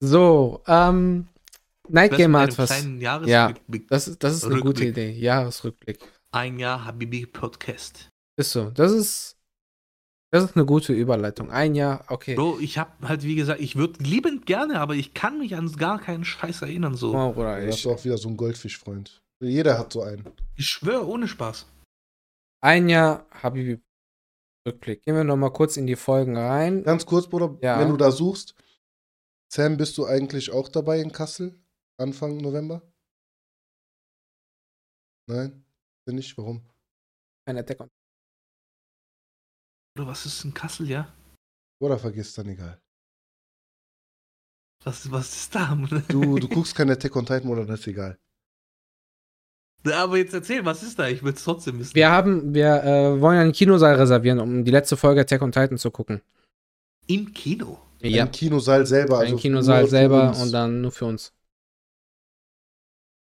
So, 0.00 0.62
ähm, 0.66 1.28
Night 1.88 2.16
Game 2.16 2.36
hat 2.36 2.56
was. 2.58 2.84
Ja, 2.98 3.52
das 3.88 4.08
ist, 4.08 4.22
das 4.22 4.34
ist 4.34 4.44
eine 4.44 4.56
gute 4.56 4.66
Rückblick. 4.82 4.88
Idee. 4.90 5.10
Jahresrückblick. 5.12 5.98
Ein 6.30 6.58
Jahr 6.58 6.84
Habibi 6.84 7.26
Podcast. 7.26 8.08
Ist 8.36 8.52
so. 8.52 8.70
Das 8.70 8.92
ist, 8.92 9.36
das 10.30 10.44
ist 10.44 10.56
eine 10.56 10.66
gute 10.66 10.92
Überleitung. 10.92 11.50
Ein 11.50 11.74
Jahr, 11.74 12.04
okay. 12.08 12.34
Bro, 12.36 12.58
ich 12.60 12.78
hab 12.78 13.02
halt, 13.02 13.22
wie 13.24 13.34
gesagt, 13.34 13.60
ich 13.60 13.74
würde 13.76 14.02
liebend 14.02 14.46
gerne, 14.46 14.78
aber 14.80 14.94
ich 14.94 15.14
kann 15.14 15.38
mich 15.38 15.56
an 15.56 15.72
gar 15.72 15.98
keinen 16.00 16.24
Scheiß 16.24 16.62
erinnern. 16.62 16.94
So. 16.94 17.14
Oh, 17.16 17.32
Bruder, 17.32 17.60
Du 17.60 17.66
hast 17.66 17.78
ich, 17.80 17.86
auch 17.88 18.04
wieder 18.04 18.18
so 18.18 18.28
einen 18.28 18.36
Goldfischfreund. 18.36 19.20
Jeder 19.40 19.78
hat 19.78 19.92
so 19.92 20.02
einen. 20.02 20.24
Ich 20.54 20.66
schwöre, 20.66 21.06
ohne 21.06 21.26
Spaß. 21.26 21.66
ein 22.60 22.88
Jahr 22.88 23.26
Habibi 23.32 23.80
Rückblick. 24.66 25.02
Gehen 25.02 25.14
wir 25.16 25.24
noch 25.24 25.36
mal 25.36 25.50
kurz 25.50 25.76
in 25.76 25.86
die 25.86 25.96
Folgen 25.96 26.36
rein. 26.36 26.82
Ganz 26.84 27.06
kurz, 27.06 27.26
Bruder, 27.26 27.56
Ja. 27.62 27.80
wenn 27.80 27.88
du 27.88 27.96
da 27.96 28.10
suchst. 28.12 28.54
Sam, 29.50 29.78
bist 29.78 29.96
du 29.96 30.06
eigentlich 30.06 30.50
auch 30.50 30.68
dabei 30.68 31.00
in 31.00 31.10
Kassel? 31.10 31.58
Anfang 31.96 32.36
November? 32.36 32.82
Nein? 35.26 35.64
Bin 36.04 36.18
ich? 36.18 36.36
Warum? 36.36 36.62
Ein 37.46 37.56
Attack 37.56 37.80
on 37.80 37.88
Oder 39.98 40.06
was 40.06 40.26
ist 40.26 40.44
in 40.44 40.52
Kassel, 40.52 40.88
ja? 40.88 41.12
Oder 41.80 41.98
vergiss 41.98 42.34
dann 42.34 42.48
egal. 42.48 42.80
Was, 44.84 45.10
was 45.10 45.34
ist 45.34 45.54
da? 45.54 45.76
Du, 46.08 46.38
du 46.38 46.48
guckst 46.48 46.74
kein 46.74 46.90
Attack 46.90 47.16
on 47.16 47.26
Titan 47.26 47.50
oder 47.50 47.64
das 47.64 47.80
ist 47.80 47.86
egal. 47.88 48.18
aber 49.84 50.18
jetzt 50.18 50.34
erzähl, 50.34 50.64
was 50.64 50.82
ist 50.82 50.98
da? 50.98 51.08
Ich 51.08 51.22
will 51.22 51.32
es 51.32 51.42
trotzdem 51.42 51.78
wissen. 51.78 51.94
Wir 51.94 52.10
haben, 52.10 52.54
wir 52.54 52.84
äh, 52.84 53.20
wollen 53.20 53.38
einen 53.38 53.52
Kinosaal 53.52 53.94
reservieren, 53.94 54.40
um 54.40 54.64
die 54.64 54.70
letzte 54.70 54.96
Folge 54.96 55.22
Attack 55.22 55.42
on 55.42 55.52
Titan 55.52 55.78
zu 55.78 55.90
gucken. 55.90 56.20
Im 57.06 57.32
Kino. 57.32 57.87
Ein 58.02 58.30
Kinosaal 58.30 58.86
selber. 58.86 59.18
Also 59.18 59.34
ein 59.34 59.40
Kinosaal 59.40 59.86
selber 59.86 60.36
und 60.40 60.52
dann 60.52 60.80
nur 60.80 60.92
für 60.92 61.06
uns. 61.06 61.32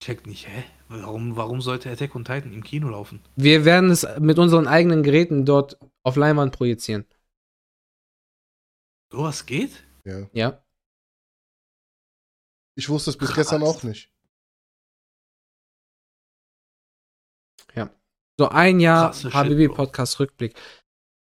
Check 0.04 0.28
nicht, 0.28 0.48
hä? 0.48 0.64
Warum, 0.88 1.36
warum 1.36 1.62
sollte 1.62 1.90
Attack 1.90 2.16
on 2.16 2.26
Titan 2.26 2.54
im 2.54 2.64
Kino 2.64 2.90
laufen? 2.90 3.22
Wir 3.36 3.66
werden 3.66 3.90
es 3.90 4.06
mit 4.20 4.38
unseren 4.38 4.68
eigenen 4.68 5.02
Geräten 5.02 5.46
dort 5.46 5.80
auf 6.04 6.16
Leinwand 6.16 6.54
projizieren. 6.56 7.06
So 9.12 9.24
was 9.24 9.46
geht? 9.46 9.84
Ja. 10.04 10.28
Ja. 10.34 10.64
Ich 12.78 12.90
wusste 12.90 13.10
es 13.10 13.18
bis 13.18 13.30
Krass. 13.30 13.38
gestern 13.38 13.64
auch 13.64 13.82
nicht. 13.84 14.12
So 18.38 18.50
ein 18.50 18.80
Jahr 18.82 19.14
Bro. 19.14 19.74
Podcast 19.74 20.20
Rückblick. 20.20 20.60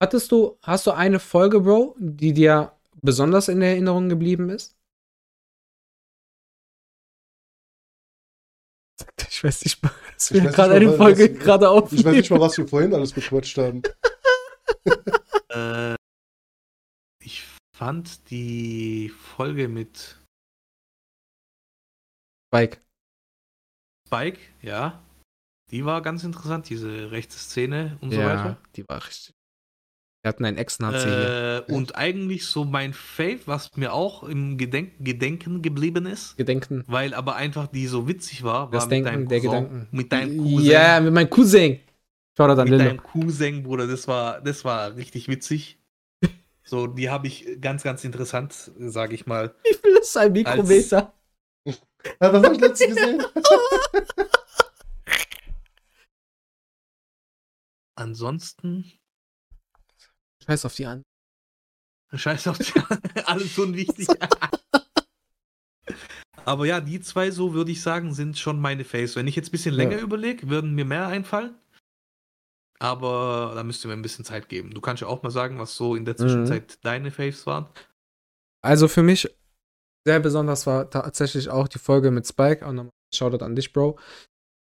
Hattest 0.00 0.30
du, 0.30 0.58
hast 0.62 0.86
du 0.86 0.90
eine 0.90 1.18
Folge, 1.18 1.60
Bro, 1.60 1.96
die 1.98 2.34
dir 2.34 2.77
besonders 3.02 3.48
in 3.48 3.62
Erinnerung 3.62 4.08
geblieben 4.08 4.50
ist? 4.50 4.76
Ich 9.30 9.44
weiß 9.44 9.64
nicht 9.64 9.82
mal, 9.82 9.92
es 10.16 10.30
Ich 10.30 10.36
weiß 10.36 10.42
mir 10.42 10.46
nicht 10.48 10.54
gerade 10.56 10.70
mal, 10.70 10.76
eine 10.76 10.90
was- 10.90 10.96
Folge 10.96 11.34
was- 11.34 11.38
gerade 11.44 11.70
auf. 11.70 11.92
Ich 11.92 12.04
weiß 12.04 12.14
nicht 12.16 12.30
mal, 12.30 12.40
was 12.40 12.58
wir 12.58 12.66
vorhin 12.66 12.94
alles 12.94 13.12
bequatscht 13.12 13.58
haben. 13.58 13.82
Äh, 15.50 15.94
ich 17.24 17.42
fand 17.74 18.30
die 18.30 19.08
Folge 19.08 19.66
mit 19.66 20.18
Spike. 22.52 22.82
Spike, 24.06 24.38
ja, 24.60 25.02
die 25.70 25.86
war 25.86 26.02
ganz 26.02 26.22
interessant, 26.22 26.68
diese 26.68 27.10
rechte 27.10 27.34
Szene 27.36 27.96
und 28.02 28.10
so 28.10 28.20
Ja, 28.20 28.26
weiter. 28.26 28.62
die 28.76 28.86
war 28.88 29.04
richtig. 29.06 29.34
Wir 30.22 30.30
hatten 30.30 30.44
einen 30.44 30.56
Ex-Nazi 30.56 31.06
hier. 31.06 31.64
Äh, 31.68 31.72
und 31.72 31.94
eigentlich 31.96 32.46
so 32.46 32.64
mein 32.64 32.92
Fave, 32.92 33.40
was 33.46 33.76
mir 33.76 33.92
auch 33.92 34.24
im 34.24 34.58
Gedenk 34.58 34.94
Gedenken 34.98 35.62
geblieben 35.62 36.06
ist, 36.06 36.36
Gedenken. 36.36 36.82
weil 36.88 37.14
aber 37.14 37.36
einfach 37.36 37.68
die 37.68 37.86
so 37.86 38.08
witzig 38.08 38.42
war, 38.42 38.64
war 38.64 38.70
Das 38.72 38.84
mit 38.86 38.92
Denken 38.92 39.04
deinem 39.06 39.28
der 39.28 39.40
Cousin, 39.40 39.50
Gedanken. 39.64 39.88
Mit 39.96 40.12
deinem 40.12 40.38
Cousin. 40.38 40.64
Ja, 40.70 41.00
mit 41.00 41.12
meinem 41.14 41.30
Cousin. 41.30 41.80
Schau 42.36 42.46
da 42.48 42.52
an 42.54 42.58
mit 42.58 42.68
Lillo. 42.70 42.84
deinem 42.84 43.02
Cousin, 43.02 43.62
Bruder, 43.62 43.86
das 43.86 44.08
war, 44.08 44.40
das 44.40 44.64
war 44.64 44.96
richtig 44.96 45.28
witzig. 45.28 45.78
So, 46.64 46.86
die 46.86 47.08
habe 47.08 47.26
ich 47.28 47.46
ganz, 47.62 47.82
ganz 47.82 48.04
interessant, 48.04 48.70
sage 48.78 49.14
ich 49.14 49.24
mal. 49.24 49.54
Wie 49.64 49.74
viel 49.74 49.96
ist 49.96 50.16
ein 50.16 50.32
Mikrometer? 50.32 51.14
Ja, 52.20 52.30
das 52.30 52.44
habe 52.44 52.54
ich 52.54 52.60
letztens 52.60 52.94
gesehen. 52.94 53.24
Ansonsten, 57.96 58.84
Scheiß 60.48 60.64
auf 60.64 60.74
die 60.74 60.86
an. 60.86 61.02
scheiß 62.14 62.48
auf 62.48 62.56
die, 62.58 62.72
alles 63.26 63.58
unwichtig. 63.58 64.08
Aber 66.44 66.64
ja, 66.64 66.80
die 66.80 67.00
zwei, 67.00 67.30
so 67.30 67.52
würde 67.52 67.70
ich 67.70 67.82
sagen, 67.82 68.14
sind 68.14 68.38
schon 68.38 68.58
meine 68.58 68.84
Face. 68.84 69.16
Wenn 69.16 69.26
ich 69.26 69.36
jetzt 69.36 69.48
ein 69.48 69.52
bisschen 69.52 69.74
länger 69.74 69.98
Ja. 69.98 70.02
überlege, 70.02 70.48
würden 70.48 70.74
mir 70.74 70.86
mehr 70.86 71.06
einfallen. 71.08 71.54
Aber 72.78 73.52
da 73.54 73.62
müsst 73.64 73.84
ihr 73.84 73.88
mir 73.88 73.94
ein 73.94 74.02
bisschen 74.02 74.24
Zeit 74.24 74.48
geben. 74.48 74.72
Du 74.72 74.80
kannst 74.80 75.02
ja 75.02 75.08
auch 75.08 75.22
mal 75.22 75.30
sagen, 75.30 75.58
was 75.58 75.76
so 75.76 75.94
in 75.96 76.04
der 76.06 76.16
Zwischenzeit 76.16 76.78
deine 76.84 77.10
Faves 77.10 77.44
waren. 77.46 77.66
Also 78.62 78.88
für 78.88 79.02
mich 79.02 79.28
sehr 80.06 80.20
besonders 80.20 80.66
war 80.66 80.88
tatsächlich 80.88 81.50
auch 81.50 81.68
die 81.68 81.78
Folge 81.80 82.10
mit 82.10 82.26
Spike. 82.26 82.64
Auch 82.66 82.72
nochmal 82.72 82.92
Shoutout 83.14 83.44
an 83.44 83.54
dich, 83.56 83.72
Bro. 83.72 83.98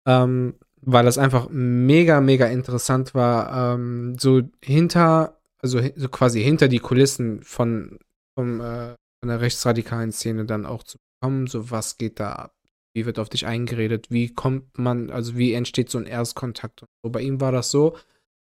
Ähm, 0.07 0.57
weil 0.81 1.05
das 1.05 1.17
einfach 1.17 1.49
mega, 1.49 2.21
mega 2.21 2.45
interessant 2.47 3.13
war. 3.15 3.73
Ähm, 3.75 4.15
so 4.19 4.41
hinter, 4.63 5.41
also 5.63 5.81
so 5.95 6.09
quasi 6.09 6.43
hinter 6.43 6.67
die 6.67 6.79
Kulissen 6.79 7.41
von, 7.41 7.99
vom, 8.37 8.59
äh, 8.59 8.95
von 9.21 9.29
der 9.29 9.41
rechtsradikalen 9.41 10.11
Szene 10.11 10.45
dann 10.45 10.65
auch 10.65 10.83
zu 10.83 10.97
kommen. 11.21 11.47
So, 11.47 11.71
was 11.71 11.97
geht 11.97 12.19
da 12.19 12.33
ab? 12.33 12.55
Wie 12.95 13.05
wird 13.05 13.17
auf 13.17 13.29
dich 13.29 13.47
eingeredet? 13.47 14.11
Wie 14.11 14.33
kommt 14.33 14.77
man, 14.77 15.09
also 15.09 15.37
wie 15.37 15.53
entsteht 15.53 15.89
so 15.89 15.97
ein 15.97 16.05
Erstkontakt? 16.05 16.81
Und 16.83 16.89
so, 17.03 17.09
bei 17.09 17.21
ihm 17.21 17.41
war 17.41 17.51
das 17.51 17.71
so, 17.71 17.97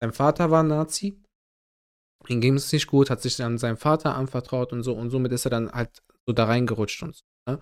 sein 0.03 0.13
Vater 0.13 0.51
war 0.51 0.63
Nazi. 0.63 1.23
Ihm 2.29 2.41
ging 2.41 2.57
es 2.57 2.73
nicht 2.73 2.89
gut, 2.89 3.11
hat 3.11 3.23
sich 3.23 3.37
dann 3.37 3.59
seinem 3.59 3.77
Vater 3.77 4.15
anvertraut 4.17 4.73
und 4.73 4.83
so 4.83 4.95
und 4.95 5.11
somit 5.11 5.33
ist 5.33 5.47
er 5.47 5.51
dann 5.51 5.71
halt 5.71 6.03
so 6.27 6.33
da 6.33 6.45
reingerutscht 6.47 7.03
und 7.03 7.15
so. 7.15 7.23
Ne? 7.49 7.61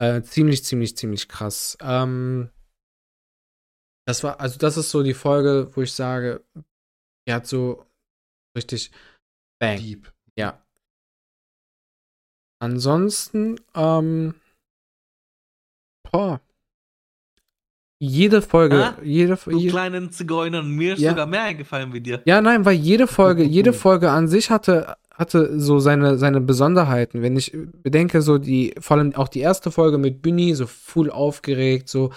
Äh, 0.00 0.22
ziemlich, 0.22 0.64
ziemlich, 0.64 0.96
ziemlich 0.96 1.28
krass. 1.28 1.76
Ähm, 1.80 2.50
das 4.06 4.24
war, 4.24 4.40
also 4.40 4.58
das 4.58 4.76
ist 4.76 4.90
so 4.90 5.02
die 5.02 5.14
Folge, 5.14 5.70
wo 5.74 5.82
ich 5.82 5.92
sage, 5.92 6.44
die 7.28 7.32
hat 7.32 7.46
so 7.46 7.86
richtig 8.56 8.90
Bang. 9.60 9.78
Dieb. 9.78 10.12
Ja. 10.36 10.62
Ansonsten, 12.60 13.56
ähm, 13.74 14.34
boah. 16.10 16.40
Jede 18.00 18.42
Folge, 18.42 18.84
Ah, 18.84 18.98
jede, 19.02 19.36
Du 19.36 19.56
jede 19.58 19.70
kleinen 19.70 20.10
Zigeunern, 20.10 20.68
mir 20.70 20.94
ist 20.94 21.00
Ja. 21.00 21.10
sogar 21.10 21.26
mehr 21.26 21.42
eingefallen 21.42 21.92
wie 21.92 22.00
dir. 22.00 22.20
ja, 22.24 22.40
nein, 22.40 22.64
weil 22.64 22.74
jede 22.74 23.06
Folge, 23.06 23.44
jede 23.44 23.72
Folge 23.72 24.10
an 24.10 24.26
sich 24.26 24.50
hatte, 24.50 24.96
hatte 25.12 25.60
so 25.60 25.78
seine, 25.78 26.18
seine 26.18 26.40
Besonderheiten. 26.40 27.22
Wenn 27.22 27.36
ich 27.36 27.52
bedenke, 27.54 28.20
so 28.22 28.38
die, 28.38 28.74
vor 28.80 28.96
allem 28.96 29.14
auch 29.14 29.28
die 29.28 29.38
erste 29.40 29.70
Folge 29.70 29.98
mit 29.98 30.20
Büni, 30.20 30.54
so 30.54 30.66
full 30.66 31.10
aufgeregt, 31.12 31.88
so 31.88 32.12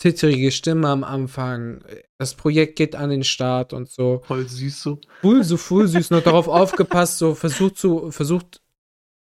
zitterige 0.00 0.50
Stimme 0.50 0.88
am 0.88 1.04
Anfang, 1.04 1.82
das 2.18 2.34
Projekt 2.34 2.76
geht 2.76 2.94
an 2.94 3.10
den 3.10 3.24
Start 3.24 3.72
und 3.72 3.90
so. 3.90 4.22
Voll 4.26 4.48
süß 4.48 4.82
so. 4.82 5.00
Full, 5.22 5.42
so 5.44 5.56
full 5.56 5.88
süß, 5.88 6.10
noch 6.10 6.22
darauf 6.22 6.48
aufgepasst, 6.48 7.18
so 7.18 7.34
versucht 7.34 7.76
zu, 7.76 8.10
versucht 8.10 8.62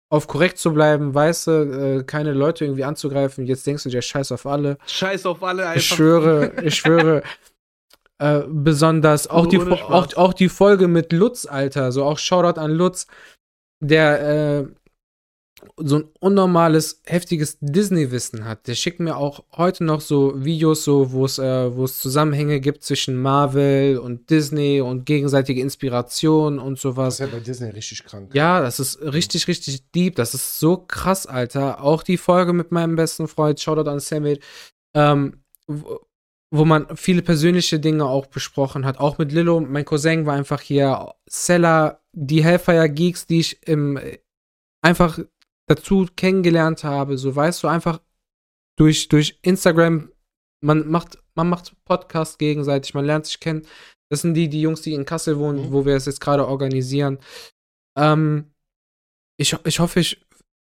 auf 0.09 0.27
korrekt 0.27 0.57
zu 0.57 0.73
bleiben, 0.73 1.13
weißt 1.13 1.47
du, 1.47 1.51
äh, 1.51 2.03
keine 2.03 2.31
Leute 2.31 2.63
irgendwie 2.63 2.85
anzugreifen. 2.85 3.45
Jetzt 3.45 3.67
denkst 3.67 3.83
du 3.83 3.89
dir 3.89 4.01
Scheiß 4.01 4.31
auf 4.31 4.45
alle. 4.45 4.77
Scheiß 4.87 5.25
auf 5.25 5.43
alle 5.43 5.63
einfach. 5.67 5.81
Ich 5.81 5.87
schwöre, 5.87 6.53
ich 6.63 6.75
schwöre. 6.75 7.23
Äh, 8.19 8.45
besonders 8.47 9.27
auch 9.27 9.45
die, 9.45 9.59
auch, 9.59 10.15
auch 10.15 10.33
die 10.33 10.49
Folge 10.49 10.87
mit 10.87 11.13
Lutz, 11.13 11.45
Alter. 11.45 11.91
So 11.91 12.03
auch 12.03 12.17
Shoutout 12.17 12.59
an 12.59 12.71
Lutz, 12.71 13.05
der 13.79 14.63
äh, 14.63 14.67
so 15.77 15.97
ein 15.97 16.05
unnormales, 16.19 17.01
heftiges 17.05 17.57
Disney-Wissen 17.61 18.45
hat. 18.45 18.67
Der 18.67 18.75
schickt 18.75 18.99
mir 18.99 19.17
auch 19.17 19.43
heute 19.55 19.83
noch 19.83 20.01
so 20.01 20.43
Videos, 20.43 20.83
so, 20.83 21.11
wo 21.11 21.25
es, 21.25 21.39
äh, 21.39 21.71
Zusammenhänge 21.87 22.59
gibt 22.59 22.83
zwischen 22.83 23.19
Marvel 23.19 23.97
und 23.97 24.29
Disney 24.29 24.81
und 24.81 25.05
gegenseitige 25.05 25.61
Inspiration 25.61 26.59
und 26.59 26.73
Das 26.75 26.81
sowas. 26.81 27.13
ist 27.15 27.19
ja 27.19 27.27
bei 27.27 27.39
Disney 27.39 27.69
richtig 27.69 28.03
krank. 28.03 28.33
Ja, 28.33 28.61
das 28.61 28.79
ist 28.79 29.01
richtig, 29.01 29.47
richtig 29.47 29.89
deep. 29.91 30.15
Das 30.15 30.33
ist 30.33 30.59
so 30.59 30.77
krass, 30.77 31.25
Alter. 31.25 31.81
Auch 31.81 32.03
die 32.03 32.17
Folge 32.17 32.53
mit 32.53 32.71
meinem 32.71 32.95
besten 32.95 33.27
Freund, 33.27 33.59
Shoutout 33.59 33.89
an 33.89 33.99
Samit, 33.99 34.43
ähm, 34.93 35.41
wo, 35.67 36.01
wo 36.51 36.65
man 36.65 36.95
viele 36.95 37.23
persönliche 37.23 37.79
Dinge 37.79 38.05
auch 38.05 38.27
besprochen 38.27 38.85
hat. 38.85 38.99
Auch 38.99 39.17
mit 39.17 39.31
Lillo, 39.31 39.59
mein 39.59 39.85
Cousin 39.85 40.25
war 40.25 40.35
einfach 40.35 40.61
hier. 40.61 41.13
Seller, 41.27 42.01
die 42.13 42.43
Hellfire 42.43 42.89
Geeks, 42.89 43.25
die 43.25 43.39
ich 43.39 43.67
im, 43.67 43.99
einfach 44.81 45.19
dazu 45.67 46.07
kennengelernt 46.15 46.83
habe. 46.83 47.17
So 47.17 47.35
weißt 47.35 47.63
du, 47.63 47.67
einfach 47.67 48.01
durch, 48.77 49.07
durch 49.09 49.39
Instagram, 49.41 50.11
man 50.63 50.87
macht, 50.87 51.19
man 51.35 51.49
macht 51.49 51.75
Podcast 51.85 52.39
gegenseitig, 52.39 52.93
man 52.93 53.05
lernt 53.05 53.25
sich 53.25 53.39
kennen. 53.39 53.65
Das 54.09 54.21
sind 54.21 54.33
die, 54.35 54.47
die 54.49 54.61
Jungs, 54.61 54.81
die 54.81 54.93
in 54.93 55.05
Kassel 55.05 55.37
wohnen, 55.37 55.67
Mhm. 55.67 55.71
wo 55.71 55.85
wir 55.85 55.95
es 55.95 56.05
jetzt 56.05 56.21
gerade 56.21 56.47
organisieren. 56.47 57.19
Ähm, 57.97 58.51
ich, 59.39 59.55
ich 59.65 59.79
hoffe, 59.79 59.99
ich 59.99 60.25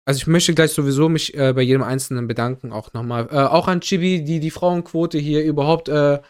also 0.08 0.20
ich 0.20 0.28
möchte 0.28 0.54
gleich 0.54 0.72
sowieso 0.72 1.10
mich 1.10 1.34
äh, 1.36 1.52
bei 1.54 1.64
jedem 1.64 1.82
Einzelnen 1.82 2.28
bedanken, 2.28 2.72
auch 2.72 2.94
nochmal. 2.94 3.28
Äh, 3.32 3.38
auch 3.38 3.68
an 3.68 3.82
Chibi, 3.82 4.24
die 4.24 4.40
die 4.40 4.52
Frauenquote 4.52 5.18
hier 5.18 5.44
überhaupt 5.44 5.90
äh, 5.90 6.22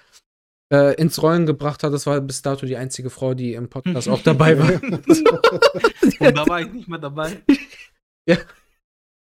äh, 0.72 0.96
ins 0.96 1.22
Rollen 1.22 1.46
gebracht 1.46 1.84
hat. 1.84 1.92
Das 1.92 2.06
war 2.06 2.22
bis 2.22 2.42
dato 2.42 2.66
die 2.66 2.78
einzige 2.78 3.10
Frau, 3.10 3.34
die 3.34 3.54
im 3.54 3.68
Podcast 3.68 4.08
auch 4.08 4.22
dabei 4.24 4.58
war. 4.58 4.82
Und 4.82 6.38
da 6.38 6.48
war 6.48 6.62
ich 6.62 6.72
nicht 6.72 6.88
mehr 6.88 7.00
dabei. 7.00 7.42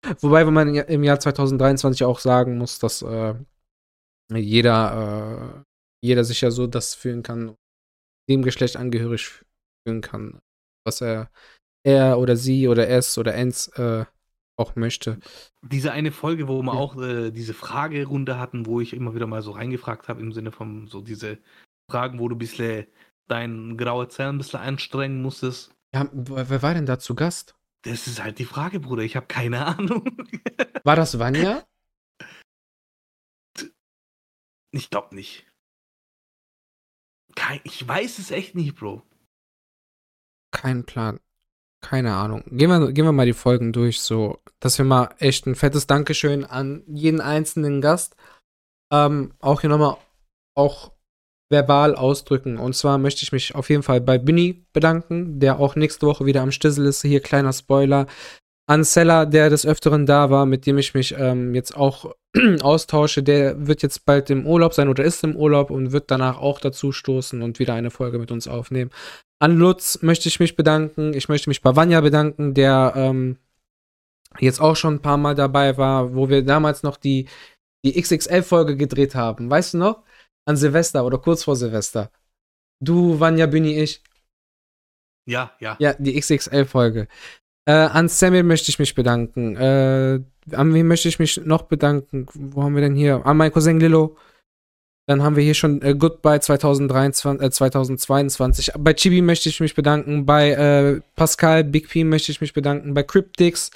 Ja. 0.03 0.15
Wobei, 0.19 0.45
wenn 0.47 0.53
man 0.53 0.73
im 0.73 1.03
Jahr 1.03 1.19
2023 1.19 2.03
auch 2.05 2.19
sagen 2.19 2.57
muss, 2.57 2.79
dass 2.79 3.03
äh, 3.03 3.35
jeder, 4.33 5.63
äh, 5.63 5.63
jeder 6.03 6.23
sich 6.23 6.41
ja 6.41 6.49
so 6.49 6.65
das 6.65 6.95
fühlen 6.95 7.21
kann, 7.21 7.55
dem 8.27 8.41
Geschlecht 8.41 8.77
angehörig 8.77 9.43
fühlen 9.85 10.01
kann, 10.01 10.41
was 10.85 11.01
er, 11.01 11.29
er 11.83 12.17
oder 12.17 12.35
sie 12.35 12.67
oder 12.67 12.89
es 12.89 13.17
oder 13.17 13.35
ens 13.35 13.67
äh, 13.77 14.05
auch 14.57 14.75
möchte. 14.75 15.19
Diese 15.61 15.91
eine 15.91 16.11
Folge, 16.11 16.47
wo 16.47 16.61
wir 16.61 16.73
auch 16.73 16.99
äh, 17.01 17.31
diese 17.31 17.53
Fragerunde 17.53 18.39
hatten, 18.39 18.65
wo 18.65 18.81
ich 18.81 18.93
immer 18.93 19.13
wieder 19.15 19.27
mal 19.27 19.41
so 19.41 19.51
reingefragt 19.51 20.07
habe, 20.07 20.21
im 20.21 20.31
Sinne 20.31 20.51
von 20.51 20.87
so 20.87 21.01
diese 21.01 21.37
Fragen, 21.89 22.19
wo 22.19 22.27
du 22.27 22.35
ein 22.35 22.39
bisschen 22.39 22.87
dein 23.27 23.77
graue 23.77 24.07
Zell 24.07 24.29
ein 24.29 24.37
bisschen 24.37 24.59
anstrengen 24.59 25.21
musstest. 25.21 25.73
Ja, 25.93 26.09
wer 26.11 26.61
war 26.61 26.73
denn 26.73 26.85
da 26.85 26.99
zu 26.99 27.15
Gast? 27.15 27.55
Das 27.83 28.07
ist 28.07 28.21
halt 28.21 28.39
die 28.39 28.45
Frage, 28.45 28.79
Bruder. 28.79 29.03
Ich 29.03 29.15
habe 29.15 29.27
keine 29.27 29.65
Ahnung. 29.77 30.05
War 30.83 30.95
das 30.95 31.17
Vanya? 31.17 31.65
Ich 34.71 34.89
glaube 34.89 35.15
nicht. 35.15 35.47
Kein, 37.35 37.59
ich 37.63 37.87
weiß 37.87 38.19
es 38.19 38.31
echt 38.31 38.55
nicht, 38.55 38.75
Bro. 38.75 39.03
Kein 40.51 40.85
Plan. 40.85 41.19
Keine 41.81 42.13
Ahnung. 42.13 42.43
Gehen 42.45 42.69
wir, 42.69 42.91
gehen 42.91 43.05
wir 43.05 43.11
mal 43.11 43.25
die 43.25 43.33
Folgen 43.33 43.73
durch, 43.73 44.01
so, 44.01 44.39
dass 44.59 44.77
wir 44.77 44.85
mal 44.85 45.15
echt 45.17 45.47
ein 45.47 45.55
fettes 45.55 45.87
Dankeschön 45.87 46.45
an 46.45 46.83
jeden 46.87 47.21
einzelnen 47.21 47.81
Gast 47.81 48.15
ähm, 48.91 49.33
auch 49.39 49.61
hier 49.61 49.69
nochmal 49.69 49.97
auch 50.55 50.90
verbal 51.51 51.95
ausdrücken. 51.95 52.57
Und 52.57 52.75
zwar 52.75 52.97
möchte 52.97 53.23
ich 53.23 53.31
mich 53.31 53.53
auf 53.53 53.69
jeden 53.69 53.83
Fall 53.83 54.01
bei 54.01 54.17
Binny 54.17 54.65
bedanken, 54.73 55.39
der 55.39 55.59
auch 55.59 55.75
nächste 55.75 56.07
Woche 56.07 56.25
wieder 56.25 56.41
am 56.41 56.51
Stissel 56.51 56.85
ist. 56.85 57.01
Hier 57.01 57.19
kleiner 57.19 57.53
Spoiler. 57.53 58.07
An 58.67 58.83
Seller, 58.83 59.25
der 59.25 59.49
des 59.49 59.65
Öfteren 59.65 60.05
da 60.05 60.29
war, 60.29 60.45
mit 60.45 60.65
dem 60.65 60.77
ich 60.77 60.93
mich 60.93 61.13
ähm, 61.17 61.53
jetzt 61.53 61.75
auch 61.75 62.15
austausche, 62.61 63.21
der 63.21 63.67
wird 63.67 63.81
jetzt 63.81 64.05
bald 64.05 64.29
im 64.29 64.47
Urlaub 64.47 64.73
sein 64.73 64.87
oder 64.87 65.03
ist 65.03 65.23
im 65.23 65.35
Urlaub 65.35 65.69
und 65.69 65.91
wird 65.91 66.09
danach 66.09 66.37
auch 66.39 66.59
dazu 66.59 66.91
stoßen 66.91 67.41
und 67.41 67.59
wieder 67.59 67.73
eine 67.73 67.91
Folge 67.91 68.17
mit 68.17 68.31
uns 68.31 68.47
aufnehmen. 68.47 68.91
An 69.39 69.57
Lutz 69.57 70.01
möchte 70.01 70.29
ich 70.29 70.39
mich 70.39 70.55
bedanken. 70.55 71.13
Ich 71.13 71.27
möchte 71.27 71.49
mich 71.49 71.61
bei 71.61 71.75
Vanya 71.75 71.99
bedanken, 71.99 72.53
der 72.53 72.93
ähm, 72.95 73.37
jetzt 74.39 74.61
auch 74.61 74.75
schon 74.75 74.95
ein 74.95 75.01
paar 75.01 75.17
Mal 75.17 75.35
dabei 75.35 75.77
war, 75.77 76.15
wo 76.15 76.29
wir 76.29 76.43
damals 76.43 76.83
noch 76.83 76.95
die, 76.95 77.27
die 77.83 77.99
XXL-Folge 77.99 78.77
gedreht 78.77 79.15
haben. 79.15 79.49
Weißt 79.49 79.73
du 79.73 79.79
noch? 79.79 80.03
An 80.45 80.57
Silvester 80.57 81.05
oder 81.05 81.17
kurz 81.17 81.43
vor 81.43 81.55
Silvester. 81.55 82.11
Du, 82.79 83.19
Vanya, 83.19 83.45
Büni, 83.45 83.79
ich. 83.79 84.01
Ja, 85.27 85.51
ja. 85.59 85.75
Ja, 85.79 85.93
die 85.93 86.19
XXL-Folge. 86.19 87.07
Äh, 87.67 87.73
an 87.73 88.07
Samuel 88.07 88.43
möchte 88.43 88.69
ich 88.69 88.79
mich 88.79 88.95
bedanken. 88.95 89.55
Äh, 89.55 90.21
an 90.51 90.73
wen 90.73 90.87
möchte 90.87 91.07
ich 91.07 91.19
mich 91.19 91.37
noch 91.45 91.63
bedanken? 91.63 92.25
Wo 92.33 92.63
haben 92.63 92.75
wir 92.75 92.81
denn 92.81 92.95
hier? 92.95 93.25
An 93.25 93.37
meinen 93.37 93.51
Cousin 93.51 93.79
Lillo. 93.79 94.17
Dann 95.07 95.23
haben 95.23 95.35
wir 95.35 95.43
hier 95.43 95.53
schon 95.53 95.81
äh, 95.81 95.93
Goodbye 95.93 96.39
2023, 96.39 97.45
äh, 97.45 97.51
2022. 97.51 98.71
Bei 98.79 98.93
Chibi 98.93 99.21
möchte 99.21 99.49
ich 99.49 99.59
mich 99.59 99.75
bedanken. 99.75 100.25
Bei 100.25 100.51
äh, 100.51 101.01
Pascal, 101.15 101.63
Big 101.63 101.89
P 101.89 102.03
möchte 102.03 102.31
ich 102.31 102.41
mich 102.41 102.53
bedanken. 102.53 102.93
Bei 102.93 103.03
Cryptix 103.03 103.71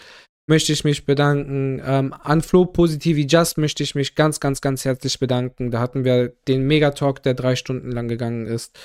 möchte 0.48 0.72
ich 0.72 0.84
mich 0.84 1.06
bedanken. 1.06 1.82
Ähm, 1.84 2.14
an 2.14 2.42
Flo 2.42 2.66
Positivi 2.66 3.26
Just 3.28 3.58
möchte 3.58 3.84
ich 3.84 3.96
mich 3.96 4.16
ganz, 4.16 4.40
ganz, 4.40 4.62
ganz 4.62 4.86
herzlich 4.86 5.20
bedanken. 5.20 5.72
Da 5.72 5.80
hatten 5.80 6.04
wir 6.04 6.30
den 6.48 6.68
Megatalk, 6.68 7.24
der 7.24 7.34
drei 7.34 7.56
Stunden 7.56 7.92
lang 7.92 8.08
gegangen 8.08 8.46
ist. 8.46 8.78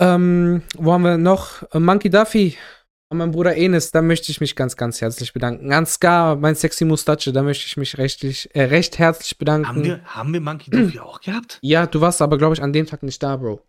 Ähm, 0.00 0.62
wo 0.76 0.92
haben 0.92 1.02
wir 1.02 1.18
noch? 1.18 1.62
Äh, 1.72 1.78
Monkey 1.78 2.10
Duffy. 2.10 2.56
An 3.10 3.18
meinen 3.18 3.32
Bruder 3.32 3.54
Enes, 3.54 3.90
da 3.90 4.02
möchte 4.02 4.32
ich 4.32 4.40
mich 4.40 4.56
ganz, 4.56 4.76
ganz 4.76 5.00
herzlich 5.00 5.32
bedanken. 5.32 5.72
An 5.72 5.86
Scar, 5.86 6.36
mein 6.36 6.54
sexy 6.54 6.84
Mustache, 6.84 7.32
da 7.32 7.42
möchte 7.42 7.66
ich 7.66 7.76
mich 7.76 7.98
rechtlich, 7.98 8.48
äh, 8.54 8.64
recht 8.64 8.98
herzlich 8.98 9.38
bedanken. 9.38 9.68
Haben 9.68 9.84
wir, 9.84 10.04
haben 10.04 10.32
wir 10.32 10.40
Monkey 10.40 10.70
Duffy 10.70 10.98
auch 11.00 11.20
gehabt? 11.20 11.58
Ja, 11.60 11.86
du 11.86 12.00
warst 12.00 12.22
aber, 12.22 12.38
glaube 12.38 12.54
ich, 12.54 12.62
an 12.62 12.72
dem 12.72 12.86
Tag 12.86 13.02
nicht 13.02 13.22
da, 13.22 13.36
Bro. 13.36 13.60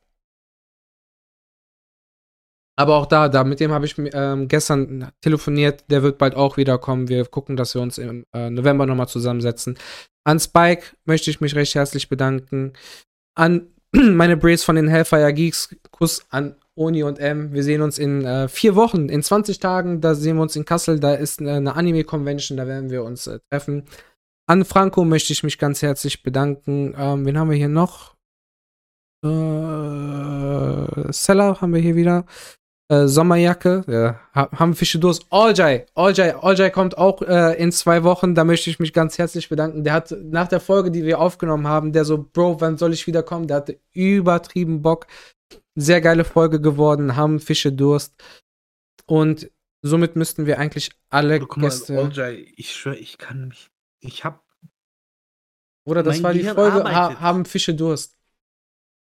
Aber 2.77 2.95
auch 2.95 3.05
da, 3.05 3.29
da 3.29 3.43
mit 3.43 3.59
dem 3.59 3.71
habe 3.71 3.85
ich 3.85 3.95
ähm, 3.97 4.47
gestern 4.47 5.11
telefoniert. 5.21 5.85
Der 5.89 6.03
wird 6.03 6.17
bald 6.17 6.35
auch 6.35 6.57
wiederkommen. 6.57 7.07
Wir 7.07 7.25
gucken, 7.25 7.55
dass 7.55 7.73
wir 7.73 7.81
uns 7.81 7.97
im 7.97 8.25
äh, 8.33 8.49
November 8.49 8.85
nochmal 8.85 9.07
zusammensetzen. 9.07 9.77
An 10.25 10.39
Spike 10.39 10.87
möchte 11.05 11.29
ich 11.29 11.39
mich 11.39 11.55
recht 11.55 11.75
herzlich 11.75 12.09
bedanken. 12.09 12.73
An 13.35 13.67
meine 13.91 14.35
Brace 14.35 14.63
von 14.63 14.75
den 14.75 14.89
Hellfire 14.89 15.33
Geeks. 15.33 15.73
Kuss 15.91 16.25
an 16.29 16.55
Oni 16.75 17.03
und 17.03 17.19
M. 17.19 17.53
Wir 17.53 17.63
sehen 17.63 17.81
uns 17.81 17.97
in 17.97 18.25
äh, 18.25 18.49
vier 18.49 18.75
Wochen, 18.75 19.07
in 19.07 19.23
20 19.23 19.59
Tagen. 19.59 20.01
Da 20.01 20.13
sehen 20.13 20.35
wir 20.35 20.41
uns 20.41 20.57
in 20.57 20.65
Kassel. 20.65 20.99
Da 20.99 21.13
ist 21.13 21.39
eine, 21.39 21.53
eine 21.53 21.75
Anime-Convention. 21.75 22.57
Da 22.57 22.67
werden 22.67 22.89
wir 22.89 23.05
uns 23.05 23.27
äh, 23.27 23.39
treffen. 23.49 23.85
An 24.47 24.65
Franco 24.65 25.05
möchte 25.05 25.31
ich 25.31 25.43
mich 25.43 25.57
ganz 25.57 25.81
herzlich 25.81 26.23
bedanken. 26.23 26.93
Ähm, 26.97 27.25
wen 27.25 27.39
haben 27.39 27.49
wir 27.49 27.57
hier 27.57 27.69
noch? 27.69 28.15
Äh, 29.23 31.13
Seller 31.13 31.61
haben 31.61 31.73
wir 31.73 31.81
hier 31.81 31.95
wieder 31.95 32.25
äh, 32.87 33.07
Sommerjacke. 33.07 33.83
Ja, 33.87 34.19
haben 34.33 34.75
Fische 34.75 34.99
Durst. 34.99 35.25
Oljai, 35.29 35.85
Oljai, 35.95 36.35
Oljai 36.35 36.69
kommt 36.69 36.97
auch 36.97 37.21
äh, 37.21 37.53
in 37.61 37.71
zwei 37.71 38.03
Wochen. 38.03 38.35
Da 38.35 38.43
möchte 38.43 38.69
ich 38.69 38.79
mich 38.79 38.93
ganz 38.93 39.17
herzlich 39.17 39.49
bedanken. 39.49 39.83
Der 39.83 39.93
hat 39.93 40.15
nach 40.21 40.47
der 40.47 40.59
Folge, 40.59 40.91
die 40.91 41.03
wir 41.03 41.19
aufgenommen 41.19 41.67
haben, 41.67 41.93
der 41.93 42.05
so, 42.05 42.23
Bro, 42.31 42.61
wann 42.61 42.77
soll 42.77 42.93
ich 42.93 43.07
wiederkommen? 43.07 43.47
Der 43.47 43.57
hatte 43.57 43.79
übertrieben 43.93 44.81
Bock. 44.81 45.07
Sehr 45.75 45.99
geile 46.01 46.23
Folge 46.23 46.61
geworden, 46.61 47.15
haben 47.15 47.39
Fische 47.39 47.71
Durst. 47.71 48.13
Und 49.05 49.51
somit 49.81 50.15
müssten 50.15 50.45
wir 50.45 50.59
eigentlich 50.59 50.91
alle 51.09 51.39
Guck 51.39 51.57
mal, 51.57 51.63
Gäste. 51.63 51.99
Oljai, 51.99 52.53
ich 52.55 52.73
schwöre, 52.73 52.97
ich 52.97 53.17
kann 53.17 53.47
mich. 53.47 53.69
Ich 53.99 54.23
hab. 54.23 54.43
Oder 55.87 56.01
das 56.01 56.23
war 56.23 56.33
die 56.33 56.39
Gehirn 56.39 56.55
Folge, 56.55 56.83
ha 56.83 57.19
haben 57.19 57.45
Fische 57.45 57.75
Durst. 57.75 58.17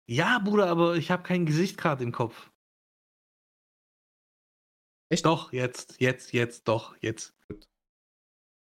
Ja, 0.06 0.38
Bruder, 0.38 0.68
aber 0.68 0.96
ich 0.96 1.10
habe 1.10 1.22
kein 1.22 1.44
Gesicht 1.44 1.76
gerade 1.76 2.02
im 2.02 2.12
Kopf. 2.12 2.50
Echt? 5.10 5.24
Doch, 5.24 5.52
jetzt, 5.52 5.96
jetzt, 6.00 6.32
jetzt, 6.32 6.68
doch, 6.68 6.94
jetzt. 7.00 7.34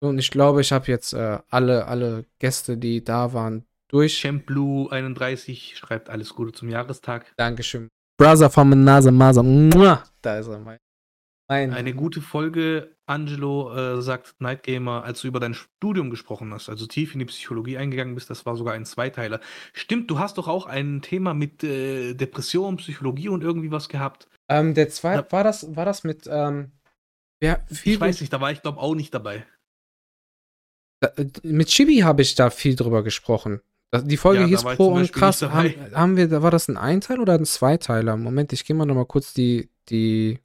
Und 0.01 0.19
ich 0.19 0.31
glaube, 0.31 0.61
ich 0.61 0.71
habe 0.71 0.87
jetzt 0.87 1.13
äh, 1.13 1.39
alle, 1.51 1.87
alle 1.87 2.25
Gäste, 2.39 2.77
die 2.77 3.03
da 3.03 3.33
waren, 3.33 3.67
durch. 3.89 4.21
Champ 4.21 4.47
Blue 4.47 4.91
31 4.93 5.77
schreibt 5.77 6.11
alles 6.11 6.35
Gute 6.35 6.53
zum 6.53 6.69
Jahrestag. 6.69 7.33
Dankeschön. 7.37 7.89
Brother 8.19 8.51
von 8.51 8.85
Nase 8.85 9.11
Maser. 9.11 9.43
Mua. 9.43 10.05
Da 10.23 10.39
ist 10.39 10.49
er, 10.49 10.59
mein. 10.59 10.79
mein 11.49 11.73
Eine 11.73 11.95
gute 11.95 12.21
Folge, 12.21 12.95
Angelo, 13.07 13.75
äh, 13.75 14.03
sagt 14.03 14.35
Night 14.41 14.63
Gamer, 14.63 15.05
als 15.05 15.23
du 15.23 15.29
über 15.29 15.41
dein 15.41 15.55
Studium 15.55 16.11
gesprochen 16.11 16.53
hast, 16.53 16.69
also 16.69 16.87
tief 16.87 17.15
in 17.15 17.21
die 17.21 17.25
Psychologie 17.25 17.79
eingegangen 17.79 18.15
bist, 18.15 18.29
das 18.29 18.45
war 18.45 18.57
sogar 18.57 18.75
ein 18.75 18.85
Zweiteiler. 18.85 19.41
Stimmt, 19.73 20.11
du 20.11 20.19
hast 20.19 20.37
doch 20.37 20.49
auch 20.49 20.67
ein 20.67 21.01
Thema 21.01 21.33
mit 21.33 21.65
äh, 21.65 22.15
Depression, 22.15 22.77
Psychologie 22.77 23.29
und 23.29 23.43
irgendwie 23.43 23.71
was 23.71 23.89
gehabt. 23.89 24.29
Ähm, 24.51 24.75
der 24.75 24.89
zweite, 24.89 25.25
Ja. 25.27 25.33
war 25.33 25.45
das, 25.45 25.77
war 25.77 25.85
das 25.85 26.05
mit, 26.05 26.27
ähm, 26.31 26.73
wer, 27.41 27.65
viel 27.67 27.95
Ich 27.95 28.01
weiß 28.01 28.21
nicht, 28.21 28.33
da 28.33 28.41
war 28.41 28.51
ich 28.53 28.63
glaube 28.63 28.79
auch 28.81 28.95
nicht 28.95 29.13
dabei. 29.13 29.47
Da- 31.01 31.09
äh, 31.17 31.27
Mit 31.43 31.69
Chibi 31.69 31.99
habe 31.99 32.23
ich 32.23 32.35
da 32.35 32.51
viel 32.51 32.75
drüber 32.77 33.03
gesprochen. 33.03 33.61
Die 34.03 34.17
Folge 34.19 34.43
Ja, 34.43 34.47
hieß 34.47 34.65
Pro 34.77 34.89
und 34.89 35.13
Krass. 35.13 35.41
Haben, 35.43 35.75
haben 35.95 36.17
wir, 36.17 36.29
da 36.29 36.43
war 36.43 36.51
das 36.51 36.69
ein 36.69 36.77
Einteil 36.77 37.21
oder 37.21 37.35
ein 37.35 37.47
Zweiteiler? 37.47 38.17
Moment, 38.17 38.53
ich 38.53 38.65
gehe 38.65 38.77
mal 38.77 38.85
nochmal 38.85 39.07
kurz 39.07 39.33
die, 39.33 39.71
die 39.89 40.41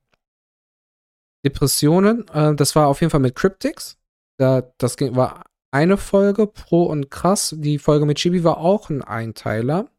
Depressionen. 1.46 2.28
Äh, 2.30 2.56
das 2.56 2.76
war 2.76 2.88
auf 2.88 3.02
jeden 3.02 3.12
Fall 3.12 3.20
mit 3.20 3.36
Cryptics. 3.36 3.98
Da, 4.38 4.62
das 4.78 4.96
ging, 4.98 5.16
war 5.16 5.44
eine 5.72 5.98
Folge, 5.98 6.48
Pro 6.48 6.84
und 6.84 7.10
Krass. 7.12 7.54
Die 7.58 7.80
Folge 7.80 8.06
mit 8.06 8.18
Chibi 8.18 8.44
war 8.44 8.58
auch 8.58 8.90
ein 8.90 9.02
Einteiler. 9.02 9.90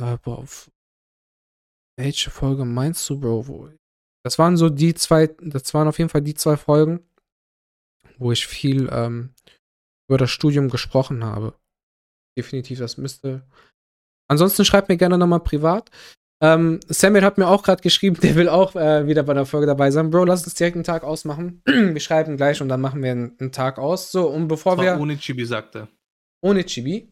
Äh, 0.00 0.16
boah, 0.22 0.38
auf- 0.38 0.70
welche 1.98 2.30
Folge 2.30 2.64
meinst 2.64 3.08
du, 3.08 3.18
Bro? 3.20 3.46
Wo- 3.48 3.68
Das 4.24 4.38
waren 4.38 4.56
so 4.56 4.68
die 4.70 4.94
zwei, 4.94 5.26
das 5.40 5.72
waren 5.74 5.88
auf 5.88 5.98
jeden 5.98 6.10
Fall 6.10 6.22
die 6.22 6.34
zwei 6.34 6.56
Folgen, 6.56 7.00
wo 8.18 8.32
ich 8.32 8.46
viel 8.46 8.88
ähm, 8.92 9.34
über 10.08 10.18
das 10.18 10.30
Studium 10.30 10.68
gesprochen 10.68 11.24
habe. 11.24 11.54
Definitiv, 12.38 12.78
das 12.78 12.96
müsste. 12.96 13.42
Ansonsten 14.30 14.64
schreibt 14.64 14.88
mir 14.88 14.96
gerne 14.96 15.18
nochmal 15.18 15.40
privat. 15.40 15.90
Ähm, 16.42 16.80
Samuel 16.88 17.24
hat 17.24 17.38
mir 17.38 17.46
auch 17.46 17.62
gerade 17.62 17.82
geschrieben, 17.82 18.16
der 18.22 18.34
will 18.36 18.48
auch 18.48 18.74
äh, 18.74 19.06
wieder 19.06 19.22
bei 19.22 19.34
der 19.34 19.46
Folge 19.46 19.66
dabei 19.66 19.90
sein. 19.90 20.10
Bro, 20.10 20.24
lass 20.24 20.44
uns 20.44 20.54
direkt 20.54 20.76
einen 20.76 20.84
Tag 20.84 21.04
ausmachen. 21.04 21.62
wir 21.66 22.00
schreiben 22.00 22.36
gleich 22.36 22.60
und 22.62 22.68
dann 22.68 22.80
machen 22.80 23.02
wir 23.02 23.12
einen, 23.12 23.36
einen 23.38 23.52
Tag 23.52 23.78
aus. 23.78 24.10
So, 24.10 24.28
und 24.28 24.48
bevor 24.48 24.76
wir. 24.82 24.98
ohne 24.98 25.16
Chibi 25.18 25.44
sagte. 25.44 25.88
Ohne 26.42 26.64
Chibi. 26.64 27.11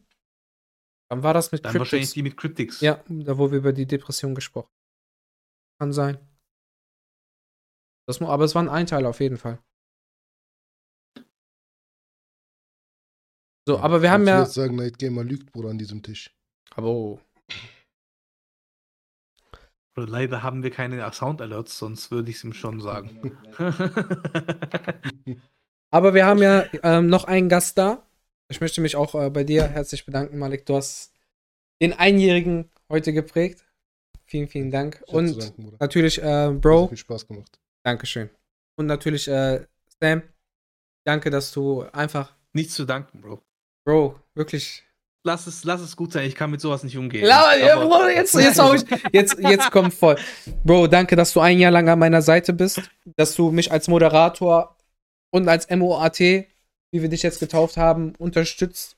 Dann 1.11 1.23
war 1.25 1.35
das 1.35 1.51
mit 1.51 1.65
Dann 1.65 1.75
wahrscheinlich 1.75 2.13
Cryptics. 2.13 2.15
die 2.15 2.23
mit 2.23 2.37
Cryptics. 2.37 2.81
Ja, 2.81 3.03
da 3.09 3.37
wo 3.37 3.51
wir 3.51 3.59
über 3.59 3.73
die 3.73 3.87
Depression 3.87 4.35
gesprochen 4.35 4.69
haben. 4.69 5.81
Kann 5.81 5.93
sein. 5.93 6.19
Das, 8.07 8.21
aber 8.23 8.45
es 8.45 8.55
war 8.55 8.63
ein 8.63 8.69
Einteil 8.69 9.05
auf 9.07 9.21
jeden 9.21 9.37
Fall. 9.37 9.59
So, 13.67 13.79
aber 13.79 14.03
wir 14.03 14.11
haben 14.11 14.27
ja. 14.27 14.41
jetzt 14.41 14.55
sagen, 14.55 14.77
Night 14.77 14.99
Gamer 14.99 15.25
lügt, 15.25 15.53
Bruder, 15.53 15.71
an 15.71 15.79
diesem 15.79 16.03
Tisch. 16.03 16.35
Aber 16.75 16.89
oh. 16.89 17.21
Oder 19.97 20.07
Leider 20.07 20.43
haben 20.43 20.63
wir 20.63 20.71
keine 20.71 21.13
Sound-Alerts, 21.13 21.77
sonst 21.77 22.11
würde 22.11 22.31
ich 22.31 22.37
es 22.37 22.45
ihm 22.45 22.53
schon 22.53 22.81
sagen. 22.81 23.37
Aber 25.91 26.15
wir 26.15 26.25
haben 26.25 26.41
ja 26.41 26.65
ähm, 26.85 27.09
noch 27.09 27.25
einen 27.25 27.49
Gast 27.49 27.79
da. 27.79 28.07
Ich 28.51 28.61
möchte 28.61 28.81
mich 28.81 28.97
auch 28.97 29.15
äh, 29.15 29.31
bei 29.31 29.45
dir 29.45 29.69
herzlich 29.69 30.05
bedanken, 30.05 30.37
Malik. 30.37 30.67
Du 30.67 30.75
hast 30.75 31.13
den 31.81 31.93
Einjährigen 31.93 32.69
heute 32.89 33.13
geprägt. 33.13 33.65
Vielen, 34.27 34.49
vielen 34.49 34.73
Dank. 34.73 35.03
Ich 35.07 35.13
Und 35.15 35.41
danken, 35.41 35.77
natürlich, 35.79 36.21
äh, 36.21 36.49
Hat 36.49 36.61
Bro, 36.61 36.89
viel 36.89 36.97
Spaß 36.97 37.29
gemacht. 37.29 37.61
Dankeschön. 37.85 38.29
Und 38.77 38.87
natürlich, 38.87 39.29
äh, 39.29 39.65
Sam, 40.01 40.23
danke, 41.05 41.31
dass 41.31 41.53
du 41.53 41.83
einfach, 41.93 42.35
Nichts 42.53 42.75
zu 42.75 42.85
danken, 42.85 43.21
Bro. 43.21 43.41
Bro, 43.85 44.19
wirklich. 44.35 44.83
Lass 45.23 45.47
es, 45.47 45.63
lass 45.63 45.81
es 45.81 45.95
gut 45.95 46.13
sein, 46.13 46.27
ich 46.27 46.35
kann 46.35 46.51
mit 46.51 46.61
sowas 46.61 46.83
nicht 46.83 46.97
umgehen. 46.97 47.25
Ja, 47.25 47.55
ja, 47.55 47.77
Bro, 47.77 48.09
jetzt, 48.09 48.35
jetzt, 48.35 48.59
ich, 48.59 49.13
jetzt, 49.13 49.39
jetzt 49.39 49.71
kommt 49.71 49.95
voll. 49.95 50.17
Bro, 50.65 50.89
danke, 50.89 51.15
dass 51.15 51.33
du 51.33 51.41
ein 51.41 51.61
Jahr 51.61 51.71
lang 51.71 51.89
an 51.89 51.99
meiner 51.99 52.23
Seite 52.23 52.53
bist, 52.53 52.83
dass 53.17 53.35
du 53.37 53.53
mich 53.53 53.71
als 53.71 53.87
Moderator 53.87 54.77
und 55.31 55.47
als 55.47 55.69
MOAT, 55.71 56.19
wie 56.93 57.03
wir 57.03 57.09
dich 57.09 57.23
jetzt 57.23 57.41
getauft 57.41 57.77
haben, 57.77 58.15
unterstützt, 58.17 58.97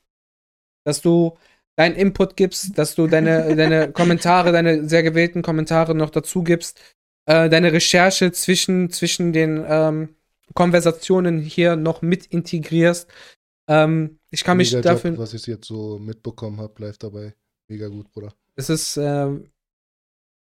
dass 0.85 1.01
du 1.01 1.37
deinen 1.75 1.95
Input 1.95 2.35
gibst, 2.35 2.77
dass 2.77 2.95
du 2.95 3.07
deine, 3.07 3.55
deine 3.55 3.91
Kommentare, 3.91 4.51
deine 4.51 4.87
sehr 4.87 5.03
gewählten 5.03 5.41
Kommentare 5.41 5.95
noch 5.95 6.09
dazu 6.09 6.43
gibst, 6.43 6.79
äh, 7.25 7.49
deine 7.49 7.71
Recherche 7.73 8.31
zwischen, 8.31 8.89
zwischen 8.89 9.33
den 9.33 9.63
ähm, 9.67 10.15
Konversationen 10.53 11.39
hier 11.39 11.75
noch 11.75 12.01
mit 12.01 12.25
integrierst. 12.25 13.09
Ähm, 13.67 14.19
ich 14.29 14.43
kann 14.43 14.57
mich 14.57 14.71
Mega 14.71 14.93
dafür. 14.93 15.11
Job, 15.11 15.19
was 15.19 15.33
ich 15.33 15.45
jetzt 15.47 15.67
so 15.67 15.97
mitbekommen 15.99 16.59
habe, 16.59 16.83
live 16.83 16.97
dabei. 16.97 17.33
Mega 17.69 17.87
gut, 17.87 18.11
Bruder. 18.11 18.33
Es 18.55 18.69
ist 18.69 18.97
ähm, 18.97 19.49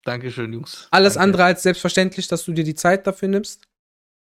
Dankeschön, 0.04 0.54
Jungs. 0.54 0.88
alles 0.92 1.14
Danke. 1.14 1.24
andere 1.24 1.44
als 1.44 1.64
selbstverständlich, 1.64 2.28
dass 2.28 2.46
du 2.46 2.54
dir 2.54 2.64
die 2.64 2.76
Zeit 2.76 3.06
dafür 3.06 3.28
nimmst. 3.28 3.68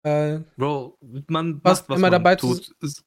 Äh, 0.04 0.40
Bro, 0.58 0.98
man 1.28 1.62
Fast 1.64 1.84
macht, 1.84 1.90
was 1.90 1.98
immer 2.00 2.10
dabei 2.10 2.36
zu- 2.36 2.56
tut. 2.56 2.72
Es- 2.82 3.04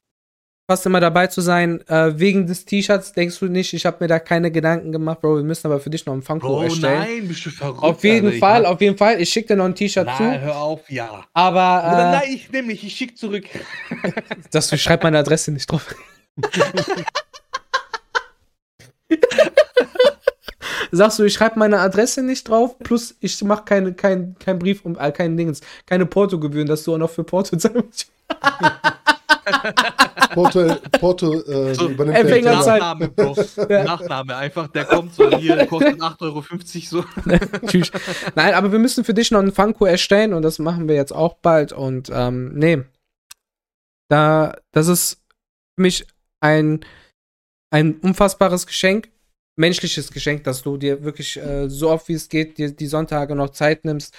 fast 0.70 0.86
immer 0.86 1.00
dabei 1.00 1.26
zu 1.26 1.40
sein. 1.42 1.86
Äh, 1.88 2.18
wegen 2.18 2.46
des 2.46 2.64
T-Shirts 2.64 3.12
denkst 3.12 3.38
du 3.38 3.46
nicht, 3.46 3.74
ich 3.74 3.84
habe 3.84 3.98
mir 4.00 4.08
da 4.08 4.18
keine 4.18 4.50
Gedanken 4.50 4.92
gemacht, 4.92 5.20
Bro. 5.20 5.36
Wir 5.36 5.42
müssen 5.42 5.66
aber 5.66 5.78
für 5.80 5.90
dich 5.90 6.06
noch 6.06 6.14
einen 6.14 6.22
Funko 6.22 6.46
Bro, 6.46 6.62
erstellen. 6.62 6.98
nein, 7.00 7.28
bist 7.28 7.44
du 7.44 7.50
verrückt. 7.50 7.82
Auf 7.82 8.02
jeden 8.04 8.28
Alter. 8.28 8.38
Fall, 8.38 8.64
auf 8.66 8.80
jeden 8.80 8.96
Fall. 8.96 9.20
Ich 9.20 9.28
schicke 9.28 9.48
dir 9.48 9.56
noch 9.56 9.66
ein 9.66 9.74
T-Shirt 9.74 10.08
zu. 10.16 10.22
hör 10.40 10.56
auf, 10.56 10.88
ja. 10.90 11.26
Aber 11.34 11.86
Oder 11.86 12.08
äh, 12.08 12.12
nein, 12.12 12.28
ich 12.34 12.50
nehme 12.50 12.68
nicht, 12.68 12.82
ich 12.84 12.94
schick 12.94 13.18
zurück. 13.18 13.44
dass 14.52 14.68
du 14.68 14.78
schreib 14.78 15.02
meine 15.02 15.18
Adresse 15.18 15.50
nicht 15.52 15.70
drauf. 15.70 15.94
Sagst 20.94 21.18
du, 21.18 21.24
ich 21.24 21.34
schreibe 21.34 21.58
meine 21.58 21.80
Adresse 21.80 22.22
nicht 22.22 22.48
drauf, 22.48 22.78
plus 22.78 23.16
ich 23.20 23.42
mache 23.42 23.64
keine, 23.64 23.94
kein, 23.94 24.36
kein 24.38 24.58
Brief 24.58 24.84
und 24.84 24.96
äh, 24.96 25.10
kein 25.10 25.36
Dingens, 25.36 25.60
keine 25.86 26.06
Portogebühren, 26.06 26.68
dass 26.68 26.84
du 26.84 26.94
auch 26.94 26.98
noch 26.98 27.10
für 27.10 27.24
Porto 27.24 27.56
zahlen 27.56 27.84
musst. 27.86 28.10
Porto, 30.32 30.76
Porto 30.98 31.40
äh, 31.42 31.74
So, 31.74 31.88
übernimmt 31.88 32.16
der 32.16 32.20
Empfängerzeit. 32.20 32.82
Empfänger. 32.82 33.06
Nachname, 33.06 33.08
Bro. 33.08 33.84
Nachname 33.84 34.36
einfach, 34.36 34.68
der 34.68 34.84
kommt 34.84 35.14
so 35.14 35.28
hier, 35.36 35.66
kostet 35.66 36.00
8,50 36.00 36.22
Euro 36.22 36.44
so. 36.80 37.04
Tschüss. 37.66 37.90
Nein, 38.34 38.54
aber 38.54 38.72
wir 38.72 38.78
müssen 38.78 39.04
für 39.04 39.14
dich 39.14 39.30
noch 39.30 39.40
einen 39.40 39.52
Funko 39.52 39.86
erstellen 39.86 40.32
und 40.32 40.42
das 40.42 40.58
machen 40.58 40.88
wir 40.88 40.94
jetzt 40.94 41.12
auch 41.12 41.34
bald. 41.34 41.72
Und 41.72 42.10
ähm, 42.12 42.54
nee, 42.54 42.84
da, 44.08 44.54
das 44.72 44.88
ist 44.88 45.22
für 45.76 45.82
mich 45.82 46.06
ein, 46.40 46.84
ein 47.70 47.96
unfassbares 48.00 48.66
Geschenk, 48.66 49.10
menschliches 49.56 50.10
Geschenk, 50.10 50.44
dass 50.44 50.62
du 50.62 50.76
dir 50.76 51.02
wirklich 51.04 51.36
äh, 51.36 51.68
so 51.68 51.90
oft 51.90 52.08
wie 52.08 52.14
es 52.14 52.28
geht, 52.28 52.58
dir 52.58 52.72
die 52.74 52.86
Sonntage 52.86 53.34
noch 53.34 53.50
Zeit 53.50 53.84
nimmst, 53.84 54.16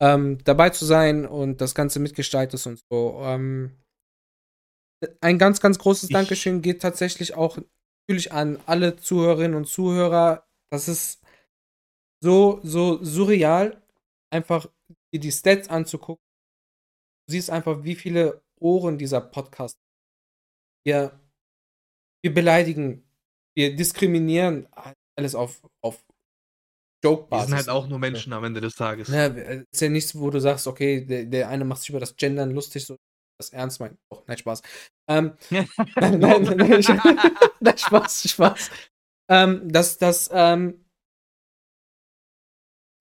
ähm, 0.00 0.38
dabei 0.44 0.70
zu 0.70 0.84
sein 0.84 1.26
und 1.26 1.60
das 1.60 1.74
Ganze 1.74 2.00
mitgestaltest 2.00 2.66
und 2.66 2.80
so. 2.90 3.20
Ähm, 3.22 3.76
ein 5.20 5.38
ganz, 5.38 5.60
ganz 5.60 5.78
großes 5.78 6.10
Ich- 6.10 6.14
Dankeschön 6.14 6.60
geht 6.62 6.82
tatsächlich 6.82 7.34
auch 7.34 7.58
natürlich 8.08 8.32
an 8.32 8.58
alle 8.66 8.96
Zuhörerinnen 8.96 9.56
und 9.56 9.66
Zuhörer. 9.66 10.46
Das 10.70 10.88
ist 10.88 11.22
so, 12.22 12.60
so 12.62 13.02
surreal, 13.02 13.80
einfach 14.30 14.66
dir 15.14 15.20
die 15.20 15.32
Stats 15.32 15.68
anzugucken. 15.68 16.22
Du 17.26 17.32
siehst 17.32 17.50
einfach, 17.50 17.84
wie 17.84 17.94
viele 17.94 18.42
Ohren 18.60 18.98
dieser 18.98 19.20
Podcast. 19.20 19.76
Wir, 20.84 21.20
wir 22.24 22.34
beleidigen, 22.34 23.07
wir 23.58 23.74
diskriminieren, 23.74 24.68
alles 25.16 25.34
auf, 25.34 25.60
auf 25.84 26.00
Wir 27.02 27.10
Joke-Basis. 27.10 27.48
sind 27.48 27.56
halt 27.56 27.68
auch 27.68 27.88
nur 27.88 27.98
Menschen 27.98 28.32
am 28.32 28.44
Ende 28.44 28.60
des 28.60 28.76
Tages. 28.76 29.08
Ne, 29.08 29.66
ist 29.70 29.80
ja 29.80 29.88
nichts, 29.88 30.16
wo 30.16 30.30
du 30.30 30.40
sagst, 30.40 30.68
okay, 30.68 31.04
der, 31.04 31.24
der 31.24 31.48
eine 31.48 31.64
macht 31.64 31.80
sich 31.80 31.90
über 31.90 31.98
das 31.98 32.14
Gendern 32.16 32.52
lustig, 32.52 32.86
so 32.86 32.96
das 33.36 33.50
ernst 33.50 33.80
meint. 33.80 33.98
Oh, 34.10 34.22
nein, 34.28 34.38
Spaß. 34.38 34.62
Ähm, 35.10 35.36
nein, 35.50 35.68
nein, 35.96 36.18
nein, 36.20 36.56
nein, 36.56 37.18
nein, 37.60 37.78
Spaß, 37.78 38.30
Spaß. 38.30 38.70
Ähm, 39.28 39.70
dass, 39.70 39.98
dass 39.98 40.30
ähm, 40.32 40.84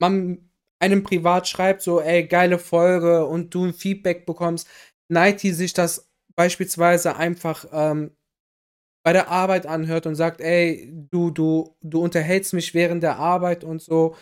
man 0.01 0.49
einem 0.79 1.03
privat 1.03 1.47
schreibt, 1.47 1.83
so, 1.83 2.01
ey, 2.01 2.27
geile 2.27 2.57
Folge 2.57 3.25
und 3.25 3.53
du 3.53 3.65
ein 3.65 3.73
Feedback 3.73 4.25
bekommst, 4.25 4.67
Nighty 5.07 5.53
sich 5.53 5.73
das 5.73 6.09
beispielsweise 6.35 7.15
einfach 7.15 7.65
ähm, 7.71 8.16
bei 9.07 9.13
der 9.13 9.29
Arbeit 9.29 9.65
anhört 9.65 10.05
und 10.05 10.15
sagt, 10.15 10.41
ey, 10.41 10.91
du, 11.09 11.31
du, 11.31 11.77
du 11.79 12.03
unterhältst 12.03 12.53
mich 12.53 12.73
während 12.73 13.03
der 13.03 13.15
Arbeit 13.15 13.63
und 13.63 13.81
so. 13.81 14.17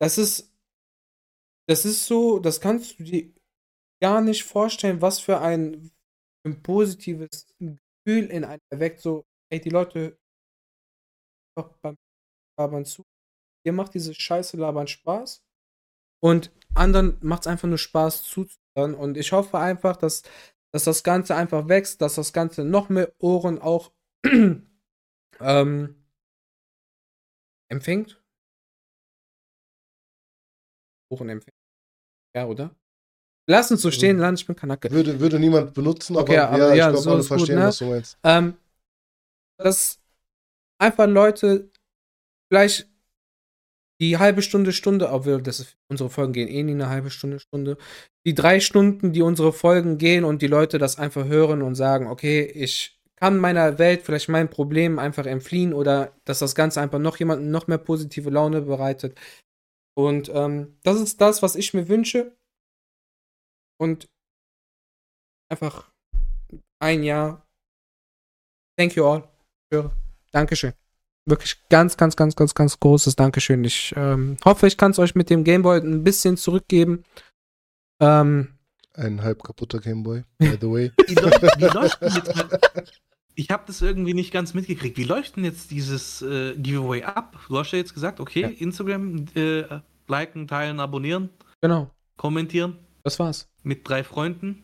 Das 0.00 0.16
ist, 0.16 0.56
das 1.68 1.84
ist 1.84 2.06
so, 2.06 2.38
das 2.38 2.62
kannst 2.62 2.98
du 2.98 3.04
dir 3.04 3.30
gar 4.02 4.22
nicht 4.22 4.44
vorstellen, 4.44 5.02
was 5.02 5.20
für 5.20 5.42
ein, 5.42 5.90
ein 6.46 6.62
positives 6.62 7.54
Gefühl 7.58 8.30
in 8.30 8.46
einem 8.46 8.62
erweckt. 8.70 9.00
So, 9.00 9.26
ey, 9.52 9.60
die 9.60 9.68
Leute 9.68 10.18
beim 11.82 11.98
Labern 12.58 12.86
zu. 12.86 13.04
Ihr 13.66 13.74
macht 13.74 13.92
diese 13.92 14.14
Scheiße 14.14 14.56
Labern 14.56 14.88
Spaß. 14.88 15.42
Und 16.22 16.50
anderen 16.74 17.18
macht 17.20 17.42
es 17.42 17.48
einfach 17.48 17.68
nur 17.68 17.76
Spaß 17.76 18.22
zuzuhören. 18.22 18.94
Und 18.94 19.18
ich 19.18 19.32
hoffe 19.32 19.58
einfach, 19.58 19.98
dass, 19.98 20.22
dass 20.72 20.84
das 20.84 21.02
Ganze 21.02 21.34
einfach 21.34 21.68
wächst, 21.68 22.00
dass 22.00 22.14
das 22.14 22.32
Ganze 22.32 22.64
noch 22.64 22.88
mehr 22.88 23.12
Ohren 23.18 23.60
auch 23.60 23.92
ähm, 25.40 25.94
empfängt. 27.68 28.22
Ohren 31.10 31.28
empfängt. 31.28 31.56
Ja, 32.34 32.46
oder? 32.46 32.74
Lass 33.48 33.70
uns 33.70 33.82
so 33.82 33.90
stehen, 33.90 34.18
Land, 34.18 34.38
ich 34.38 34.46
bin 34.46 34.54
Kanake. 34.54 34.90
Würde, 34.92 35.18
würde 35.18 35.40
niemand 35.40 35.74
benutzen, 35.74 36.16
aber, 36.16 36.22
Okay, 36.22 36.38
aber 36.38 36.58
ja, 36.58 36.74
ja, 36.74 36.86
ich 36.86 36.92
glaube, 36.92 36.98
so 36.98 37.10
alle 37.10 37.20
ist 37.20 37.28
gut, 37.28 37.38
verstehen, 37.38 37.58
ne? 37.58 37.64
was 37.66 37.78
du 37.78 37.84
meinst. 37.86 38.18
Ähm, 38.22 38.56
dass 39.58 40.00
einfach 40.78 41.08
Leute 41.08 41.70
vielleicht 42.48 42.89
die 44.00 44.18
halbe 44.18 44.42
Stunde, 44.42 44.72
Stunde, 44.72 45.10
obwohl 45.10 45.42
das 45.42 45.60
ist, 45.60 45.76
unsere 45.88 46.10
Folgen 46.10 46.32
gehen 46.32 46.48
eh 46.48 46.62
nie 46.62 46.72
eine 46.72 46.88
halbe 46.88 47.10
Stunde, 47.10 47.38
Stunde, 47.38 47.76
die 48.26 48.34
drei 48.34 48.60
Stunden, 48.60 49.12
die 49.12 49.22
unsere 49.22 49.52
Folgen 49.52 49.98
gehen 49.98 50.24
und 50.24 50.42
die 50.42 50.46
Leute 50.46 50.78
das 50.78 50.98
einfach 50.98 51.24
hören 51.26 51.62
und 51.62 51.74
sagen, 51.74 52.06
okay, 52.06 52.42
ich 52.42 52.98
kann 53.16 53.38
meiner 53.38 53.78
Welt 53.78 54.02
vielleicht 54.02 54.30
mein 54.30 54.48
Problem 54.48 54.98
einfach 54.98 55.26
entfliehen 55.26 55.74
oder 55.74 56.16
dass 56.24 56.38
das 56.38 56.54
Ganze 56.54 56.80
einfach 56.80 56.98
noch 56.98 57.18
jemandem 57.18 57.50
noch 57.50 57.66
mehr 57.66 57.78
positive 57.78 58.30
Laune 58.30 58.62
bereitet. 58.62 59.18
Und 59.94 60.30
ähm, 60.30 60.78
das 60.82 60.98
ist 61.00 61.20
das, 61.20 61.42
was 61.42 61.56
ich 61.56 61.74
mir 61.74 61.88
wünsche. 61.88 62.34
Und 63.78 64.08
einfach 65.50 65.90
ein 66.80 67.02
Jahr. 67.02 67.46
Thank 68.78 68.96
you 68.96 69.04
all. 69.04 69.28
Dankeschön. 70.32 70.79
Wirklich 71.30 71.56
ganz, 71.68 71.96
ganz, 71.96 72.16
ganz, 72.16 72.36
ganz, 72.36 72.54
ganz 72.54 72.80
großes 72.80 73.16
Dankeschön. 73.16 73.64
Ich 73.64 73.94
ähm, 73.96 74.36
hoffe, 74.44 74.66
ich 74.66 74.76
kann 74.76 74.90
es 74.90 74.98
euch 74.98 75.14
mit 75.14 75.30
dem 75.30 75.44
Gameboy 75.44 75.78
ein 75.78 76.04
bisschen 76.04 76.36
zurückgeben. 76.36 77.04
Ähm, 78.00 78.48
Ein 78.94 79.22
halb 79.22 79.42
kaputter 79.42 79.78
Gameboy, 79.78 80.24
by 80.38 80.58
the 80.60 80.66
way. 80.68 80.92
Wie 81.06 81.14
läuft, 81.14 82.00
wie 82.02 82.10
denn 82.10 82.14
jetzt 82.14 82.92
ich 83.36 83.50
habe 83.50 83.62
das 83.66 83.80
irgendwie 83.80 84.12
nicht 84.12 84.32
ganz 84.32 84.52
mitgekriegt. 84.54 84.98
Wie 84.98 85.04
läuft 85.04 85.36
denn 85.36 85.44
jetzt 85.44 85.70
dieses 85.70 86.20
äh, 86.20 86.54
Giveaway 86.56 87.04
ab? 87.04 87.38
Du 87.48 87.58
hast 87.58 87.70
ja 87.70 87.78
jetzt 87.78 87.94
gesagt, 87.94 88.20
okay, 88.20 88.42
Ja. 88.42 88.48
Instagram 88.48 89.26
äh, 89.34 89.64
liken, 90.08 90.48
teilen, 90.48 90.80
abonnieren, 90.80 91.30
genau, 91.62 91.90
kommentieren 92.16 92.76
das 93.04 93.18
war's. 93.18 93.48
mit 93.62 93.88
drei 93.88 94.02
Freunden 94.04 94.62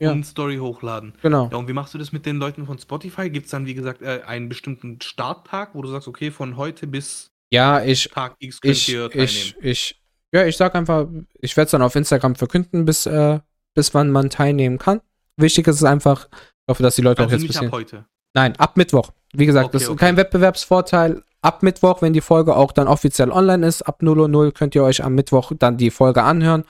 Ja. 0.00 0.12
und 0.12 0.24
Story 0.24 0.56
hochladen. 0.56 1.12
Genau. 1.22 1.48
Ja, 1.52 1.58
und 1.58 1.68
wie 1.68 1.72
machst 1.72 1.92
du 1.94 1.98
das 1.98 2.10
mit 2.12 2.24
den 2.26 2.36
Leuten 2.36 2.66
von 2.66 2.78
Spotify? 2.78 3.28
Gibt 3.30 3.46
es 3.46 3.50
dann, 3.52 3.66
wie 3.66 3.74
gesagt, 3.74 4.00
äh, 4.02 4.22
einen 4.26 4.48
bestimmten 4.48 5.00
Starttag, 5.00 5.74
wo 5.74 5.82
du 5.82 5.88
sagst, 5.88 6.08
okay, 6.08 6.30
von 6.30 6.56
heute 6.56 6.86
bis 6.86 7.30
Ja, 7.52 7.82
ich, 7.84 8.08
Tag 8.08 8.36
X 8.38 8.60
könnt 8.60 8.72
ich, 8.76 8.88
ihr 8.88 9.10
teilnehmen? 9.10 9.28
ich, 9.28 9.56
ich 9.60 10.02
Ja, 10.32 10.44
ich 10.46 10.56
sag 10.56 10.74
einfach, 10.74 11.06
ich 11.40 11.56
werde 11.56 11.66
es 11.66 11.70
dann 11.72 11.82
auf 11.82 11.94
Instagram 11.96 12.34
verkünden, 12.34 12.84
bis, 12.84 13.04
äh, 13.06 13.40
bis 13.74 13.92
wann 13.94 14.10
man 14.10 14.30
teilnehmen 14.30 14.78
kann. 14.78 15.00
Wichtig 15.36 15.66
ist 15.68 15.76
es 15.76 15.84
einfach, 15.84 16.28
ich 16.32 16.70
hoffe, 16.70 16.82
dass 16.82 16.94
die 16.96 17.02
Leute 17.02 17.22
Also 17.22 17.28
auch 17.28 17.32
jetzt 17.32 17.42
nicht 17.42 17.48
bisschen. 17.52 17.66
ab 17.68 17.72
heute. 17.72 18.06
Nein, 18.34 18.56
ab 18.56 18.76
Mittwoch. 18.76 19.10
Wie 19.34 19.46
gesagt, 19.46 19.66
Okay, 19.66 19.72
das 19.74 19.82
ist 19.82 19.88
okay. 19.90 19.98
kein 20.06 20.16
Wettbewerbsvorteil. 20.16 21.22
Ab 21.42 21.62
Mittwoch, 21.62 22.02
wenn 22.02 22.12
die 22.12 22.20
Folge 22.20 22.54
auch 22.56 22.72
dann 22.72 22.86
offiziell 22.88 23.30
online 23.30 23.66
ist, 23.66 23.82
ab 23.82 24.02
0 24.02 24.18
Uhr 24.20 24.28
0 24.28 24.52
könnt 24.52 24.74
ihr 24.74 24.82
euch 24.84 25.02
am 25.02 25.14
Mittwoch 25.14 25.52
dann 25.58 25.76
die 25.78 25.90
Folge 25.90 26.22
anhören. 26.22 26.64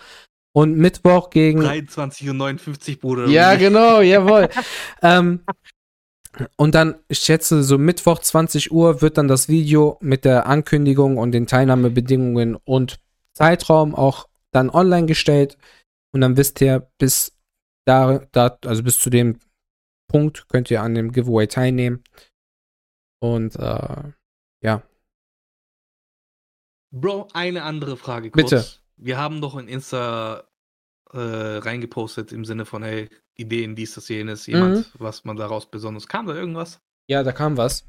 Und 0.53 0.77
Mittwoch 0.77 1.31
gegen. 1.31 1.61
23 1.61 2.31
und 2.31 2.37
59, 2.39 3.01
Bruder. 3.01 3.27
Ja, 3.27 3.55
genau, 3.55 4.01
jawohl. 4.01 4.49
ähm, 5.03 5.45
und 6.57 6.75
dann, 6.75 6.97
ich 7.09 7.21
schätze, 7.21 7.63
so 7.63 7.79
Mittwoch 7.79 8.19
20 8.21 8.73
Uhr 8.73 9.03
wird 9.03 9.19
dann 9.19 9.29
das 9.29 9.49
Video 9.49 9.99
mit 10.01 10.25
der 10.25 10.47
Ankündigung 10.47 11.19
und 11.19 11.33
den 11.33 11.47
Teilnahmebedingungen 11.47 12.57
und 12.57 13.01
Zeitraum 13.35 13.95
auch 13.95 14.29
dann 14.53 14.71
online 14.71 15.07
gestellt. 15.07 15.57
Und 16.13 16.21
dann 16.21 16.37
wisst 16.37 16.61
ihr, 16.61 16.89
bis 16.99 17.37
da, 17.85 18.21
da, 18.33 18.59
also 18.65 18.83
bis 18.83 18.99
zu 18.99 19.11
dem 19.11 19.39
Punkt 20.09 20.49
könnt 20.49 20.71
ihr 20.71 20.83
an 20.83 20.95
dem 20.95 21.13
Giveaway 21.13 21.47
teilnehmen. 21.47 22.03
Und 23.21 23.57
äh, 23.57 24.03
ja, 24.63 24.83
Bro, 26.93 27.29
eine 27.33 27.63
andere 27.63 27.97
Frage 27.97 28.31
kurz. 28.31 28.51
Bitte. 28.51 28.67
Wir 29.03 29.17
haben 29.19 29.41
doch 29.41 29.57
in 29.57 29.67
Insta 29.69 30.45
äh, 31.13 31.19
reingepostet 31.19 32.33
im 32.33 32.45
Sinne 32.45 32.65
von, 32.67 32.83
hey, 32.83 33.09
Ideen, 33.37 33.75
dies, 33.75 33.95
das, 33.95 34.09
jenes, 34.09 34.47
jemand, 34.47 34.77
Mhm. 34.77 34.85
was 34.99 35.25
man 35.25 35.37
daraus 35.37 35.71
besonders. 35.71 36.07
Kam 36.07 36.27
da 36.27 36.35
irgendwas? 36.35 36.81
ja, 37.09 37.23
da 37.25 37.33
kam 37.33 37.57
was. 37.57 37.85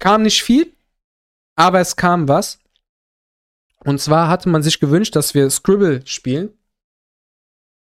Kam 0.00 0.22
nicht 0.22 0.42
viel, 0.42 0.74
aber 1.56 1.78
es 1.80 1.94
kam 1.94 2.26
was. 2.26 2.58
Und 3.84 4.00
zwar 4.00 4.28
hatte 4.28 4.48
man 4.48 4.62
sich 4.64 4.80
gewünscht, 4.80 5.14
dass 5.14 5.34
wir 5.34 5.48
Scribble 5.50 6.04
spielen. 6.06 6.50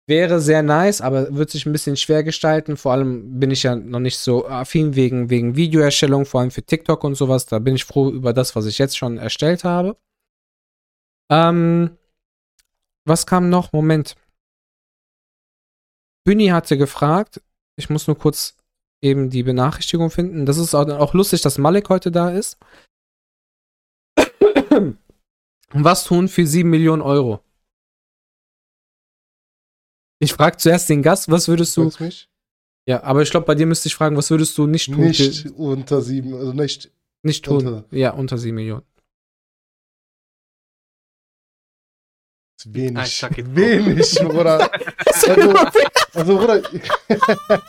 Wäre 0.05 0.39
sehr 0.41 0.61
nice, 0.61 1.01
aber 1.01 1.33
wird 1.35 1.49
sich 1.49 1.65
ein 1.65 1.71
bisschen 1.71 1.95
schwer 1.97 2.23
gestalten. 2.23 2.75
Vor 2.77 2.91
allem 2.91 3.39
bin 3.39 3.49
ich 3.51 3.63
ja 3.63 3.75
noch 3.75 4.01
nicht 4.01 4.17
so 4.19 4.45
affin 4.47 4.95
wegen, 4.95 5.29
wegen 5.29 5.55
Videoerstellung, 5.55 6.25
vor 6.25 6.41
allem 6.41 6.51
für 6.51 6.61
TikTok 6.63 7.03
und 7.03 7.15
sowas. 7.15 7.45
Da 7.45 7.57
bin 7.59 7.75
ich 7.75 7.85
froh 7.85 8.09
über 8.11 8.33
das, 8.33 8.55
was 8.55 8.65
ich 8.65 8.77
jetzt 8.77 8.97
schon 8.97 9.17
erstellt 9.17 9.63
habe. 9.63 9.97
Ähm, 11.29 11.97
was 13.05 13.25
kam 13.25 13.49
noch? 13.49 13.73
Moment. 13.73 14.15
Büni 16.25 16.47
hatte 16.47 16.77
gefragt, 16.77 17.41
ich 17.77 17.89
muss 17.89 18.07
nur 18.07 18.17
kurz 18.17 18.55
eben 19.01 19.29
die 19.29 19.43
Benachrichtigung 19.43 20.09
finden. 20.09 20.45
Das 20.45 20.57
ist 20.57 20.73
auch, 20.73 20.87
auch 20.87 21.13
lustig, 21.13 21.41
dass 21.41 21.57
Malik 21.57 21.89
heute 21.89 22.11
da 22.11 22.29
ist. 22.31 22.57
Was 25.75 26.03
tun 26.05 26.27
für 26.27 26.45
7 26.45 26.69
Millionen 26.69 27.01
Euro? 27.01 27.43
Ich 30.19 30.33
frage 30.33 30.57
zuerst 30.57 30.87
den 30.89 31.01
Gast, 31.01 31.29
was 31.29 31.47
würdest 31.47 31.75
du. 31.75 31.91
Mich? 31.99 32.29
Ja, 32.87 33.03
aber 33.03 33.23
ich 33.23 33.31
glaube, 33.31 33.45
bei 33.45 33.55
dir 33.55 33.65
müsste 33.65 33.87
ich 33.87 33.95
fragen, 33.95 34.15
was 34.15 34.29
würdest 34.29 34.57
du 34.57 34.67
nicht 34.67 34.85
tun? 34.85 34.99
Nicht 35.03 35.47
unter 35.57 36.01
sieben, 36.01 36.33
also 36.33 36.53
nicht. 36.53 36.91
nicht 37.23 37.43
tun. 37.43 37.65
unter- 37.67 37.85
Ja, 37.91 38.11
unter 38.11 38.37
7 38.37 38.55
Millionen. 38.55 38.85
Wenig. 42.73 43.21
Wenig, 43.55 44.15
Bruder. 44.21 44.69
Also, 45.05 45.53
also 46.13 46.37
Bruder. 46.37 46.61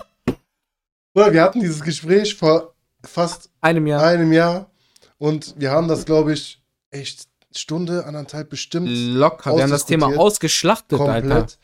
Bruder, 1.15 1.33
wir 1.33 1.43
hatten 1.43 1.61
dieses 1.61 1.83
Gespräch 1.83 2.35
vor 2.35 2.75
fast 3.05 3.51
Einem 3.61 3.87
Jahr. 3.87 4.03
einem 4.03 4.33
Jahr 4.33 4.71
und 5.19 5.55
wir 5.59 5.71
haben 5.71 5.89
das, 5.89 6.05
glaube 6.05 6.33
ich, 6.33 6.61
echt 6.91 7.29
Stunde, 7.55 8.05
anderthalb 8.05 8.51
bestimmt 8.51 8.89
Locker. 8.91 9.55
Wir 9.55 9.63
haben 9.63 9.71
das 9.71 9.87
Thema 9.87 10.07
ausgeschlachtet, 10.19 10.99
Alter. 11.01 11.21
komplett. 11.29 11.59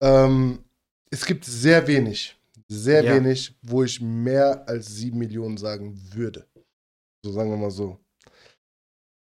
Ähm, 0.00 0.58
es 1.10 1.26
gibt 1.26 1.44
sehr 1.44 1.86
wenig, 1.88 2.36
sehr 2.68 3.02
Ja. 3.02 3.14
wenig, 3.16 3.54
wo 3.62 3.82
ich 3.82 4.00
mehr 4.00 4.68
als 4.68 4.86
sieben 4.86 5.18
Millionen 5.18 5.56
sagen 5.56 5.98
würde. 6.12 6.46
So 7.24 7.32
sagen 7.32 7.50
wir 7.50 7.56
mal 7.56 7.70
so. 7.70 7.98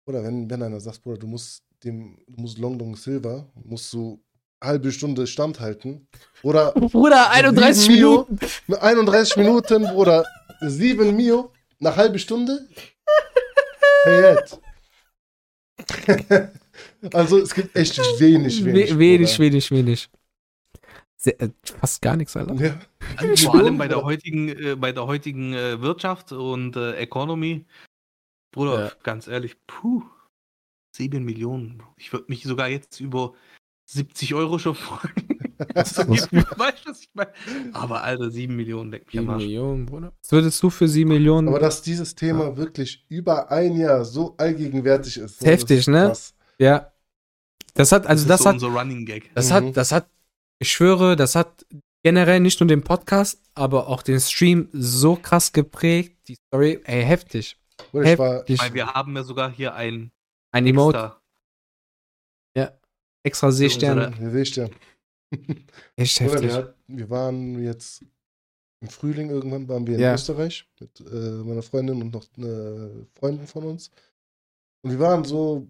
Oder 0.08 0.24
wenn, 0.24 0.50
wenn 0.50 0.62
einer 0.62 0.80
sagt, 0.80 1.02
Bruder, 1.02 1.18
du 1.18 1.26
musst 1.28 1.62
dem, 1.84 2.18
du 2.28 2.40
musst 2.42 2.58
Long 2.58 2.78
Dong 2.78 2.96
Silver, 2.96 3.46
musst 3.64 3.92
du 3.92 4.22
halbe 4.62 4.92
Stunde 4.92 5.26
standhalten. 5.26 6.06
Oder 6.42 6.72
Bruder, 6.74 7.30
31 7.30 7.82
Sieben 7.82 7.94
Mio, 7.94 8.10
Minuten. 8.28 8.38
mit 8.66 8.78
31 8.80 9.36
Minuten 9.36 9.84
oder 9.86 10.24
7 10.60 11.16
Mio 11.16 11.52
nach 11.78 11.96
halbe 11.96 12.18
Stunde. 12.18 12.68
Hey, 14.04 14.36
also 17.12 17.38
es 17.38 17.54
gibt 17.54 17.74
echt 17.76 17.98
wenig, 18.20 18.64
wenig. 18.64 18.90
We 18.94 18.98
wenig, 18.98 19.30
Bruder. 19.36 19.38
wenig, 19.50 19.70
wenig. 19.70 20.10
Sehr, 21.16 21.40
äh, 21.40 21.50
fast 21.64 22.00
gar 22.00 22.16
nichts, 22.16 22.34
Alter. 22.36 22.54
Ja. 22.54 22.78
Vor 23.36 23.54
allem 23.56 23.76
bei 23.76 23.88
der 23.88 24.02
heutigen, 24.02 24.48
äh, 24.48 24.74
bei 24.76 24.92
der 24.92 25.06
heutigen 25.06 25.52
äh, 25.52 25.80
Wirtschaft 25.80 26.32
und 26.32 26.76
äh, 26.76 26.94
Economy. 26.96 27.66
Bruder, 28.52 28.86
Ja. 28.86 28.92
ganz 29.02 29.28
ehrlich, 29.28 29.56
puh. 29.66 30.02
7 30.92 31.24
Millionen. 31.24 31.82
Ich 31.96 32.12
würde 32.12 32.26
mich 32.28 32.42
sogar 32.42 32.68
jetzt 32.68 33.00
über 33.00 33.34
70 33.86 34.34
Euro 34.34 34.58
schon 34.58 34.74
freuen. 34.74 35.14
weißt 35.74 36.86
was 36.86 37.00
ich 37.02 37.08
meine? 37.12 37.32
Aber 37.72 38.02
Alter, 38.02 38.30
7 38.30 38.54
Millionen, 38.54 38.90
leck 38.90 39.06
mich 39.06 39.18
am 39.18 39.24
7 39.24 39.30
Arsch. 39.30 39.42
Millionen, 39.42 39.86
Bruder. 39.86 40.12
Was 40.22 40.32
würdest 40.32 40.62
du 40.62 40.70
für 40.70 40.88
7 40.88 41.08
Millionen? 41.08 41.48
Aber 41.48 41.58
dass 41.58 41.82
dieses 41.82 42.14
Thema 42.14 42.56
wirklich 42.56 43.04
über 43.08 43.50
ein 43.50 43.76
Jahr 43.76 44.04
so 44.04 44.34
allgegenwärtig 44.38 45.18
ist. 45.18 45.44
Heftig, 45.44 45.78
das 45.78 45.78
ist 45.78 45.88
ne? 45.88 46.06
krass. 46.06 46.34
ja. 46.58 46.92
Das 47.74 47.92
hat, 47.92 48.06
also 48.06 48.26
das, 48.26 48.40
ist 48.40 48.44
so 48.44 48.48
hat, 48.48 48.54
unser 48.54 48.68
Running 48.68 49.06
Gag. 49.06 49.30
das 49.34 49.50
Mhm. 49.50 49.54
hat, 49.54 49.76
das 49.76 49.92
hat, 49.92 50.08
ich 50.58 50.72
schwöre, 50.72 51.14
das 51.14 51.36
hat 51.36 51.64
generell 52.02 52.40
nicht 52.40 52.58
nur 52.60 52.66
den 52.66 52.82
Podcast, 52.82 53.40
aber 53.54 53.86
auch 53.88 54.02
den 54.02 54.18
Stream 54.20 54.68
so 54.72 55.16
krass 55.16 55.52
geprägt. 55.52 56.16
Die 56.28 56.34
Story, 56.34 56.80
ey, 56.84 57.04
heftig. 57.04 57.56
Ich 57.92 58.18
war, 58.18 58.34
Heftig. 58.38 58.60
Weil 58.60 58.74
wir 58.74 58.88
haben 58.88 59.14
ja 59.16 59.22
sogar 59.22 59.50
hier 59.50 59.74
ein 59.74 60.10
Ein 60.52 60.66
Emote, 60.66 61.16
extra 62.54 62.78
extra 63.22 63.52
Seesterne. 63.52 64.06
unsere- 64.08 64.20
hier 64.22 64.30
sehe 64.30 64.42
ich 64.42 64.56
ja. 64.56 64.68
Echt 65.96 66.20
heftig. 66.20 66.42
wir, 66.42 66.54
hat, 66.54 66.74
wir 66.86 67.10
waren 67.10 67.62
jetzt 67.62 68.02
im 68.82 68.88
Frühling 68.88 69.28
irgendwann 69.30 69.68
waren 69.68 69.86
wir 69.86 69.94
in 69.94 70.00
Ja. 70.00 70.14
Österreich 70.14 70.66
mit 70.80 71.00
äh, 71.00 71.04
meiner 71.44 71.62
Freundin 71.62 72.00
und 72.00 72.12
noch 72.14 72.26
eine 72.38 73.06
Freundin 73.14 73.46
von 73.46 73.64
uns. 73.64 73.90
Und 74.82 74.90
wir 74.92 74.98
waren 74.98 75.22
so 75.24 75.68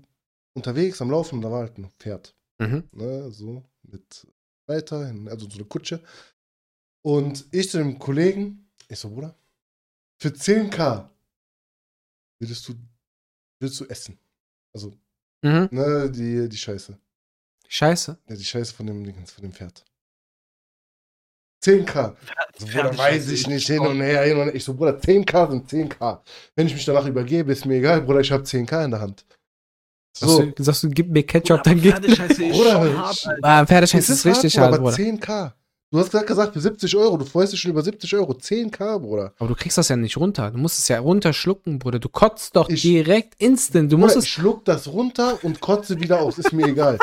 unterwegs 0.55 1.03
am 1.03 1.11
Laufen 1.11 1.37
und 1.37 1.43
da 1.43 1.51
war 1.51 1.61
halt 1.63 1.77
ein 1.77 1.91
Pferd. 1.99 2.35
Mhm. 2.61 2.89
ne, 2.93 3.31
so 3.33 3.65
mit 3.83 4.27
Reiter, 4.69 5.13
also 5.27 5.49
so 5.51 5.57
eine 5.57 5.65
Kutsche. 5.65 6.03
Und 7.03 7.47
ich 7.51 7.69
zu 7.71 7.79
dem 7.79 7.99
Kollegen, 7.99 8.71
ich 8.89 8.99
so, 8.99 9.11
Bruder, 9.11 9.35
für 10.21 10.29
10k 10.29 11.09
würdest 12.39 12.69
du, 12.69 12.75
würdest 13.59 13.81
du 13.81 13.87
essen. 13.87 14.19
Also, 14.75 14.93
Mhm. 15.43 15.69
ne, 15.71 16.11
die, 16.11 16.49
die 16.49 16.57
Scheiße. 16.57 16.99
Scheiße. 17.69 18.19
Ja, 18.29 18.37
die 18.37 18.45
Scheiße 18.45 18.75
von 18.75 18.87
dem 18.87 19.05
von 19.27 19.43
dem 19.43 19.53
Pferd. 19.53 19.85
10k. 21.65 22.17
Also, 22.55 22.67
Bruder, 22.67 22.97
weiß 22.97 23.29
ich 23.31 23.47
nicht, 23.47 23.67
hin 23.67 23.81
und 23.81 24.01
her, 24.01 24.23
hin 24.25 24.37
und 24.39 24.45
her. 24.45 24.55
Ich 24.55 24.65
so, 24.65 24.75
Bruder, 24.75 24.99
10k 24.99 25.51
sind 25.51 25.69
10k. 25.71 26.21
Wenn 26.57 26.67
ich 26.67 26.75
mich 26.75 26.85
danach 26.85 27.07
übergebe, 27.07 27.53
ist 27.53 27.67
mir 27.67 27.77
egal, 27.77 28.03
Bruder, 28.03 28.21
ich 28.21 28.33
habe 28.33 28.43
10k 28.45 28.85
in 28.85 28.91
der 28.93 29.01
Hand. 29.01 29.25
Sagst, 30.17 30.35
So, 30.37 30.43
du, 30.47 30.63
sagst 30.63 30.83
du, 30.83 30.89
gib 30.91 31.09
mir 31.11 31.23
Ketchup, 31.23 31.63
Bruder, 31.63 31.71
dann 31.71 31.81
gib 31.83 31.93
Pferdescheiße 31.93 32.45
ist 32.45 32.57
Bruder, 32.57 33.67
Pferdescheiße 33.67 34.13
ist 34.13 34.27
richtig 34.27 34.55
Bruder, 34.55 34.65
hart, 34.67 34.75
aber 34.75 34.91
Bruder. 34.91 34.97
10k. 34.97 35.53
Du 35.93 35.99
hast 35.99 36.13
gerade 36.13 36.25
gesagt, 36.27 36.53
für 36.53 36.61
70 36.61 36.95
Euro, 36.97 37.17
du 37.17 37.25
freust 37.25 37.53
dich 37.53 37.61
schon 37.61 37.73
über 37.73 37.83
70 37.83 38.15
Euro. 38.15 38.33
10k, 38.33 39.01
Bruder. 39.01 39.33
Aber 39.39 39.49
du 39.49 39.57
kriegst 39.57 39.77
das 39.77 39.89
ja 39.89 39.97
nicht 39.97 40.17
runter. 40.17 40.53
Du 40.53 40.59
musst 40.59 40.79
es 40.79 40.87
ja 40.87 41.01
runterschlucken, 41.01 41.81
Bruder. 41.81 41.99
Du 41.99 42.09
kotzt 42.09 42.55
doch 42.55 42.69
Ich- 42.69 42.83
direkt 42.83 43.35
instant. 43.43 43.91
Du 43.91 43.97
Bruder, 43.97 44.07
musst 44.15 44.17
ich 44.19 44.23
es. 44.23 44.29
schluck 44.29 44.65
das 44.65 44.87
runter 44.87 45.39
und 45.43 45.61
kotze 45.61 46.01
wieder 46.01 46.21
aus, 46.21 46.39
ist 46.39 46.53
mir 46.53 46.67
egal. 46.69 46.97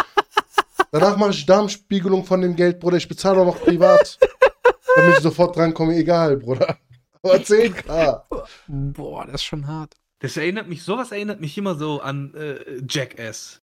Danach 0.94 1.18
mache 1.18 1.32
ich 1.32 1.46
Darmspiegelung 1.46 2.24
von 2.24 2.40
dem 2.42 2.56
Geld, 2.56 2.80
Bruder. 2.80 2.96
Ich 2.96 3.10
bezahle 3.10 3.42
auch 3.42 3.46
noch 3.46 3.60
privat, 3.60 4.18
damit 4.96 5.16
ich 5.18 5.20
sofort 5.22 5.58
drankomme. 5.58 5.94
Egal, 5.98 6.38
Bruder. 6.38 6.78
Aber 7.22 7.36
10k. 7.36 8.22
Boah, 8.70 9.26
das 9.26 9.36
ist 9.36 9.44
schon 9.44 9.68
hart. 9.68 9.96
Das 10.20 10.38
erinnert 10.38 10.70
mich, 10.70 10.84
sowas 10.84 11.12
erinnert 11.12 11.42
mich 11.42 11.58
immer 11.58 11.76
so 11.76 12.00
an 12.00 12.34
äh, 12.36 12.82
Jackass. 12.88 13.60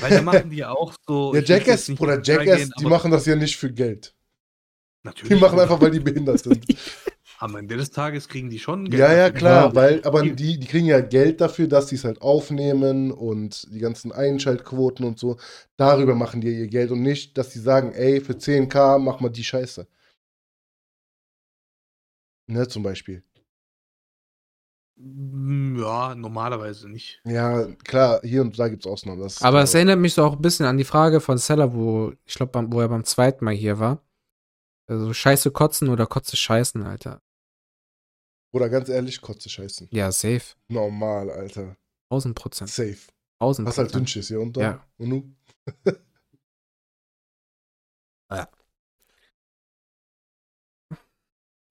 Weil 0.00 0.10
da 0.10 0.22
machen 0.22 0.50
die 0.50 0.56
ja 0.58 0.70
auch 0.70 0.94
so. 1.06 1.34
Ja, 1.34 1.40
Jackass, 1.40 1.86
Bruder, 1.94 2.20
Jackass, 2.22 2.56
gehen, 2.58 2.72
die 2.78 2.86
machen 2.86 3.10
das 3.10 3.26
ja 3.26 3.36
nicht 3.36 3.56
für 3.56 3.72
Geld. 3.72 4.14
Natürlich. 5.04 5.34
Die 5.34 5.40
machen 5.40 5.58
einfach, 5.58 5.80
weil 5.80 5.90
die 5.90 6.00
behindert 6.00 6.38
sind. 6.40 6.64
Am 7.38 7.56
Ende 7.56 7.76
des 7.76 7.90
Tages 7.90 8.28
kriegen 8.28 8.50
die 8.50 8.60
schon 8.60 8.86
Ja, 8.86 9.12
ja, 9.12 9.16
dafür. 9.26 9.32
klar, 9.32 9.64
Ja. 9.70 9.74
weil, 9.74 10.04
aber 10.04 10.22
die, 10.22 10.58
die 10.60 10.66
kriegen 10.66 10.86
ja 10.86 11.00
Geld 11.00 11.40
dafür, 11.40 11.66
dass 11.66 11.88
sie 11.88 11.96
es 11.96 12.04
halt 12.04 12.22
aufnehmen 12.22 13.10
und 13.10 13.66
die 13.74 13.80
ganzen 13.80 14.12
Einschaltquoten 14.12 15.04
und 15.04 15.18
so. 15.18 15.38
Darüber 15.76 16.14
machen 16.14 16.40
die 16.40 16.56
ihr 16.56 16.68
Geld 16.68 16.92
und 16.92 17.02
nicht, 17.02 17.36
dass 17.36 17.50
sie 17.50 17.58
sagen, 17.58 17.90
ey, 17.92 18.20
für 18.20 18.34
10k 18.34 18.98
mach 19.00 19.18
mal 19.18 19.28
die 19.30 19.42
Scheiße. 19.42 19.88
Ne, 22.46 22.68
zum 22.68 22.82
Beispiel. 22.84 23.24
Mm, 25.02 25.78
Ja, 25.80 26.14
normalerweise 26.14 26.88
nicht. 26.88 27.20
Ja, 27.24 27.66
klar, 27.84 28.20
hier 28.22 28.42
und 28.42 28.58
da 28.58 28.68
gibt 28.68 28.84
es 28.86 28.90
Ausnahmen. 28.90 29.20
Das 29.20 29.42
Aber 29.42 29.62
es 29.62 29.74
erinnert 29.74 29.98
mich 29.98 30.14
so 30.14 30.24
auch 30.24 30.34
ein 30.34 30.42
bisschen 30.42 30.66
an 30.66 30.78
die 30.78 30.84
Frage 30.84 31.20
von 31.20 31.38
Seller, 31.38 31.74
wo, 31.74 32.12
ich 32.24 32.34
glaube, 32.34 32.66
wo 32.70 32.80
er 32.80 32.88
beim 32.88 33.04
zweiten 33.04 33.44
Mal 33.44 33.54
hier 33.54 33.78
war. 33.78 34.00
Also 34.86 35.12
Scheiße 35.12 35.50
kotzen 35.50 35.88
oder 35.88 36.06
Kotze 36.06 36.36
scheißen, 36.36 36.82
Alter. 36.82 37.20
Oder 38.52 38.68
ganz 38.68 38.88
ehrlich, 38.88 39.20
Kotze 39.20 39.48
scheißen. 39.48 39.88
Ja, 39.90 40.12
safe. 40.12 40.54
Normal, 40.68 41.30
Alter. 41.30 41.76
1000 42.10 42.34
Prozent. 42.34 42.70
Safe. 42.70 42.98
1000 43.40 43.68
Was 43.68 43.78
halt. 43.78 43.94
Dünnschiss 43.94 44.28
hier 44.28 44.40
unter. 44.40 44.60
Ja. 44.60 44.86
Und 44.98 45.08
nu? 45.08 45.34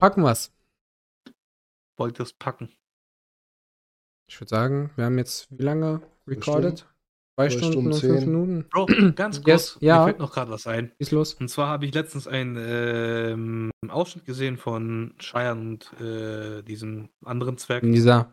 Packen 0.02 0.24
wir's. 0.24 0.52
Wollt 1.96 2.20
ihr 2.20 2.24
es 2.24 2.34
packen? 2.34 2.74
Ich 4.32 4.39
würde 4.39 4.50
sagen, 4.50 4.91
wir 4.96 5.04
haben 5.04 5.17
jetzt 5.17 5.48
wie 5.52 5.62
lange 5.62 6.02
recorded? 6.26 6.88
Zwei 7.36 7.50
Stunden, 7.50 7.72
Stunden 7.72 7.91
und 7.91 8.00
fünf 8.00 8.20
zehn. 8.20 8.32
Minuten. 8.32 8.65
Bro, 8.70 8.86
ganz 9.15 9.44
kurz, 9.44 9.48
Yes, 9.48 9.78
ja. 9.82 10.00
mir 10.00 10.04
fällt 10.06 10.20
noch 10.20 10.34
gerade 10.34 10.52
was 10.52 10.67
ein. 10.67 10.94
Wie 10.98 11.04
ist 11.04 11.12
los? 11.12 11.34
Und 11.34 11.50
zwar 11.50 11.67
habe 11.67 11.86
ich 11.86 11.94
letztens 11.94 12.28
einen 12.30 12.56
ähm, 12.58 13.72
Ausschnitt 13.89 14.24
gesehen 14.24 14.56
von 14.56 15.15
Cheyenne 15.20 15.60
und 15.60 15.94
äh, 16.00 16.63
diesem 16.63 17.10
anderen 17.26 17.58
Zwerg. 17.58 17.84
Nisa. 17.84 18.32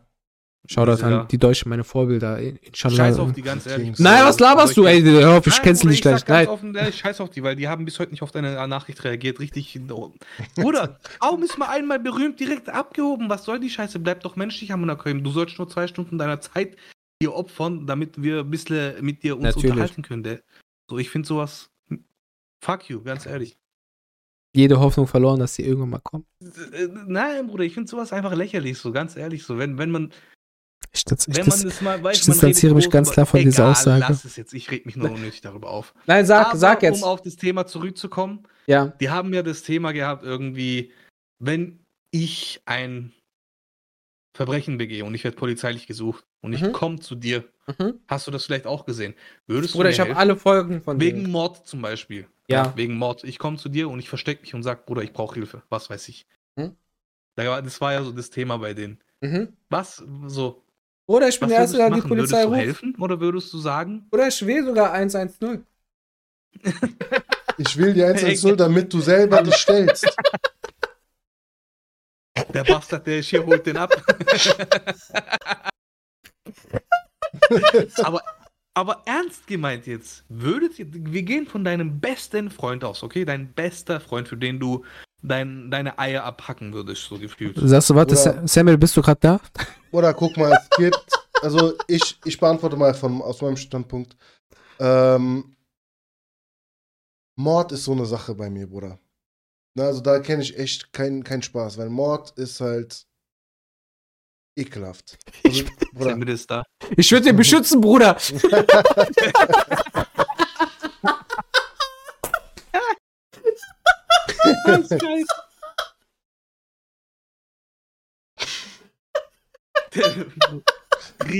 Shoutout 0.71 1.03
an 1.03 1.27
die 1.27 1.39
Deutschen, 1.39 1.69
meine 1.69 1.83
Vorbilder. 1.83 2.37
Inshallah. 2.37 2.95
Scheiß 2.95 3.17
auf 3.17 3.31
die, 3.31 3.41
ganz 3.41 3.65
ehrlich. 3.65 3.97
Nein, 3.97 4.23
was 4.23 4.39
laberst 4.39 4.77
du, 4.77 4.85
ey? 4.85 5.01
Hör 5.01 5.39
auf, 5.39 5.47
ich 5.47 5.53
Nein, 5.53 5.63
kenn's 5.63 5.79
Bruder, 5.79 5.89
nicht 5.89 6.01
gleich. 6.03 6.27
Nein. 6.27 6.47
Offen, 6.47 6.75
ehrlich, 6.75 6.95
scheiß 6.95 7.21
auf 7.21 7.31
die, 7.31 7.41
weil 7.41 7.55
die 7.55 7.67
haben 7.67 7.85
bis 7.85 7.97
heute 7.97 8.11
nicht 8.11 8.21
auf 8.21 8.29
deine 8.29 8.67
Nachricht 8.67 9.03
reagiert. 9.03 9.39
Richtig. 9.39 9.79
Bruder, 10.55 10.99
warum 11.19 11.41
ist 11.41 11.57
mal 11.57 11.69
einmal 11.69 11.97
berühmt 11.99 12.39
direkt 12.39 12.69
abgehoben? 12.69 13.29
Was 13.29 13.45
soll 13.45 13.59
die 13.59 13.71
Scheiße? 13.71 13.97
Bleib 13.97 14.21
doch 14.21 14.35
menschlich 14.35 14.71
am 14.71 14.83
Unterkommen. 14.83 15.23
Du 15.23 15.31
sollst 15.31 15.57
nur 15.57 15.67
zwei 15.67 15.87
Stunden 15.87 16.19
deiner 16.19 16.39
Zeit 16.39 16.77
hier 17.19 17.33
opfern, 17.33 17.87
damit 17.87 18.21
wir 18.21 18.41
ein 18.41 18.51
bisschen 18.51 19.03
mit 19.03 19.23
dir 19.23 19.37
uns 19.37 19.45
Natürlich. 19.45 19.71
unterhalten 19.71 20.03
können. 20.03 20.21
Der. 20.21 20.41
So, 20.87 20.99
ich 20.99 21.09
finde 21.09 21.27
sowas. 21.27 21.71
Fuck 22.63 22.89
you, 22.89 23.01
ganz 23.01 23.25
ehrlich. 23.25 23.57
Jede 24.55 24.79
Hoffnung 24.79 25.07
verloren, 25.07 25.39
dass 25.39 25.55
sie 25.55 25.63
irgendwann 25.63 25.89
mal 25.89 25.99
kommen. 25.99 26.25
Äh, 26.41 26.87
Nein, 27.07 27.47
Bruder, 27.47 27.63
ich 27.63 27.73
finde 27.73 27.89
sowas 27.89 28.13
einfach 28.13 28.35
lächerlich, 28.35 28.77
so 28.77 28.91
ganz 28.91 29.15
ehrlich. 29.15 29.43
So, 29.43 29.57
wenn, 29.57 29.77
wenn 29.79 29.89
man, 29.91 30.11
Ich, 30.91 31.05
das, 31.05 31.27
ich, 31.27 31.35
wenn 31.37 31.45
das, 31.45 31.57
man 31.59 31.65
das 31.69 31.81
mal 31.81 32.03
weiß, 32.03 32.17
ich 32.19 32.25
distanziere 32.25 32.73
mich 32.73 32.89
ganz 32.89 33.11
klar 33.11 33.25
von 33.25 33.39
dieser 33.41 33.63
Egal, 33.63 33.71
Aussage. 33.71 33.99
Lass 34.09 34.25
es 34.25 34.35
jetzt, 34.35 34.53
ich 34.53 34.71
reg 34.71 34.85
mich 34.85 34.95
nur 34.95 35.11
unnötig 35.11 35.41
darüber 35.41 35.69
auf. 35.69 35.93
nein, 36.07 36.25
sag, 36.25 36.47
Aber 36.47 36.57
sag 36.57 36.81
jetzt. 36.83 37.03
Um 37.03 37.09
auf 37.09 37.21
das 37.21 37.35
Thema 37.35 37.67
zurückzukommen, 37.67 38.43
ja. 38.65 38.87
die 38.99 39.09
haben 39.09 39.33
ja 39.33 39.43
das 39.43 39.61
Thema 39.63 39.91
gehabt, 39.91 40.23
irgendwie, 40.23 40.91
wenn 41.37 41.79
ich 42.11 42.61
ein 42.65 43.13
Verbrechen 44.33 44.77
begehe 44.77 45.03
und 45.05 45.13
ich 45.15 45.23
werde 45.23 45.37
polizeilich 45.37 45.85
gesucht 45.87 46.25
und 46.41 46.53
ich 46.53 46.61
Mhm. 46.61 46.71
komme 46.71 46.99
zu 46.99 47.15
dir, 47.15 47.43
Mhm. 47.77 47.99
hast 48.07 48.25
du 48.27 48.31
das 48.31 48.45
vielleicht 48.45 48.65
auch 48.67 48.85
gesehen? 48.85 49.13
Würdest 49.47 49.73
Bruder, 49.73 49.83
du 49.85 49.89
mir 49.89 49.93
ich 49.93 49.99
habe 49.99 50.15
alle 50.17 50.35
Folgen 50.37 50.81
von 50.81 50.99
Wegen 50.99 51.21
denen. 51.21 51.31
Mord 51.31 51.67
zum 51.67 51.81
Beispiel. 51.81 52.27
Ja. 52.47 52.73
Wegen 52.75 52.95
Mord. 52.97 53.23
Ich 53.25 53.37
komme 53.37 53.57
zu 53.57 53.69
dir 53.69 53.89
und 53.89 53.99
ich 53.99 54.09
verstecke 54.09 54.41
mich 54.41 54.55
und 54.55 54.63
sag, 54.63 54.85
Bruder, 54.87 55.03
ich 55.03 55.13
brauche 55.13 55.35
Hilfe. 55.35 55.61
Was 55.69 55.89
weiß 55.89 56.07
ich. 56.09 56.25
Hm? 56.57 56.75
War- 57.35 57.61
Das 57.61 57.79
war 57.79 57.93
ja 57.93 58.03
so 58.03 58.11
das 58.11 58.29
Thema 58.31 58.57
bei 58.57 58.73
denen. 58.73 58.97
Mhm. 59.21 59.49
Was 59.69 60.03
so? 60.27 60.63
Oder 61.09 61.27
ich 61.27 61.39
bin 61.39 61.49
Was 61.49 61.55
der 61.55 61.61
Erste, 61.61 61.77
der 61.77 61.89
die? 61.89 62.01
Polizei 62.01 62.43
Würdest 62.43 62.43
du 62.43 62.47
ruft. 62.49 62.59
helfen 62.59 62.95
oder 62.99 63.19
würdest 63.19 63.51
du 63.51 63.57
sagen, 63.57 64.07
Oder 64.11 64.27
ich 64.27 64.45
will 64.45 64.63
sogar 64.63 64.91
110. 64.91 65.65
Ich 67.57 67.77
will 67.77 67.93
die 67.95 68.03
110, 68.03 68.55
damit 68.57 68.93
du 68.93 68.99
selber 68.99 69.41
dich 69.41 69.55
stellst. 69.55 70.07
der 72.53 72.63
Bastard, 72.63 73.07
der 73.07 73.19
ist 73.19 73.29
hier, 73.29 73.43
holt 73.43 73.65
den 73.65 73.77
ab? 73.77 73.91
aber, 78.03 78.21
aber 78.75 79.01
ernst 79.07 79.47
gemeint 79.47 79.87
jetzt, 79.87 80.23
würdet 80.29 80.77
ihr, 80.77 80.85
wir 80.91 81.23
gehen 81.23 81.47
von 81.47 81.63
deinem 81.63 81.99
besten 81.99 82.51
Freund 82.51 82.83
aus, 82.83 83.01
okay? 83.01 83.25
Dein 83.25 83.51
bester 83.51 83.99
Freund, 83.99 84.27
für 84.27 84.37
den 84.37 84.59
du 84.59 84.85
dein, 85.21 85.69
deine 85.71 85.97
Eier 85.99 86.23
abhacken 86.23 86.73
würdest, 86.73 87.03
so 87.03 87.17
gefühlt. 87.17 87.57
Sagst 87.61 87.89
du, 87.89 87.95
warte, 87.95 88.13
Oder- 88.13 88.21
Sa- 88.21 88.47
Samuel, 88.47 88.77
bist 88.77 88.95
du 88.97 89.01
gerade 89.01 89.19
da? 89.21 89.39
Oder 89.91 90.13
guck 90.13 90.37
mal, 90.37 90.51
es 90.53 90.69
gibt, 90.77 91.05
also 91.41 91.73
ich, 91.87 92.19
ich 92.25 92.39
beantworte 92.39 92.75
mal 92.77 92.93
von, 92.93 93.21
aus 93.21 93.41
meinem 93.41 93.57
Standpunkt. 93.57 94.15
Ähm, 94.79 95.55
Mord 97.35 97.71
ist 97.71 97.85
so 97.85 97.91
eine 97.93 98.05
Sache 98.05 98.35
bei 98.35 98.49
mir, 98.49 98.67
Bruder. 98.67 98.99
Na, 99.75 99.85
also 99.85 100.01
da 100.01 100.19
kenne 100.19 100.41
ich 100.43 100.57
echt 100.57 100.91
keinen 100.93 101.23
keinen 101.23 101.41
Spaß, 101.43 101.77
weil 101.77 101.89
Mord 101.89 102.31
ist 102.37 102.59
halt 102.59 103.05
ekelhaft. 104.57 105.17
Also, 105.45 105.63
Bruder, 105.93 106.27
ist 106.27 106.51
da. 106.51 106.63
Ich 106.97 107.11
würde 107.11 107.25
den 107.29 107.35
beschützen, 107.37 107.79
Bruder. 107.81 108.17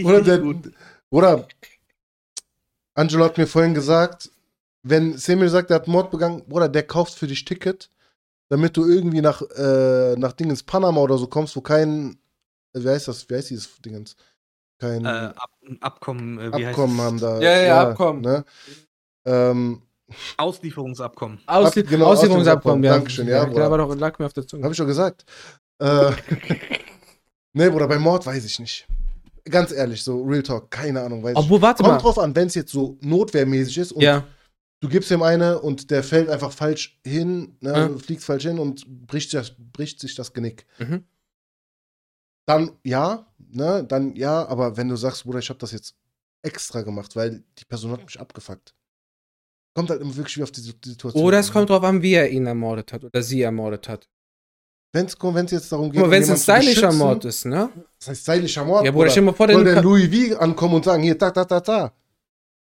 Bruder, 0.04 0.22
der. 0.22 0.56
Bruder, 1.10 1.48
Angelo 2.96 3.26
hat 3.26 3.38
mir 3.38 3.48
vorhin 3.48 3.74
gesagt, 3.74 4.30
wenn 4.84 5.18
Samuel 5.18 5.50
sagt, 5.50 5.72
er 5.72 5.76
hat 5.78 5.88
Mord 5.88 6.12
begangen, 6.12 6.46
Bruder, 6.48 6.70
der 6.70 6.84
kauft 6.84 7.14
für 7.16 7.28
dich 7.28 7.46
Ticket, 7.46 7.90
damit 8.50 8.78
du 8.78 8.86
irgendwie 8.86 9.22
nach, 9.22 9.42
äh, 9.42 10.16
nach 10.18 10.34
Dingens 10.34 10.64
Panama 10.64 11.02
oder 11.02 11.18
so 11.18 11.28
kommst, 11.28 11.56
wo 11.56 11.62
kein, 11.62 12.18
äh, 12.74 12.80
wie 12.84 12.90
heißt 12.90 13.08
das, 13.08 13.30
wie 13.30 13.36
heißt 13.36 13.50
dieses 13.50 13.82
Dingens? 13.82 14.16
Kein 14.80 15.06
Äh, 15.06 15.34
Ab 15.36 15.52
Abkommen, 15.82 16.40
äh, 16.40 16.58
wie 16.58 16.66
Abkommen 16.66 16.98
heißt 16.98 17.08
haben 17.08 17.20
da. 17.20 17.40
Ja, 17.42 17.52
ja, 17.52 17.64
ja, 17.64 17.90
Abkommen. 17.90 18.22
Ne? 18.22 18.46
Ähm, 19.26 19.82
Auslieferungsabkommen. 20.38 21.40
Auslie 21.48 21.84
Ab- 21.84 21.90
genau, 21.90 22.06
Auslieferungsabkommen, 22.08 22.84
ja. 22.84 22.94
Dankeschön, 22.96 23.28
ja, 23.28 23.46
Der 23.46 23.52
Bruder. 23.52 23.72
war 23.72 23.78
doch, 23.78 23.96
lag 23.96 24.18
mir 24.20 24.26
auf 24.26 24.34
der 24.34 24.46
Zunge. 24.48 24.64
Hab 24.64 24.72
ich 24.72 24.78
schon 24.78 24.88
gesagt. 24.88 25.26
Äh, 25.80 26.12
nee, 27.54 27.70
Bruder, 27.70 27.88
bei 27.88 28.00
Mord 28.00 28.26
weiß 28.26 28.44
ich 28.46 28.60
nicht. 28.60 28.88
Ganz 29.50 29.72
ehrlich, 29.72 30.04
so 30.04 30.22
Real 30.24 30.44
Talk, 30.44 30.70
keine 30.70 31.02
Ahnung, 31.02 31.24
weiß 31.24 31.32
ich 31.32 31.38
Obwohl, 31.38 31.62
warte 31.62 31.82
Kommt 31.84 31.96
mal. 31.96 32.02
drauf 32.02 32.20
an, 32.20 32.36
wenn 32.36 32.48
es 32.48 32.56
jetzt 32.56 32.72
so 32.72 32.98
notwehrmäßig 33.02 33.78
ist 33.80 33.92
und 33.94 34.02
Ja, 34.02 34.26
du 34.82 34.90
gibst 34.90 35.10
ihm 35.12 35.24
eine 35.24 35.60
und 35.60 35.90
der 35.90 36.04
fällt 36.04 36.30
einfach 36.30 36.52
falsch 36.52 37.00
hin, 37.06 37.58
ne, 37.62 37.72
Ja. 37.72 37.98
fliegt 37.98 38.24
falsch 38.24 38.44
hin 38.44 38.60
und 38.60 38.86
bricht, 39.08 39.34
das, 39.34 39.54
bricht 39.58 40.00
sich 40.00 40.16
das 40.16 40.34
Genick. 40.34 40.66
Mhm. 40.78 41.04
Dann 42.46 42.72
ja, 42.84 43.28
ne, 43.38 43.84
dann 43.84 44.16
ja, 44.16 44.48
aber 44.48 44.76
wenn 44.78 44.90
du 44.90 44.96
sagst, 44.96 45.24
Bruder, 45.24 45.40
ich 45.40 45.50
habe 45.50 45.60
das 45.60 45.72
jetzt 45.72 45.96
extra 46.42 46.82
gemacht, 46.82 47.16
weil 47.16 47.44
die 47.58 47.66
Person 47.66 47.92
hat 47.92 48.04
mich 48.06 48.20
abgefuckt. 48.20 48.74
Kommt 49.76 49.90
halt 49.90 50.02
immer 50.02 50.16
wirklich 50.16 50.38
wie 50.38 50.44
auf 50.44 50.52
die, 50.52 50.62
Situation. 50.62 51.24
oder 51.24 51.40
es 51.40 51.48
an, 51.48 51.54
kommt 51.54 51.70
drauf 51.70 51.84
an, 51.84 52.02
wie 52.02 52.14
er 52.14 52.30
ihn 52.30 52.48
ermordet 52.48 52.92
hat 52.92 53.04
oder 53.04 53.22
sie 53.22 53.42
ermordet 53.42 53.88
hat. 53.88 54.10
Wenn's, 54.92 55.16
wenn's 55.22 55.52
jetzt 55.52 55.72
darum 55.72 55.92
geht, 55.92 56.02
Guck 56.02 56.10
mal, 56.10 56.16
wenn 56.16 56.24
es 56.24 56.30
ein 56.30 56.38
stylischer 56.38 56.92
Mord 56.92 57.24
ist, 57.26 57.46
ne? 57.46 57.70
Das 58.00 58.10
heißt 58.10 58.22
stylischer 58.24 58.66
Mord. 58.66 58.86
Ja, 58.86 58.92
Bruder, 58.92 59.12
stell 59.12 59.22
dir 59.22 59.28
mal 59.28 59.36
vor, 59.36 59.52
Soll 59.52 59.64
der 59.64 59.84
Louis 59.84 60.32
V 60.32 60.38
ankommen 60.40 60.76
und 60.76 60.86
sagen, 60.86 61.04
hier, 61.04 61.18
ta, 61.18 61.30
ta, 61.30 61.46
ta, 61.46 61.60
ta. 61.60 61.94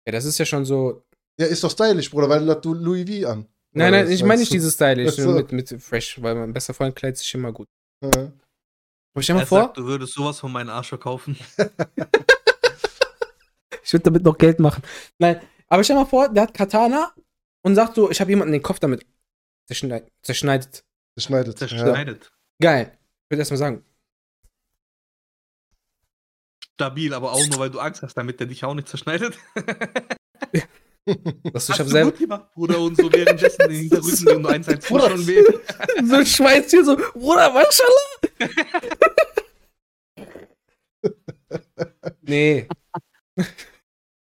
Ja, 0.06 0.12
das 0.12 0.24
ist 0.24 0.38
ja 0.38 0.46
schon 0.46 0.64
so. 0.64 1.02
Ja, 1.38 1.46
ist 1.46 1.62
doch 1.62 1.70
stylisch, 1.70 2.10
Bruder, 2.10 2.30
weil 2.30 2.46
du 2.60 2.72
Louis 2.72 3.22
V 3.22 3.28
an. 3.28 3.46
Nein, 3.72 3.92
nein, 3.92 4.10
ich 4.10 4.22
meine 4.24 4.40
nicht 4.40 4.52
dieses 4.52 4.72
stylisch, 4.72 5.16
so. 5.16 5.32
mit, 5.32 5.52
mit 5.52 5.68
fresh, 5.82 6.22
weil 6.22 6.34
mein 6.34 6.54
bester 6.54 6.72
Freund 6.72 6.96
kleidet 6.96 7.18
sich 7.18 7.34
immer 7.34 7.52
gut. 7.52 7.68
Ja. 8.02 8.08
Aber 8.08 9.22
stell 9.22 9.34
dir 9.34 9.34
mal 9.34 9.42
Er 9.42 9.46
vor, 9.46 9.60
sagt, 9.60 9.76
du 9.76 9.84
würdest 9.84 10.14
sowas 10.14 10.40
von 10.40 10.50
meinen 10.50 10.70
Arsch 10.70 10.88
verkaufen. 10.88 11.36
ich 13.82 13.92
würde 13.92 14.04
damit 14.04 14.24
noch 14.24 14.38
Geld 14.38 14.58
machen. 14.60 14.82
Nein, 15.18 15.42
aber 15.68 15.84
stell 15.84 15.96
dir 15.96 16.02
mal 16.02 16.08
vor, 16.08 16.28
der 16.28 16.44
hat 16.44 16.54
Katana 16.54 17.12
und 17.62 17.74
sagt 17.74 17.94
so, 17.94 18.10
ich 18.10 18.20
habe 18.20 18.30
jemanden 18.30 18.52
den 18.52 18.62
Kopf 18.62 18.78
damit 18.78 19.06
zerschneid- 19.68 20.10
zerschneidet. 20.22 20.84
Das 21.14 21.24
schneidet. 21.24 21.60
Ja. 21.60 21.68
Zerschneidet. 21.68 22.32
Geil. 22.60 22.92
Ich 23.24 23.30
würde 23.30 23.40
erstmal 23.40 23.58
sagen, 23.58 23.84
Stabil, 26.74 27.14
aber 27.14 27.32
auch 27.32 27.46
nur, 27.46 27.58
weil 27.58 27.70
du 27.70 27.78
Angst 27.80 28.02
hast, 28.02 28.14
damit 28.14 28.38
der 28.38 28.46
dich 28.48 28.62
auch 28.62 28.74
nicht 28.74 28.86
zerschneidet. 28.88 29.38
dass 31.52 31.66
du, 31.66 31.72
ich 31.72 31.78
du 31.78 31.84
selber 31.88 32.10
gut 32.10 32.18
gemacht, 32.20 32.52
Bruder, 32.52 32.80
und 32.80 32.96
so 32.96 33.10
währenddessen 33.10 33.68
den 33.68 33.80
Hinterrücken 33.88 34.28
und 34.36 34.42
du 34.42 34.48
1 34.50 34.68
1 34.68 34.86
Bruder. 34.86 35.10
schon 35.10 35.26
weh. 35.26 35.42
so 36.04 36.14
ein 36.16 36.26
Schweiß 36.26 36.70
hier 36.70 36.84
so, 36.84 36.96
Bruder, 36.96 37.50
Maschallah. 37.50 38.50
nee. 42.22 42.68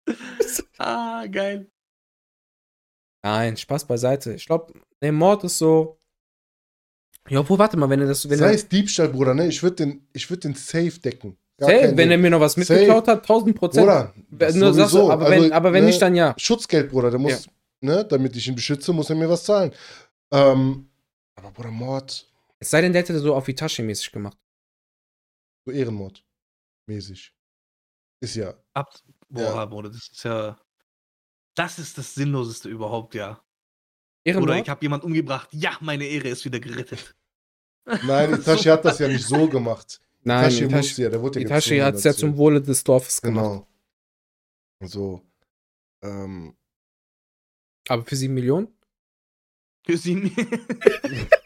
Ah, 0.77 1.25
geil. 1.27 1.71
Nein, 3.23 3.55
Spaß 3.57 3.85
beiseite. 3.87 4.33
Ich 4.33 4.45
glaube, 4.45 4.73
der 5.01 5.11
Mord 5.11 5.43
ist 5.45 5.57
so. 5.57 5.99
Ja, 7.29 7.39
obwohl, 7.39 7.57
warte 7.57 7.77
mal, 7.77 7.89
wenn 7.89 8.01
er 8.01 8.07
das. 8.07 8.29
Wenn 8.29 8.37
Sei 8.37 8.47
er, 8.49 8.53
es 8.55 8.67
Diebstahl, 8.67 9.09
Bruder, 9.09 9.33
ne? 9.33 9.47
Ich 9.47 9.63
würde 9.63 9.77
den, 9.77 10.07
ich 10.13 10.29
würd 10.29 10.43
den 10.43 10.53
safe 10.53 10.99
decken. 10.99 11.37
Gar 11.57 11.69
safe, 11.69 11.97
wenn 11.97 12.11
er 12.11 12.17
mir 12.17 12.29
noch 12.29 12.41
was 12.41 12.53
Safe. 12.53 12.73
mitgeklaut 12.73 13.07
hat, 13.07 13.21
1000 13.21 13.55
Prozent. 13.55 13.85
Bruder, 13.85 14.13
Nur 14.53 14.73
sagst 14.73 14.95
aber, 14.95 15.29
wenn, 15.29 15.43
Also, 15.43 15.53
aber 15.55 15.73
wenn 15.73 15.83
ne, 15.85 15.89
nicht, 15.89 16.01
dann 16.01 16.13
ja. 16.15 16.35
Schutzgeld, 16.37 16.91
Bruder, 16.91 17.09
der 17.09 17.19
muss, 17.19 17.47
ne, 17.81 18.03
damit 18.05 18.35
ich 18.35 18.47
ihn 18.47 18.55
beschütze, 18.55 18.91
muss 18.91 19.09
er 19.09 19.15
mir 19.15 19.29
was 19.29 19.45
zahlen. 19.45 19.73
Ähm, 20.33 20.89
aber 21.35 21.51
Bruder, 21.51 21.71
Mord, 21.71 22.29
Es 22.59 22.69
sei 22.69 22.81
denn, 22.81 22.91
der 22.91 23.01
hätte 23.01 23.17
so 23.19 23.33
auf 23.33 23.47
Itachi-mäßig 23.47 24.11
gemacht. 24.11 24.37
so 25.65 25.71
Ehrenmord. 25.71 26.23
mäßig. 26.87 27.33
Ist 28.21 28.35
ja. 28.35 28.53
Ab, 28.73 28.93
Bruder, 29.29 29.89
das 29.89 30.09
ist 30.11 30.23
ja. 30.23 30.57
Das 31.55 31.79
ist 31.79 31.97
das 31.97 32.13
Sinnloseste 32.13 32.69
überhaupt, 32.69 33.15
ja. 33.15 33.41
Ehrenmord? 34.25 34.49
Oder 34.49 34.61
ich 34.61 34.69
habe 34.69 34.81
jemanden 34.81 35.05
umgebracht. 35.05 35.47
Ja, 35.51 35.77
meine 35.79 36.05
Ehre 36.05 36.29
ist 36.29 36.43
wieder 36.43 36.59
gerettet. 36.59 37.15
Nein, 38.03 38.33
Itachi 38.39 38.69
hat 38.69 38.83
das 38.83 38.99
ja 38.99 39.07
nicht 39.07 39.25
so 39.25 39.47
gemacht. 39.47 40.01
Nein, 40.23 40.49
Itachi 40.49 40.63
Itachi, 40.65 40.75
musste 40.75 41.01
ja, 41.03 41.09
der 41.09 41.21
wurde 41.21 41.39
ja 41.39 41.45
Itachi 41.45 41.77
hat 41.79 41.95
es 41.95 42.03
ja 42.03 42.13
zum 42.13 42.35
Wohle 42.35 42.61
des 42.61 42.83
Dorfes 42.83 43.21
gemacht. 43.21 43.65
Genau. 44.79 44.89
So. 44.89 45.21
Ähm, 46.01 46.55
Aber 47.88 48.03
für 48.03 48.15
sieben 48.15 48.33
Millionen? 48.33 48.67
Für 49.85 49.97
sie. 49.97 50.15
Night 50.15 51.29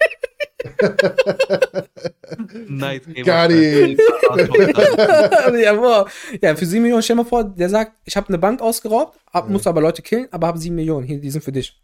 Gamer 2.49 2.99
Got 3.23 3.51
it. 3.51 3.99
ja, 5.63 5.73
boah. 5.73 6.09
ja, 6.41 6.55
für 6.55 6.65
sieben 6.65 6.83
Millionen, 6.83 7.01
stell 7.03 7.15
dir 7.15 7.23
mal 7.23 7.29
vor, 7.29 7.43
der 7.43 7.69
sagt, 7.69 7.93
ich 8.05 8.15
habe 8.17 8.27
eine 8.27 8.37
Bank 8.37 8.61
ausgeraubt, 8.61 9.17
hab, 9.31 9.45
Ja. 9.45 9.51
muss 9.51 9.67
aber 9.67 9.81
Leute 9.81 10.01
killen, 10.01 10.27
aber 10.31 10.47
habe 10.47 10.59
sieben 10.59 10.75
Millionen. 10.75 11.05
Hier, 11.05 11.19
die 11.19 11.29
sind 11.31 11.43
für 11.43 11.51
dich. 11.51 11.81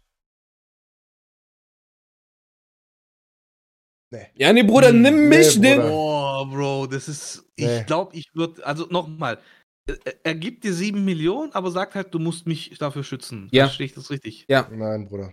Nee. 4.12 4.26
Ja, 4.34 4.52
nee, 4.52 4.62
Bruder, 4.62 4.88
Hm, 4.90 5.02
nimm 5.02 5.28
nee, 5.28 5.38
mich, 5.38 5.58
nimm. 5.58 5.78
Bruder. 5.80 5.88
Boah, 5.90 6.48
Bro, 6.48 6.86
das 6.86 7.08
ist. 7.08 7.44
Nee. 7.58 7.80
Ich 7.80 7.86
glaube, 7.86 8.14
ich 8.16 8.30
würde. 8.34 8.64
Also 8.64 8.86
nochmal. 8.86 9.38
Er 10.24 10.34
gibt 10.34 10.64
dir 10.64 10.72
sieben 10.72 11.04
Millionen, 11.04 11.52
aber 11.52 11.70
sagt 11.70 11.94
halt, 11.94 12.12
du 12.12 12.18
musst 12.18 12.46
mich 12.46 12.76
dafür 12.78 13.04
schützen. 13.04 13.48
Ja. 13.52 13.66
Verstehe 13.66 13.86
ich 13.86 13.94
das 13.94 14.10
richtig? 14.10 14.44
Nein, 14.48 15.06
Bruder. 15.06 15.32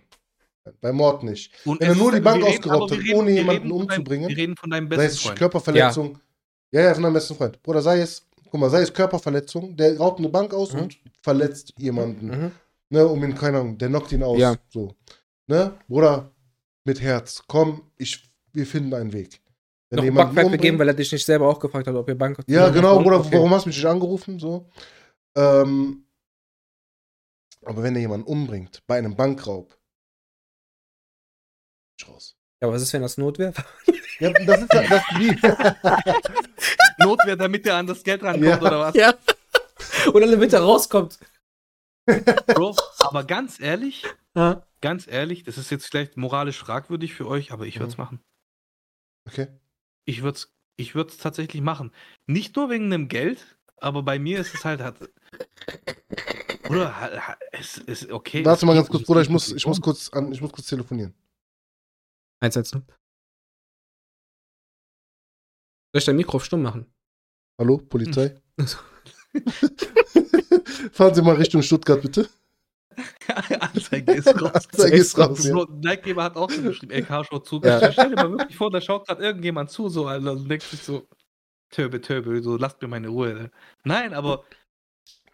Bei 0.81 0.91
Mord 0.93 1.23
nicht. 1.23 1.51
Und 1.65 1.81
Wenn 1.81 1.89
er 1.89 1.95
nur 1.95 2.11
die 2.13 2.21
Bank 2.21 2.37
reden- 2.43 2.47
ausgeraubt 2.57 2.91
hat, 2.91 2.99
ohne 3.13 3.31
jemanden 3.31 3.63
deinem- 3.69 3.71
umzubringen, 3.73 4.29
Wir 4.29 4.37
reden 4.37 4.55
von 4.55 4.69
deinem 4.69 4.85
Sei 4.89 4.95
besten 4.95 5.11
es 5.17 5.21
Freund. 5.21 5.37
Körperverletzung. 5.39 6.17
Ja. 6.71 6.81
ja, 6.81 6.93
von 6.93 7.03
deinem 7.03 7.13
besten 7.13 7.35
Freund. 7.35 7.61
Bruder, 7.61 7.81
sei 7.81 7.99
es, 7.99 8.25
guck 8.49 8.59
mal, 8.61 8.69
sei 8.69 8.81
es 8.81 8.93
Körperverletzung, 8.93 9.75
der 9.75 9.97
raubt 9.97 10.19
eine 10.19 10.29
Bank 10.29 10.53
aus 10.53 10.73
Mhm. 10.73 10.79
und 10.79 10.99
verletzt 11.21 11.73
jemanden. 11.77 12.27
Mhm. 12.27 12.51
Ne, 12.89 13.05
um 13.07 13.21
ihn, 13.23 13.35
keine 13.35 13.59
Ahnung, 13.59 13.77
der 13.77 13.89
knockt 13.89 14.11
ihn 14.13 14.23
aus. 14.23 14.39
Ja. 14.39 14.55
So. 14.69 14.95
Ne, 15.47 15.73
Bruder, 15.89 16.31
mit 16.85 17.01
Herz, 17.01 17.43
komm, 17.47 17.81
ich, 17.97 18.23
wir 18.53 18.65
finden 18.65 18.93
einen 18.93 19.11
Weg. 19.11 19.41
Wenn 19.89 19.97
Noch 19.97 20.03
jemanden 20.05 20.31
umbringt- 20.37 20.51
begeben, 20.51 20.79
weil 20.79 20.87
er 20.87 20.93
dich 20.93 21.11
nicht 21.11 21.25
selber 21.25 21.47
auch 21.49 21.59
gefragt 21.59 21.87
hat, 21.87 21.95
ob 21.95 22.07
ihr 22.07 22.15
Bank 22.17 22.37
Ja, 22.47 22.69
genau, 22.69 22.99
Bruder, 23.01 23.19
Okay. 23.19 23.29
warum 23.33 23.51
hast 23.51 23.65
du 23.65 23.69
mich 23.69 23.77
nicht 23.77 23.85
angerufen? 23.85 24.39
So. 24.39 24.65
Ähm, 25.35 26.05
aber 27.65 27.83
wenn 27.83 27.95
er 27.95 28.01
jemanden 28.01 28.25
umbringt, 28.27 28.81
bei 28.87 28.97
einem 28.97 29.15
Bankraub, 29.15 29.75
ich 32.03 32.09
raus. 32.09 32.35
Ja, 32.61 32.69
was 32.71 32.81
ist, 32.81 32.93
wenn 32.93 33.01
das 33.01 33.17
Not 33.17 33.39
wäre? 33.39 33.53
Ja, 34.19 34.31
das 34.31 34.61
ist 34.61 34.73
ja- 34.73 34.87
das 34.87 35.03
wie. 35.17 35.29
Notwehr, 37.03 37.35
damit 37.35 37.65
er 37.65 37.77
an 37.77 37.87
das 37.87 38.03
Geld 38.03 38.21
rankommt 38.23 38.45
Ja. 38.45 38.61
oder 38.61 38.79
was? 38.79 38.95
ja. 38.95 39.13
Oder 40.13 40.27
damit 40.29 40.53
er 40.53 40.61
rauskommt. 40.61 41.17
Bro, 42.05 42.75
aber 42.99 43.23
ganz 43.23 43.59
ehrlich, 43.59 44.05
Ja. 44.35 44.65
ganz 44.81 45.07
ehrlich, 45.07 45.43
das 45.43 45.57
ist 45.57 45.71
jetzt 45.71 45.87
vielleicht 45.87 46.15
moralisch 46.15 46.59
fragwürdig 46.59 47.15
für 47.15 47.27
euch, 47.27 47.51
aber 47.51 47.65
ich 47.65 47.79
würde 47.79 47.89
es 47.89 47.97
Mhm. 47.97 48.03
machen. 48.03 48.19
Okay. 49.27 49.47
Ich 50.05 50.21
würde 50.21 50.37
es 50.37 50.53
ich 50.75 50.95
würd's 50.95 51.17
tatsächlich 51.17 51.61
machen. 51.61 51.91
Nicht 52.27 52.55
nur 52.55 52.69
wegen 52.69 52.89
dem 52.91 53.07
Geld, 53.07 53.57
aber 53.77 54.03
bei 54.03 54.19
mir 54.19 54.39
ist 54.39 54.53
es 54.53 54.63
halt. 54.65 54.81
halt 54.81 54.95
oder 56.69 56.93
es 57.51 57.77
ist 57.77 58.11
okay. 58.11 58.45
Warte 58.45 58.65
mal 58.65 58.75
ganz 58.75 58.89
kurz, 58.89 59.03
Bruder, 59.05 59.21
ich 59.21 59.29
muss, 59.29 59.51
ich 59.51 59.65
muss 59.67 59.81
kurz 59.81 60.09
an, 60.09 60.31
ich 60.31 60.39
muss 60.41 60.51
kurz 60.51 60.67
telefonieren. 60.67 61.13
Einsetzen. 62.43 62.85
Soll 65.93 65.99
ich 65.99 66.05
dein 66.05 66.17
Mikro 66.17 66.35
auf 66.37 66.45
stumm 66.45 66.61
machen? 66.61 66.85
Hallo, 67.57 67.77
Polizei? 67.77 68.35
Also. 68.57 68.77
Fahren 70.91 71.15
Sie 71.15 71.23
mal 71.23 71.33
Richtung 71.35 71.63
Stuttgart, 71.63 71.99
bitte. 72.03 72.29
Anzeige 73.59 74.11
ist 74.13 74.27
raus. 74.39 74.51
Anzeige 74.53 74.97
ist 74.97 75.17
raus, 75.17 75.43
ja. 75.43 75.65
Nightgeber 75.81 76.23
hat 76.25 76.35
auch 76.35 76.51
so 76.51 76.61
geschrieben, 76.61 76.91
LK 76.93 77.25
schaut 77.25 77.47
zu. 77.47 77.59
Ja. 77.63 77.91
Stell 77.91 78.09
dir 78.09 78.15
mal 78.15 78.29
wirklich 78.29 78.55
vor, 78.55 78.69
da 78.69 78.79
schaut 78.79 79.07
gerade 79.07 79.23
irgendjemand 79.23 79.71
zu, 79.71 79.89
so, 79.89 80.05
Alter, 80.05 80.33
und 80.33 80.47
denkt 80.47 80.65
sich 80.65 80.83
so, 80.83 81.07
Töbe, 81.71 81.99
Töbe, 81.99 82.43
so, 82.43 82.57
lasst 82.57 82.79
mir 82.79 82.87
meine 82.89 83.07
Ruhe. 83.07 83.33
Ne? 83.33 83.51
Nein, 83.85 84.13
aber 84.13 84.43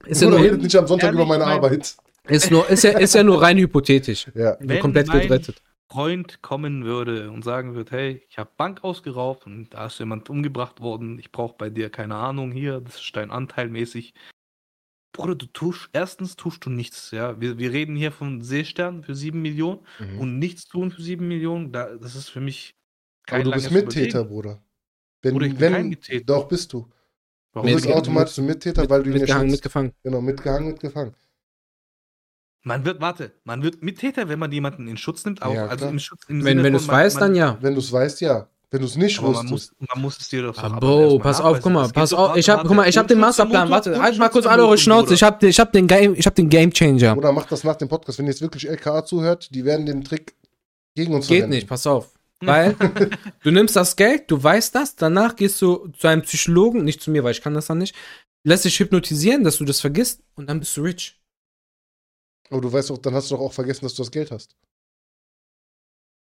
Ist 0.06 0.22
ja, 0.22 0.28
Bruder, 0.30 0.40
nur, 0.40 0.46
redet 0.48 0.62
nicht 0.62 0.76
am 0.78 0.88
Sonntag 0.88 1.12
über 1.14 1.26
meine 1.26 1.44
mein- 1.44 1.58
Arbeit. 1.58 1.98
ist, 2.30 2.52
nur, 2.52 2.70
ist, 2.70 2.84
ja, 2.86 2.98
ist 2.98 3.16
ja 3.16 3.24
nur 3.24 3.42
rein 3.42 3.58
hypothetisch. 3.58 4.28
Ja. 4.34 4.56
Wenn 4.62 4.80
komplett 4.80 5.08
mein- 5.08 5.28
gerettet. 5.28 5.62
Freund 5.92 6.42
kommen 6.44 6.86
würde 6.86 7.32
und 7.32 7.44
sagen 7.44 7.74
würde, 7.74 7.92
hey, 7.92 8.22
ich 8.30 8.38
habe 8.38 8.52
Bank 8.58 8.84
ausgeraubt 8.84 9.46
und 9.48 9.74
da 9.74 9.88
ist 9.88 9.98
jemand 10.00 10.30
umgebracht 10.30 10.82
worden, 10.82 11.18
ich 11.18 11.32
brauche 11.32 11.56
bei 11.58 11.70
dir 11.70 11.90
keine 11.90 12.16
Ahnung 12.16 12.52
hier, 12.52 12.80
das 12.82 12.96
ist 13.02 13.16
dein 13.16 13.32
Anteil 13.32 13.70
mäßig. 13.70 14.14
Bruder, 15.14 15.34
du 15.36 15.48
tust, 15.48 15.90
erstens 15.92 16.36
tust 16.36 16.64
du 16.66 16.70
nichts, 16.70 17.10
ja. 17.12 17.42
Wir, 17.42 17.58
wir 17.58 17.72
reden 17.72 17.96
hier 17.96 18.12
von 18.12 18.42
Seestern 18.44 19.04
für 19.04 19.16
sieben 19.16 19.42
Millionen 19.42 19.80
Mhm. 20.00 20.20
und 20.20 20.40
nichts 20.40 20.68
tun 20.68 20.92
für 20.92 21.02
sieben 21.02 21.28
Millionen, 21.28 21.72
da, 21.72 21.96
das 21.96 22.16
ist 22.16 22.30
für 22.30 22.40
mich 22.42 22.76
Aber 23.28 23.38
kein 23.38 23.46
du 23.46 23.52
bist 23.52 23.72
Mittäter, 23.72 24.20
Überlegen. 24.20 24.30
Bruder. 24.30 24.64
Wenn, 25.24 25.34
Bruder, 25.34 25.46
ich 25.48 25.54
bin 25.54 25.62
wenn, 25.62 25.74
kein 25.74 25.90
Mittäter. 25.90 26.26
Doch, 26.26 26.48
bist 26.48 26.72
du. 26.72 26.88
Warum 27.52 27.68
Du 27.68 27.74
bist 27.74 27.88
Mit- 27.88 27.96
automatisch 27.96 28.38
ein 28.38 28.46
Mittäter, 28.46 28.88
weil 28.88 29.02
du 29.04 29.10
ihn 29.10 29.18
Mitgehangen, 29.18 29.50
mitgefangen. 29.52 29.92
Genau, 30.04 30.22
mitgehangen, 30.22 30.68
mitgefangen. 30.68 31.16
Man 32.64 32.84
wird, 32.86 33.00
warte, 33.00 33.32
man 33.46 33.64
wird 33.64 33.82
Mittäter, 33.82 34.28
wenn 34.30 34.38
man 34.40 34.52
jemanden 34.52 34.88
in 34.88 34.98
Schutz 34.98 35.24
nimmt, 35.26 35.42
auch, 35.42 35.54
Ja, 35.54 35.68
also 35.68 35.88
im 35.88 35.98
Schutz 36.00 36.22
im 36.28 36.40
Wenn, 36.40 36.58
Sinne 36.58 36.64
wenn 36.64 36.74
du 36.74 36.80
es 36.80 36.88
weißt, 36.88 37.20
man- 37.20 37.30
dann 37.30 37.36
ja. 37.36 37.58
Wenn 37.62 37.74
du 37.74 37.80
es 37.80 37.92
weißt, 37.92 38.22
ja. 38.22 38.48
Wenn 38.72 38.82
du 38.82 38.86
es 38.86 38.96
nicht 38.98 39.18
Aber 39.18 39.32
man 39.32 39.50
wusstest. 39.50 39.74
muss, 39.80 39.90
man 39.96 40.02
muss 40.04 40.20
es 40.20 40.30
dir 40.30 40.44
doch 40.44 40.58
Ah, 40.62 40.70
Bro, 40.70 41.02
erstmal 41.02 41.20
pass 41.22 41.42
auf, 41.42 41.60
guck 41.62 41.72
mal, 41.72 41.90
pass 41.90 42.14
auf. 42.14 42.38
Ich 42.38 42.48
hab, 42.50 42.68
guck 42.68 42.76
mal, 42.76 42.88
ich 42.88 42.98
hab 43.00 43.08
den 43.08 43.18
Masterplan. 43.20 43.68
Warte, 43.72 44.00
halt 44.00 44.18
mal 44.20 44.30
kurz 44.30 44.46
alle 44.46 44.64
eure 44.64 44.78
Schnauze. 44.78 45.16
Ich 45.16 45.24
hab, 45.24 45.42
ich 45.42 45.60
hab 45.60 45.72
den 45.74 45.88
Game, 45.88 46.14
ich 46.16 46.28
hab 46.28 46.36
den 46.36 46.50
Game 46.50 46.72
Changer. 46.72 47.18
Oder 47.18 47.32
mach 47.32 47.48
das 47.48 47.64
nach 47.64 47.78
dem 47.78 47.88
Podcast. 47.88 48.20
Wenn 48.20 48.28
jetzt 48.28 48.42
wirklich 48.42 48.70
LKA 48.70 49.04
zuhört, 49.06 49.50
die 49.56 49.66
werden 49.66 49.88
den 49.88 50.04
Trick 50.04 50.36
gegen 50.94 51.16
uns 51.16 51.28
Geht 51.28 51.38
verwenden. 51.40 51.56
nicht, 51.56 51.68
pass 51.68 51.88
auf. 51.88 52.12
Weil 52.42 52.76
du 53.44 53.50
nimmst 53.50 53.76
das 53.76 53.96
Geld, 53.96 54.30
du 54.30 54.42
weißt 54.44 54.76
das, 54.76 54.96
danach 54.96 55.36
gehst 55.36 55.60
du 55.64 55.88
zu 55.98 56.08
einem 56.08 56.22
Psychologen, 56.22 56.84
nicht 56.84 57.02
zu 57.02 57.10
mir, 57.10 57.24
weil 57.24 57.32
ich 57.32 57.42
kann 57.42 57.56
das 57.56 57.66
dann 57.68 57.80
nicht, 57.80 57.96
lässt 58.44 58.66
dich 58.66 58.78
hypnotisieren, 58.80 59.44
dass 59.44 59.58
du 59.58 59.66
das 59.66 59.82
vergisst 59.82 60.22
und 60.36 60.48
dann 60.48 60.60
bist 60.60 60.78
du 60.78 60.82
rich. 60.84 61.19
Aber 62.50 62.62
du 62.62 62.72
weißt 62.72 62.90
doch, 62.90 62.98
dann 62.98 63.14
hast 63.14 63.30
du 63.30 63.36
doch 63.36 63.42
auch 63.44 63.54
vergessen, 63.54 63.86
dass 63.86 63.94
du 63.94 64.02
das 64.04 64.12
Geld 64.12 64.32
hast. 64.32 64.56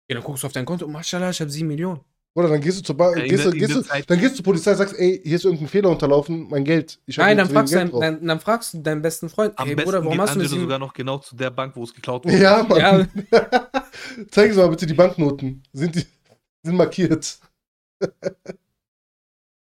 Ja, 0.09 0.15
dann 0.15 0.23
guckst 0.23 0.43
du 0.43 0.47
auf 0.47 0.53
dein 0.53 0.65
Konto, 0.65 0.87
Maschallah, 0.87 1.29
ich 1.29 1.39
habe 1.41 1.49
7 1.49 1.67
Millionen. 1.67 2.01
Oder 2.35 2.49
dann 2.49 2.61
gehst 2.61 2.79
du 2.79 2.83
zur, 2.83 2.97
ba 2.97 3.11
Ja, 3.15 3.23
in 3.23 3.29
gehst, 3.29 3.45
in 3.45 3.51
gehst 3.51 3.75
der 3.75 3.81
du, 3.83 4.05
dann 4.07 4.19
gehst 4.19 4.31
du 4.31 4.35
zur 4.37 4.45
Polizei 4.45 4.73
sagst, 4.73 4.95
ey, 4.97 5.21
hier 5.23 5.35
ist 5.35 5.45
irgendein 5.45 5.67
Fehler 5.67 5.89
unterlaufen, 5.89 6.49
mein 6.49 6.63
Geld. 6.63 6.99
Nein, 7.15 7.37
dann 7.37 7.47
fragst, 7.47 7.73
du 7.73 7.77
Geld 7.77 7.93
dein, 7.93 8.01
dann, 8.01 8.27
dann 8.27 8.39
fragst 8.39 8.73
du 8.73 8.79
deinen 8.79 9.03
besten 9.03 9.29
Freund, 9.29 9.57
Am 9.57 9.67
ey 9.67 9.75
besten 9.75 9.85
Bruder, 9.91 10.03
warum 10.03 10.13
geht 10.13 10.21
hast 10.21 10.35
du 10.35 10.39
Angelo 10.39 10.55
das? 10.55 10.61
sogar 10.61 10.79
noch 10.79 10.93
genau 10.93 11.19
zu 11.19 11.35
der 11.35 11.51
Bank, 11.51 11.75
wo 11.75 11.83
es 11.83 11.93
geklaut 11.93 12.25
wurde. 12.25 12.41
Ja, 12.41 12.63
Mann. 12.63 12.79
Ja, 12.79 13.07
Zeigen 14.31 14.53
Sie 14.53 14.59
mal 14.59 14.69
bitte 14.69 14.87
die 14.87 14.95
Banknoten. 14.95 15.61
Sind 15.73 15.95
die 15.95 16.05
sind 16.65 16.75
markiert. 16.75 17.39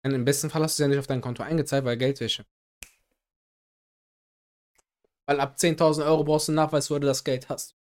im 0.03 0.25
besten 0.25 0.49
Fall 0.49 0.61
hast 0.61 0.77
du 0.77 0.83
ja 0.83 0.89
nicht 0.89 0.99
auf 0.99 1.07
dein 1.07 1.21
Konto 1.21 1.41
eingezahlt, 1.41 1.85
weil 1.85 1.97
Geldwäsche. 1.97 2.45
Weil 5.29 5.39
ab 5.41 5.57
10.000 5.59 6.03
Euro 6.07 6.23
brauchst 6.23 6.47
du 6.47 6.53
einen 6.53 6.55
Nachweis, 6.55 6.89
wo 6.89 6.97
du 6.97 7.05
das 7.05 7.23
Geld 7.23 7.47
hast. 7.49 7.75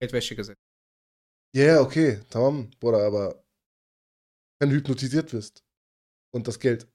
Geldwäsche 0.00 0.36
gesetzt. 0.36 0.60
Ja, 1.52 1.64
yeah, 1.64 1.80
okay, 1.80 2.20
tamam, 2.30 2.70
Bruder, 2.78 3.04
aber 3.04 3.44
wenn 4.60 4.70
du 4.70 4.76
hypnotisiert 4.76 5.32
wirst 5.32 5.64
und 6.32 6.46
das 6.46 6.60
Geld, 6.60 6.86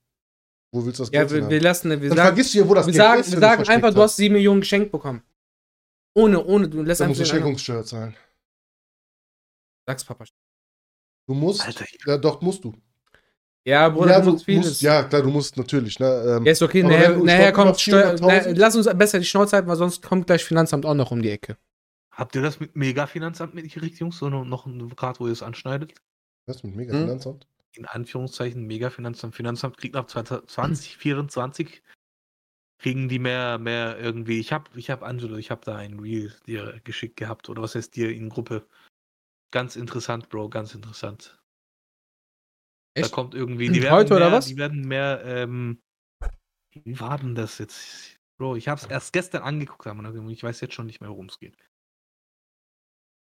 wo 0.74 0.86
willst 0.86 1.00
du 1.00 1.04
das 1.04 1.12
Ja, 1.12 1.20
Geld 1.24 1.32
wir, 1.32 1.40
hin 1.42 1.50
wir 1.50 1.58
haben? 1.58 1.64
lassen, 1.64 1.90
wir 1.90 1.98
Dann 1.98 2.10
sagen, 2.10 2.28
vergisst 2.28 2.54
du 2.54 2.58
ja, 2.60 2.70
wo 2.70 2.74
das 2.74 2.86
wir 2.86 2.94
Geld 2.94 3.04
sagen, 3.04 3.20
ist, 3.20 3.32
wir 3.34 3.40
sagen 3.40 3.68
einfach, 3.68 3.90
du 3.94 4.02
hast. 4.02 4.12
hast 4.12 4.16
7 4.16 4.32
Millionen 4.34 4.62
geschenkt 4.62 4.94
bekommen. 4.94 5.24
Ohne, 6.16 6.42
ohne, 6.46 6.70
du 6.70 6.82
lässt 6.82 7.02
Dann 7.02 7.10
einfach 7.10 7.20
musst 7.20 7.32
du 7.32 7.36
den 7.36 7.44
anderen- 7.44 7.58
Schenkungssteuer 7.60 7.84
zahlen. 7.86 8.16
Sag's 9.88 10.06
Papa. 10.06 10.24
Du 11.28 11.34
musst, 11.34 11.62
Alter, 11.66 11.86
ja 12.06 12.18
doch, 12.18 12.40
musst 12.42 12.64
du. 12.64 12.74
Ja, 13.66 13.90
Bruder, 13.90 14.12
ja, 14.12 14.22
du 14.22 14.32
musst 14.32 14.46
vieles. 14.46 14.66
musst, 14.68 14.82
ja, 14.82 15.04
klar, 15.04 15.22
du 15.22 15.30
musst 15.30 15.58
natürlich, 15.58 16.00
ne? 16.00 16.08
Ähm, 16.38 16.46
Ja, 16.46 16.52
ist 16.52 16.62
okay, 16.62 16.82
nachher, 16.82 17.14
du- 17.14 17.26
nachher 17.26 17.52
glaub, 17.52 17.66
kommt 17.68 17.80
Steuer. 17.80 18.16
400.000 18.18 18.58
Na, 18.58 18.66
lass 18.66 18.76
uns 18.76 18.98
besser 18.98 19.20
die 19.20 19.26
Schnauze 19.26 19.56
halten, 19.56 19.68
weil 19.68 19.76
sonst 19.76 20.02
kommt 20.02 20.28
gleich 20.28 20.44
Finanzamt 20.44 20.86
auch 20.86 20.94
noch 20.96 21.12
um 21.12 21.22
die 21.22 21.30
Ecke. 21.30 21.58
Habt 22.12 22.36
ihr 22.36 22.42
das 22.42 22.60
mit 22.60 22.76
Mega-Finanzamt 22.76 23.54
mitgekriegt, 23.54 24.00
Jungs? 24.00 24.18
So 24.18 24.30
noch 24.30 24.66
gerade, 24.96 25.20
wo 25.20 25.28
ihr 25.28 25.34
es 25.34 25.44
anschneidet? 25.44 25.94
was 26.48 26.64
mit 26.64 26.76
mega 26.76 26.94
Hm? 26.94 27.02
Finanzamt? 27.02 27.48
In 27.74 27.86
Anführungszeichen 27.86 28.66
Mega-Finanzamt. 28.66 29.36
Finanzamt 29.36 29.78
kriegt 29.78 29.96
ab 29.96 30.10
2024 30.10 31.84
kriegen 32.80 33.10
die 33.10 33.20
mehr, 33.20 33.58
mehr 33.60 34.00
irgendwie. 34.00 34.40
Ich 34.40 34.52
hab, 34.52 34.76
ich 34.76 34.90
hab 34.90 35.04
Angelo, 35.04 35.36
ich 35.38 35.52
hab 35.52 35.64
da 35.66 35.76
ein 35.76 36.00
Reel 36.00 36.34
dir 36.48 36.80
geschickt 36.84 37.18
gehabt. 37.18 37.50
Oder 37.50 37.62
was 37.62 37.76
heißt 37.76 37.96
dir 37.96 38.10
in 38.12 38.30
Gruppe? 38.30 38.66
Ganz 39.52 39.76
interessant, 39.76 40.30
Bro, 40.30 40.50
ganz 40.50 40.74
interessant. 40.74 41.39
Da 42.96 43.02
Echt? 43.02 43.12
kommt 43.12 43.36
irgendwie. 43.36 43.70
Die 43.70 43.82
werden 43.82 43.96
heute 43.96 44.14
mehr, 44.16 44.28
oder 44.28 44.32
was? 44.32 44.48
Die 44.48 44.58
werden 44.58 44.88
mehr. 44.88 45.22
Ähm, 45.26 45.82
wie 46.74 47.00
war 47.00 47.18
denn 47.18 47.36
das 47.36 47.58
jetzt? 47.58 48.18
Bro, 48.38 48.56
ich 48.56 48.68
hab's 48.68 48.86
erst 48.86 49.14
gestern 49.14 49.44
angeguckt, 49.44 49.86
aber 49.88 50.14
ich 50.30 50.44
weiß 50.44 50.62
jetzt 50.62 50.74
schon 50.74 50.86
nicht 50.86 51.02
mehr, 51.02 51.10
worum 51.10 51.28
es 51.28 51.40
geht. 51.40 51.58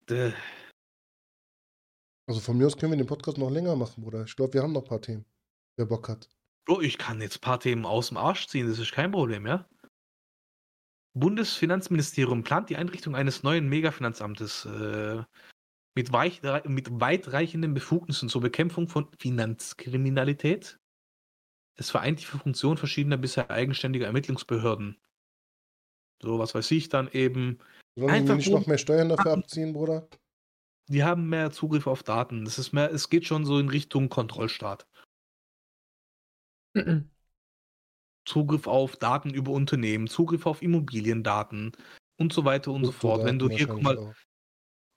Äh, 0.09 0.31
Also 2.27 2.41
von 2.41 2.57
mir 2.57 2.65
aus 2.65 2.77
können 2.77 2.91
wir 2.91 2.97
den 2.97 3.07
Podcast 3.07 3.37
noch 3.37 3.51
länger 3.51 3.75
machen, 3.75 4.03
Bruder. 4.03 4.23
Ich 4.23 4.35
glaube, 4.35 4.53
wir 4.53 4.63
haben 4.63 4.73
noch 4.73 4.83
ein 4.83 4.87
paar 4.89 5.01
Themen. 5.01 5.25
Wer 5.77 5.85
Bock 5.85 6.09
hat. 6.09 6.29
Bro, 6.65 6.81
ich 6.81 6.97
kann 6.97 7.21
jetzt 7.21 7.37
ein 7.37 7.41
paar 7.41 7.59
Themen 7.59 7.85
aus 7.85 8.07
dem 8.07 8.17
Arsch 8.17 8.47
ziehen, 8.47 8.67
das 8.67 8.79
ist 8.79 8.91
kein 8.91 9.11
Problem, 9.11 9.45
ja? 9.45 9.69
Bundesfinanzministerium 11.13 12.43
plant 12.43 12.69
die 12.69 12.75
Einrichtung 12.75 13.15
eines 13.15 13.43
neuen 13.43 13.69
Megafinanzamtes 13.69 14.65
äh, 14.65 15.23
mit, 15.95 16.11
weich, 16.11 16.41
mit 16.65 16.99
weitreichenden 16.99 17.73
Befugnissen 17.73 18.29
zur 18.29 18.41
Bekämpfung 18.41 18.87
von 18.87 19.09
Finanzkriminalität. 19.19 20.79
Es 21.77 21.89
vereint 21.89 22.21
die 22.21 22.25
Funktion 22.25 22.77
verschiedener 22.77 23.17
bisher 23.17 23.49
eigenständiger 23.49 24.05
Ermittlungsbehörden. 24.05 24.97
So, 26.21 26.39
was 26.39 26.53
weiß 26.55 26.71
ich 26.71 26.89
dann 26.89 27.09
eben. 27.11 27.59
Sollen 27.97 28.09
Einfach 28.11 28.35
nicht 28.35 28.47
um- 28.47 28.53
noch 28.55 28.67
mehr 28.67 28.77
Steuern 28.77 29.09
dafür 29.09 29.23
Daten- 29.25 29.41
abziehen, 29.43 29.73
Bruder? 29.73 30.07
Die 30.87 31.03
haben 31.03 31.29
mehr 31.29 31.51
Zugriff 31.51 31.87
auf 31.87 32.03
Daten. 32.03 32.45
Es 32.45 32.59
ist 32.59 32.71
mehr, 32.71 32.91
es 32.91 33.09
geht 33.09 33.25
schon 33.25 33.45
so 33.45 33.57
in 33.57 33.69
Richtung 33.69 34.07
Kontrollstaat. 34.09 34.85
Zugriff 38.27 38.67
auf 38.67 38.95
Daten 38.97 39.31
über 39.31 39.51
Unternehmen, 39.51 40.07
Zugriff 40.07 40.45
auf 40.45 40.61
Immobiliendaten 40.61 41.71
und 42.17 42.33
so 42.33 42.43
weiter 42.45 42.71
und 42.71 42.85
so 42.85 42.91
fort. 42.91 43.23
Wenn 43.23 43.39
du 43.39 43.49
hier, 43.49 43.67
guck 43.67 43.81
mal, 43.81 44.13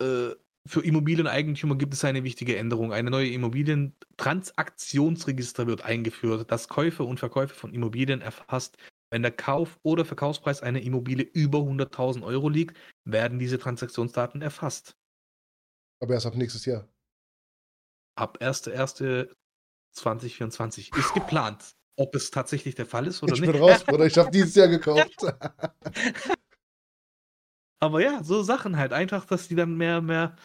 äh, 0.00 0.34
für 0.66 0.84
Immobilieneigentümer 0.84 1.76
gibt 1.76 1.94
es 1.94 2.04
eine 2.04 2.24
wichtige 2.24 2.56
Änderung. 2.56 2.92
Eine 2.92 3.10
neue 3.10 3.28
Immobilientransaktionsregister 3.30 5.66
wird 5.66 5.82
eingeführt, 5.84 6.50
das 6.50 6.68
Käufe 6.68 7.04
und 7.04 7.18
Verkäufe 7.18 7.54
von 7.54 7.72
Immobilien 7.72 8.20
erfasst. 8.20 8.76
Wenn 9.10 9.22
der 9.22 9.32
Kauf- 9.32 9.78
oder 9.82 10.04
Verkaufspreis 10.04 10.62
einer 10.62 10.82
Immobilie 10.82 11.24
über 11.24 11.60
100.000 11.60 12.22
Euro 12.22 12.50
liegt, 12.50 12.76
werden 13.04 13.38
diese 13.38 13.58
Transaktionsdaten 13.58 14.42
erfasst. 14.42 14.96
Aber 16.02 16.12
erst 16.14 16.26
ab 16.26 16.36
nächstes 16.36 16.66
Jahr. 16.66 16.86
Ab 18.16 18.38
1.1.2024 18.42 20.94
ist 20.98 21.14
geplant. 21.14 21.74
Ob 21.96 22.14
es 22.14 22.30
tatsächlich 22.30 22.74
der 22.74 22.84
Fall 22.86 23.06
ist 23.06 23.22
oder 23.22 23.32
Ich 23.32 23.40
nicht. 23.40 23.50
bin 23.50 23.58
raus, 23.60 23.82
Bruder. 23.86 24.04
Ich 24.06 24.18
habe 24.18 24.30
dieses 24.30 24.54
Jahr 24.54 24.68
gekauft. 24.68 25.16
Aber 27.80 28.02
ja, 28.02 28.22
so 28.24 28.42
Sachen 28.42 28.76
halt. 28.76 28.92
Einfach, 28.92 29.24
dass 29.24 29.48
die 29.48 29.54
dann 29.54 29.76
mehr, 29.76 30.00
mehr 30.00 30.36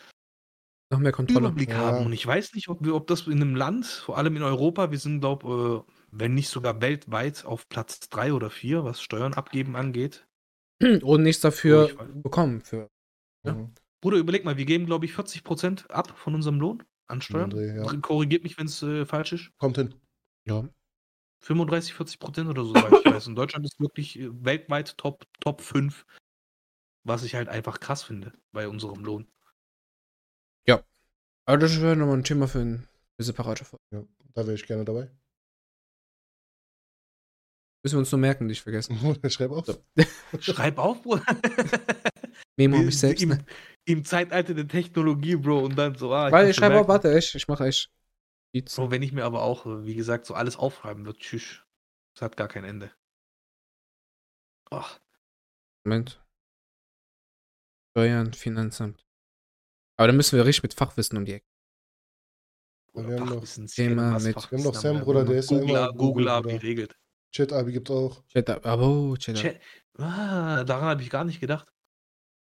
Noch 0.92 1.00
mehr 1.00 1.12
Kontrolle. 1.12 1.48
Überblick 1.48 1.70
Ja. 1.70 1.78
haben. 1.78 2.06
Und 2.06 2.14
ich 2.14 2.26
weiß 2.26 2.54
nicht, 2.54 2.70
ob, 2.70 2.84
wir, 2.86 2.94
ob 2.96 3.08
das 3.08 3.28
in 3.28 3.34
einem 3.42 3.56
Land, 3.56 3.86
vor 3.86 4.18
allem 4.18 4.36
in 4.36 4.44
Europa, 4.44 4.92
wir 4.92 5.00
sind, 5.00 5.22
glaube 5.22 5.86
äh, 5.88 5.94
wenn 6.12 6.36
nicht 6.36 6.50
sogar 6.50 6.80
weltweit 6.82 7.44
auf 7.46 7.68
Platz 7.70 8.00
3 8.10 8.34
oder 8.34 8.50
4, 8.52 8.84
was 8.84 9.02
Steuern 9.02 9.34
abgeben 9.34 9.76
angeht. 9.76 10.28
Und 11.02 11.24
nichts 11.24 11.42
dafür 11.42 11.88
weiß- 11.88 12.22
bekommen. 12.22 12.62
Für. 12.62 12.90
Ja. 13.46 13.54
Mhm. 13.54 13.74
Bruder, 14.02 14.18
überleg 14.18 14.44
mal, 14.46 14.58
wir 14.58 14.66
geben, 14.66 14.86
glaube 14.86 15.06
ich, 15.06 15.14
40% 15.14 15.88
ab 15.90 16.12
von 16.18 16.36
unserem 16.36 16.60
Lohn 16.60 16.84
an 17.08 17.22
Steuern. 17.22 17.52
Ja. 17.52 17.84
Korrigiert 18.02 18.44
mich, 18.44 18.58
wenn 18.58 18.66
es 18.68 18.84
äh, 18.84 19.06
falsch 19.06 19.32
ist. 19.34 19.50
Kommt 19.58 19.78
hin. 19.78 19.96
Ja. 20.46 20.68
35, 21.42 21.94
40 21.94 22.20
Prozent 22.20 22.50
oder 22.50 22.64
so, 22.64 22.76
ich 22.76 23.06
weiß. 23.06 23.28
Und 23.28 23.36
Deutschland 23.36 23.66
ist 23.66 23.80
wirklich 23.80 24.20
äh, 24.20 24.30
weltweit 24.46 24.98
Top, 24.98 25.26
Top 25.42 25.62
5, 25.62 26.06
was 27.04 27.24
ich 27.24 27.36
halt 27.36 27.50
einfach 27.50 27.80
krass 27.80 28.04
finde 28.04 28.34
bei 28.52 28.68
unserem 28.68 29.04
Lohn. 29.04 29.28
Aber 31.46 31.58
das 31.58 31.82
wäre 31.82 31.96
nochmal 31.96 32.18
ein 32.18 32.24
Thema 32.24 32.48
für 32.48 32.60
eine 32.62 32.88
separate 33.18 33.66
Folge. 33.66 33.84
Ja, 33.92 34.04
da 34.34 34.44
wäre 34.46 34.56
ich 34.56 34.66
gerne 34.66 34.86
dabei. 34.86 35.12
Müssen 37.84 37.96
wir 37.96 38.00
uns 38.00 38.12
nur 38.12 38.20
merken, 38.20 38.46
nicht 38.46 38.62
vergessen. 38.62 38.98
Schreib 39.30 39.52
auf. 39.52 39.66
So. 39.66 39.84
Schreib 40.40 40.78
auf, 40.78 41.02
Bruder. 41.02 41.26
Memo 42.58 42.78
mich 42.78 42.98
selbst. 42.98 43.22
Im, 43.24 43.30
Ne? 43.30 43.46
Im 43.86 44.06
Zeitalter 44.06 44.54
der 44.54 44.68
Technologie, 44.70 45.36
Bro, 45.36 45.66
und 45.66 45.76
dann 45.76 45.96
so, 45.96 46.14
ah, 46.14 46.32
Weil 46.32 46.50
ich 46.50 46.56
schreibe 46.56 46.76
auch, 46.76 46.88
merken. 46.88 47.04
warte, 47.06 47.18
ich, 47.18 47.36
ich 47.36 47.48
mache 47.50 47.66
echt. 47.66 47.92
Bro, 48.54 48.92
wenn 48.92 49.02
ich 49.02 49.12
mir 49.12 49.26
aber 49.26 49.42
auch, 49.42 49.66
wie 49.66 49.96
gesagt, 49.96 50.26
so 50.26 50.36
alles 50.36 50.56
aufschreiben 50.56 51.06
würde, 51.06 51.20
tschüss. 51.20 51.62
Das 52.16 52.22
hat 52.22 52.38
gar 52.38 52.48
kein 52.48 52.64
Ende. 52.64 52.92
Ach, 54.70 55.02
Moment. 55.84 56.23
Steuern, 57.98 58.34
Finanzamt. 58.34 59.06
Aber 59.98 60.08
dann 60.08 60.18
müssen 60.18 60.36
wir 60.36 60.46
richtig 60.46 60.64
mit 60.64 60.74
Fachwissen 60.74 61.18
um 61.18 61.26
die 61.26 61.34
Ecke. 61.34 61.46
Ja, 62.96 63.08
wir 63.08 63.20
haben 63.20 63.30
noch- 63.30 63.46
Thema 63.68 64.20
mit- 64.20 64.36
Wir 64.36 64.58
haben 64.58 64.64
noch 64.64 64.76
Sam, 64.76 65.00
Bruder, 65.02 65.26
der 65.26 65.38
ist 65.40 65.52
ja 65.52 65.58
Google, 65.60 65.70
immer 65.76 65.94
Google, 65.94 66.28
API 66.30 66.42
Bruder. 66.54 66.64
regelt. 66.64 66.96
Chat-Abi 67.36 67.72
gibt's 67.72 67.92
auch. 67.92 68.24
Chat, 68.28 68.50
aber, 68.50 69.16
Chat. 69.18 69.36
Chat, 69.38 69.62
ah, 69.98 70.64
daran 70.64 70.86
habe 70.86 71.02
ich 71.02 71.10
gar 71.10 71.24
nicht 71.24 71.40
gedacht. 71.40 71.68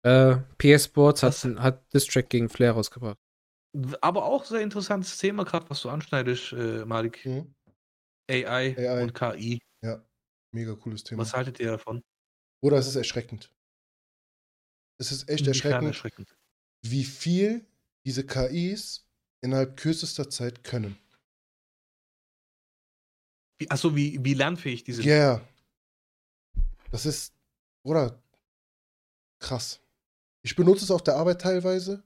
Äh, 0.05 0.37
PS 0.59 0.85
Sports 0.87 1.23
hat, 1.23 1.31
Das- 1.33 1.45
hat 1.45 1.93
Distrack 1.93 2.31
gegen 2.31 2.49
Flair 2.49 2.73
rausgebracht. 2.73 3.19
Aber 4.01 4.25
auch 4.25 4.45
sehr 4.45 4.61
interessantes 4.61 5.19
Thema, 5.19 5.45
gerade 5.45 5.69
was 5.71 5.83
du 5.83 5.89
anschneidest, 5.91 6.53
äh, 6.53 6.85
Malik. 6.85 7.25
Mhm. 7.27 7.55
AI, 8.31 8.75
AI. 8.77 9.03
und 9.03 9.15
KI. 9.15 9.61
Mega 10.55 10.75
cooles 10.77 11.05
Thema. 11.05 11.21
Was 11.23 11.35
haltet 11.35 11.61
ihr 11.61 11.73
davon? 11.73 12.03
Bruder, 12.63 12.79
es 12.79 12.87
ist 12.87 12.97
erschreckend. 12.97 13.53
Es 14.99 15.13
ist 15.13 15.29
echt 15.29 15.47
erschreckend, 15.47 15.89
erschreckend. 15.89 16.37
wie 16.83 17.05
viel 17.05 17.65
diese 18.05 18.27
KIs 18.27 19.07
innerhalb 19.41 19.77
kürzester 19.77 20.29
Zeit 20.29 20.65
können. 20.65 20.99
Wie, 23.59 23.71
achso, 23.71 23.95
wie, 23.95 24.23
wie 24.25 24.35
lernfähig 24.35 24.85
die 24.85 24.93
sind. 24.93 25.05
Ja. 25.05 25.15
Yeah. 25.15 25.49
Das 26.91 27.07
ist, 27.07 27.33
oder 27.85 28.23
krass. 29.39 29.81
Ich 30.43 30.57
benutze 30.57 30.85
es 30.85 30.91
auf 30.91 31.03
der 31.03 31.17
Arbeit 31.17 31.41
teilweise. 31.41 32.03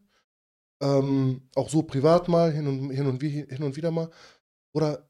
Ähm, 0.80 1.48
auch 1.54 1.68
so 1.68 1.82
privat 1.82 2.28
mal, 2.28 2.52
hin 2.52 2.66
und, 2.66 2.90
hin, 2.90 3.06
und, 3.06 3.22
hin 3.22 3.62
und 3.62 3.76
wieder 3.76 3.90
mal. 3.90 4.10
Oder, 4.72 5.08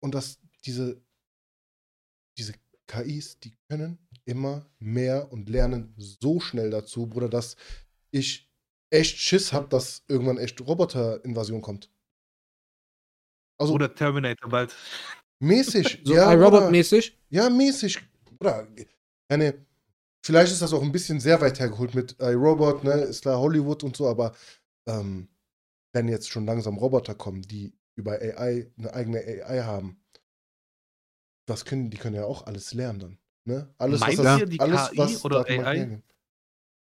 und 0.00 0.14
das, 0.14 0.38
diese, 0.64 1.00
diese 2.36 2.54
KIs, 2.88 3.38
die 3.38 3.54
können 3.68 3.98
immer 4.24 4.66
mehr 4.78 5.32
und 5.32 5.48
lernen 5.48 5.94
so 5.96 6.40
schnell 6.40 6.70
dazu, 6.70 7.06
Bruder, 7.06 7.28
dass 7.28 7.56
ich 8.10 8.50
echt 8.90 9.18
Schiss 9.18 9.52
habe, 9.52 9.68
dass 9.68 10.04
irgendwann 10.08 10.38
echt 10.38 10.60
Roboter-Invasion 10.60 11.62
kommt. 11.62 11.90
Also 13.58 13.74
Oder 13.74 13.94
Terminator 13.94 14.50
bald. 14.50 14.74
mäßig. 15.40 16.02
So 16.04 16.14
ja, 16.14 16.30
iRobot-mäßig. 16.32 17.12
Ja, 17.30 17.48
mäßig. 17.48 18.00
Oder, 18.40 18.68
eine, 19.28 19.66
vielleicht 20.24 20.52
ist 20.52 20.62
das 20.62 20.72
auch 20.72 20.82
ein 20.82 20.92
bisschen 20.92 21.20
sehr 21.20 21.40
weit 21.40 21.60
hergeholt 21.60 21.94
mit 21.94 22.16
iRobot, 22.20 22.84
ne, 22.84 22.92
ist 23.02 23.22
klar 23.22 23.38
Hollywood 23.38 23.84
und 23.84 23.96
so, 23.96 24.08
aber 24.08 24.34
ähm, 24.86 25.28
wenn 25.94 26.08
jetzt 26.08 26.28
schon 26.30 26.46
langsam 26.46 26.76
Roboter 26.76 27.14
kommen, 27.14 27.42
die 27.42 27.72
über 27.96 28.12
AI 28.12 28.70
eine 28.78 28.94
eigene 28.94 29.18
AI 29.20 29.62
haben, 29.62 30.02
was 31.46 31.64
können, 31.64 31.90
die 31.90 31.98
können 31.98 32.16
ja 32.16 32.24
auch 32.24 32.46
alles 32.46 32.72
lernen 32.74 32.98
dann. 33.00 33.18
Ne? 33.44 33.68
Alles, 33.78 34.00
Meint 34.00 34.18
was 34.18 34.24
das, 34.24 34.40
ihr, 34.40 34.46
die 34.46 34.60
alles, 34.60 34.90
KI 34.90 34.98
was 34.98 35.24
oder 35.24 35.46
AI? 35.48 36.02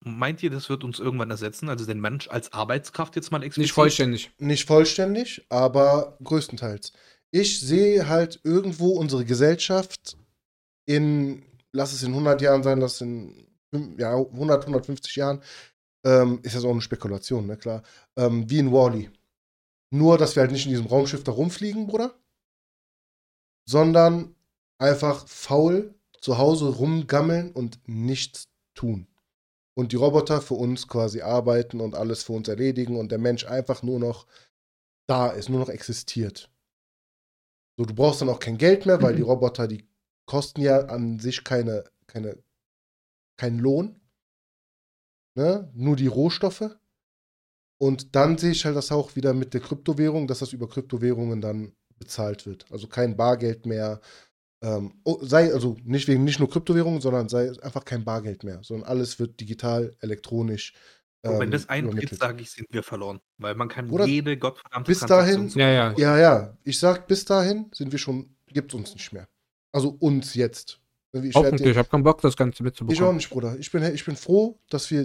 Meint 0.04 0.42
ihr, 0.42 0.50
das 0.50 0.68
wird 0.68 0.84
uns 0.84 0.98
irgendwann 0.98 1.30
ersetzen? 1.30 1.68
Also 1.68 1.84
den 1.84 2.00
Mensch 2.00 2.28
als 2.28 2.52
Arbeitskraft 2.52 3.16
jetzt 3.16 3.32
mal 3.32 3.42
explizit? 3.42 3.68
Nicht 3.68 3.72
vollständig. 3.72 4.30
Nicht 4.38 4.66
vollständig, 4.66 5.44
aber 5.48 6.16
größtenteils. 6.22 6.92
Ich 7.30 7.60
sehe 7.60 8.08
halt 8.08 8.40
irgendwo 8.44 8.90
unsere 8.90 9.24
Gesellschaft 9.24 10.16
in, 10.86 11.42
lass 11.72 11.92
es 11.92 12.02
in 12.02 12.10
100 12.10 12.40
Jahren 12.40 12.62
sein, 12.62 12.78
lass 12.78 12.94
es 12.94 13.00
in 13.00 13.46
ja, 13.98 14.14
100, 14.14 14.62
150 14.62 15.16
Jahren, 15.16 15.42
ähm, 16.04 16.40
ist 16.42 16.54
ja 16.54 16.60
so 16.60 16.70
eine 16.70 16.80
Spekulation, 16.80 17.46
ne, 17.46 17.56
klar, 17.56 17.82
ähm, 18.16 18.48
wie 18.48 18.58
in 18.58 18.72
Wally. 18.72 19.10
Nur, 19.90 20.18
dass 20.18 20.36
wir 20.36 20.42
halt 20.42 20.52
nicht 20.52 20.66
in 20.66 20.70
diesem 20.70 20.86
Raumschiff 20.86 21.24
da 21.24 21.32
rumfliegen, 21.32 21.86
Bruder, 21.86 22.14
sondern 23.68 24.34
einfach 24.78 25.26
faul 25.26 25.94
zu 26.26 26.38
Hause 26.38 26.66
rumgammeln 26.66 27.52
und 27.52 27.78
nichts 27.86 28.48
tun. 28.74 29.06
Und 29.74 29.92
die 29.92 29.96
Roboter 29.96 30.42
für 30.42 30.54
uns 30.54 30.88
quasi 30.88 31.20
arbeiten 31.20 31.80
und 31.80 31.94
alles 31.94 32.24
für 32.24 32.32
uns 32.32 32.48
erledigen 32.48 32.96
und 32.96 33.12
der 33.12 33.18
Mensch 33.18 33.46
einfach 33.46 33.84
nur 33.84 34.00
noch 34.00 34.26
da 35.08 35.28
ist, 35.28 35.48
nur 35.48 35.60
noch 35.60 35.68
existiert. 35.68 36.50
So, 37.78 37.84
du 37.84 37.94
brauchst 37.94 38.22
dann 38.22 38.28
auch 38.28 38.40
kein 38.40 38.58
Geld 38.58 38.86
mehr, 38.86 39.00
weil 39.02 39.14
die 39.14 39.22
Roboter, 39.22 39.68
die 39.68 39.86
kosten 40.26 40.62
ja 40.62 40.86
an 40.86 41.20
sich 41.20 41.44
keine, 41.44 41.84
keine, 42.08 42.42
keinen 43.36 43.60
Lohn. 43.60 44.00
Ne? 45.36 45.70
Nur 45.74 45.94
die 45.94 46.08
Rohstoffe. 46.08 46.76
Und 47.78 48.16
dann 48.16 48.36
sehe 48.36 48.50
ich 48.50 48.64
halt 48.64 48.74
das 48.74 48.90
auch 48.90 49.14
wieder 49.14 49.32
mit 49.32 49.54
der 49.54 49.60
Kryptowährung, 49.60 50.26
dass 50.26 50.40
das 50.40 50.52
über 50.52 50.68
Kryptowährungen 50.68 51.40
dann 51.40 51.76
bezahlt 52.00 52.46
wird. 52.46 52.66
Also 52.72 52.88
kein 52.88 53.16
Bargeld 53.16 53.64
mehr. 53.64 54.00
Ähm, 54.62 54.94
oh, 55.04 55.18
sei 55.22 55.52
also 55.52 55.76
nicht 55.84 56.08
wegen 56.08 56.24
nicht 56.24 56.38
nur 56.38 56.48
Kryptowährungen, 56.48 57.00
sondern 57.00 57.28
sei 57.28 57.50
einfach 57.62 57.84
kein 57.84 58.04
Bargeld 58.04 58.42
mehr, 58.42 58.60
sondern 58.62 58.88
alles 58.88 59.18
wird 59.18 59.38
digital, 59.40 59.94
elektronisch. 60.00 60.72
Und 61.22 61.34
wenn 61.38 61.42
ähm, 61.42 61.50
das 61.50 61.68
eintritt, 61.68 62.16
sage 62.16 62.42
ich, 62.42 62.50
sind 62.50 62.68
wir 62.70 62.82
verloren. 62.82 63.20
Weil 63.38 63.54
man 63.54 63.68
kann 63.68 63.90
Oder 63.90 64.06
jede 64.06 64.36
gottverdammte 64.38 64.90
bis 64.90 65.00
dahin- 65.00 65.48
Ja, 65.54 65.70
ja. 65.70 65.94
Ja, 65.96 66.18
ja. 66.18 66.56
Ich 66.62 66.78
sag, 66.78 67.06
bis 67.06 67.24
dahin 67.24 67.66
sind 67.72 67.92
wir 67.92 67.98
schon, 67.98 68.36
gibt 68.46 68.72
uns 68.74 68.94
nicht 68.94 69.12
mehr. 69.12 69.28
Also 69.72 69.96
uns 69.98 70.34
jetzt. 70.34 70.80
Ich, 71.12 71.22
werd 71.22 71.34
Hoffentlich. 71.34 71.70
Ich 71.70 71.76
habe 71.76 71.88
keinen 71.88 72.02
Bock, 72.02 72.20
das 72.20 72.36
Ganze 72.36 72.56
Ich 72.56 72.60
auch 72.60 72.64
mitzubekommen. 72.64 73.16
nicht, 73.16 73.30
Bruder. 73.30 73.56
Ich 73.58 73.70
bin, 73.72 73.82
ich 73.82 74.04
bin 74.04 74.16
froh, 74.16 74.58
dass 74.68 74.90
wir 74.90 75.02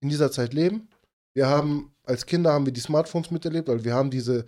in 0.00 0.08
dieser 0.08 0.30
Zeit 0.30 0.52
leben. 0.54 0.88
Wir 1.34 1.46
haben, 1.48 1.94
als 2.04 2.26
Kinder 2.26 2.52
haben 2.52 2.66
wir 2.66 2.72
die 2.72 2.80
Smartphones 2.80 3.30
miterlebt, 3.30 3.68
weil 3.68 3.84
wir 3.84 3.94
haben 3.94 4.10
diese, 4.10 4.44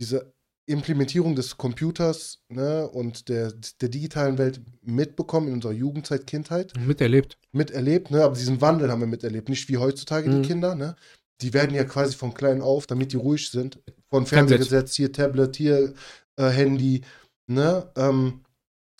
diese 0.00 0.32
Implementierung 0.66 1.34
des 1.34 1.56
Computers 1.56 2.38
ne, 2.48 2.88
und 2.88 3.28
der, 3.28 3.52
der 3.80 3.88
digitalen 3.88 4.38
Welt 4.38 4.60
mitbekommen 4.82 5.48
in 5.48 5.54
unserer 5.54 5.72
Jugendzeit, 5.72 6.26
Kindheit, 6.26 6.72
Miterlebt. 6.78 7.36
miterlebt, 7.50 8.10
ne? 8.10 8.22
aber 8.22 8.36
diesen 8.36 8.60
Wandel 8.60 8.90
haben 8.90 9.00
wir 9.00 9.06
miterlebt. 9.08 9.48
Nicht 9.48 9.68
wie 9.68 9.78
heutzutage 9.78 10.28
Mhm. 10.30 10.42
die 10.42 10.48
Kinder, 10.48 10.74
ne? 10.74 10.94
Die 11.40 11.52
werden 11.52 11.74
ja 11.74 11.82
quasi 11.82 12.14
von 12.16 12.34
klein 12.34 12.62
auf, 12.62 12.86
damit 12.86 13.12
die 13.12 13.16
ruhig 13.16 13.50
sind, 13.50 13.80
von 14.10 14.26
Fernseher 14.26 14.58
gesetzt, 14.58 14.94
hier 14.94 15.12
Tablet, 15.12 15.56
hier 15.56 15.92
äh, 16.36 16.48
Handy, 16.50 17.02
ne? 17.48 17.90
Ähm, 17.96 18.44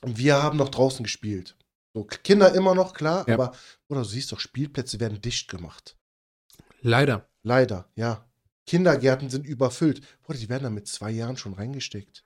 wir 0.04 0.42
haben 0.42 0.58
noch 0.58 0.70
draußen 0.70 1.04
gespielt. 1.04 1.56
So, 1.94 2.02
Kinder 2.04 2.52
immer 2.54 2.74
noch, 2.74 2.94
klar, 2.94 3.24
Ja. 3.28 3.34
aber, 3.34 3.52
oder 3.88 4.00
du 4.00 4.08
siehst 4.08 4.32
doch, 4.32 4.40
Spielplätze 4.40 4.98
werden 4.98 5.20
dicht 5.20 5.48
gemacht. 5.48 5.96
Leider. 6.80 7.28
Leider, 7.44 7.88
ja. 7.94 8.24
Kindergärten 8.66 9.28
sind 9.30 9.46
überfüllt. 9.46 10.00
Bruder, 10.22 10.38
die 10.38 10.48
werden 10.48 10.62
da 10.64 10.70
mit 10.70 10.86
zwei 10.86 11.10
Jahren 11.10 11.36
schon 11.36 11.54
reingesteckt. 11.54 12.24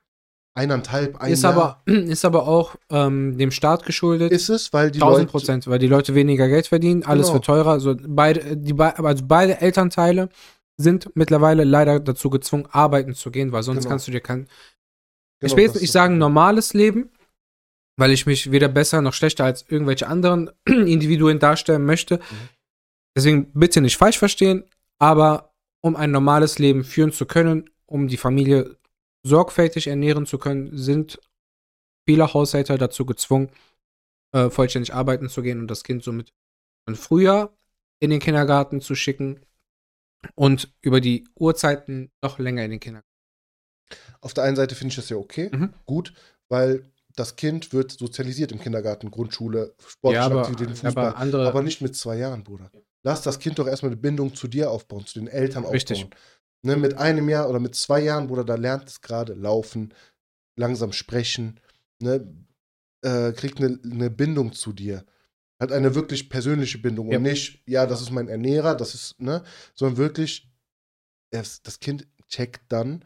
Eineinhalb, 0.55 1.17
ein 1.21 1.33
Ist 1.33 1.43
Jahr. 1.43 1.53
aber, 1.53 1.83
ist 1.87 2.25
aber 2.25 2.49
auch 2.49 2.77
ähm, 2.91 3.37
dem 3.37 3.51
Staat 3.51 3.85
geschuldet. 3.85 4.33
ist 4.33 4.49
es, 4.49 4.73
weil 4.73 4.91
die 4.91 5.01
1000 5.03 5.19
Leute, 5.21 5.31
Prozent, 5.31 5.67
weil 5.67 5.79
die 5.79 5.87
Leute 5.87 6.15
weniger 6.15 6.49
Geld 6.49 6.67
verdienen, 6.67 7.03
alles 7.05 7.27
Genau. 7.27 7.35
wird 7.35 7.45
teurer. 7.45 7.71
Also 7.73 7.95
beide, 8.07 8.57
die, 8.57 8.75
also 8.79 9.25
beide 9.27 9.61
Elternteile 9.61 10.31
sind 10.79 11.11
mittlerweile 11.15 11.65
leider 11.65 12.01
dazu 12.01 12.31
gezwungen, 12.31 12.67
arbeiten 12.71 13.15
zu 13.15 13.31
gehen, 13.31 13.53
weil 13.53 13.63
sonst 13.63 13.81
Genau. 13.81 13.91
kannst 13.91 14.07
du 14.09 14.13
dir 14.13 14.21
kein. 14.21 14.47
Genau, 15.41 15.53
ich 15.53 15.57
will 15.57 15.65
jetzt 15.65 15.81
nicht 15.81 15.93
sagen 15.93 16.17
normales 16.17 16.73
Leben, 16.73 17.11
weil 17.99 18.11
ich 18.13 18.25
mich 18.25 18.51
weder 18.51 18.69
besser 18.69 19.03
noch 19.03 19.13
schlechter 19.13 19.45
als 19.45 19.65
irgendwelche 19.69 20.07
anderen 20.07 20.51
Individuen 20.67 21.39
darstellen 21.39 21.85
möchte. 21.85 22.17
Mhm. 22.17 22.49
Deswegen 23.15 23.53
bitte 23.53 23.81
nicht 23.83 23.97
falsch 23.99 24.19
verstehen, 24.19 24.65
aber 24.99 25.53
um 25.87 25.95
ein 25.95 26.11
normales 26.11 26.59
Leben 26.59 26.83
führen 26.83 27.13
zu 27.13 27.27
können, 27.27 27.71
um 27.87 28.09
die 28.09 28.17
Familie 28.17 28.77
sorgfältig 29.23 29.87
ernähren 29.87 30.27
zu 30.27 30.37
können, 30.39 30.77
sind 30.77 31.21
viele 32.05 32.35
Haushalte 32.35 32.77
dazu 32.77 33.07
gezwungen, 33.07 33.51
äh, 34.33 34.51
vollständig 34.51 34.93
arbeiten 34.93 35.29
zu 35.29 35.43
gehen 35.43 35.61
und 35.61 35.69
das 35.69 35.85
Kind 35.85 36.03
somit 36.03 36.33
von 36.85 36.97
früher 36.97 37.57
in 38.01 38.11
den 38.11 38.19
Kindergarten 38.21 38.81
zu 38.81 38.97
schicken 38.97 39.41
und 40.35 40.73
über 40.83 41.01
die 41.01 41.25
Uhrzeiten 41.39 42.11
noch 42.21 42.41
länger 42.41 42.65
in 42.65 42.73
den 42.73 42.81
Kindergarten. 42.81 43.07
Auf 44.21 44.35
der 44.35 44.43
einen 44.45 44.57
Seite 44.57 44.75
finde 44.75 44.91
ich 44.91 44.97
das 44.97 45.09
ja 45.09 45.17
okay, 45.17 45.51
Mhm. 45.53 45.73
gut, 45.85 46.13
weil 46.49 46.85
das 47.15 47.37
Kind 47.37 47.73
wird 47.73 47.93
sozialisiert 47.93 48.51
im 48.51 48.59
Kindergarten, 48.61 49.11
Grundschule, 49.13 49.75
sportliche 49.87 50.15
Ja, 50.15 50.27
aber, 50.27 50.45
Fußball. 50.45 50.91
aber 50.91 51.17
andere. 51.17 51.47
Aber 51.49 51.63
nicht 51.63 51.81
mit 51.81 51.95
zwei 51.95 52.17
Jahren, 52.19 52.43
Bruder. 52.43 52.71
Lass 53.07 53.23
das 53.23 53.39
Kind 53.39 53.57
doch 53.61 53.69
erstmal 53.69 53.93
eine 53.93 54.01
Bindung 54.01 54.35
zu 54.35 54.49
dir 54.49 54.69
aufbauen, 54.69 55.07
zu 55.07 55.21
den 55.21 55.29
Eltern 55.29 55.65
Richtig. 55.65 55.99
aufbauen. 56.03 56.21
Ne, 56.63 56.75
mit 56.77 56.95
einem 56.95 57.29
Jahr 57.29 57.49
oder 57.49 57.61
mit 57.61 57.77
zwei 57.77 58.01
Jahren, 58.01 58.27
Bruder, 58.27 58.43
da 58.43 58.57
lernt 58.57 58.89
es 58.89 59.01
gerade 59.01 59.35
laufen, 59.35 59.95
langsam 60.57 60.93
sprechen, 60.93 61.61
ne, 62.01 62.27
äh, 63.03 63.31
kriegt 63.31 63.59
eine, 63.59 63.79
eine 63.85 64.11
Bindung 64.11 64.53
zu 64.53 64.73
dir. 64.73 65.07
Hat 65.61 65.71
eine 65.71 65.95
wirklich 65.95 66.29
persönliche 66.29 66.79
Bindung 66.79 67.13
Ja. 67.13 67.19
und 67.19 67.23
nicht, 67.23 67.63
ja, 67.69 67.87
das 67.87 68.01
ist 68.03 68.11
mein 68.11 68.27
Ernährer, 68.27 68.75
das 68.75 68.97
ist, 68.97 69.21
ne, 69.21 69.45
sondern 69.77 69.99
wirklich, 69.99 70.51
das 71.31 71.79
Kind 71.79 72.09
checkt 72.27 72.65
dann, 72.73 73.05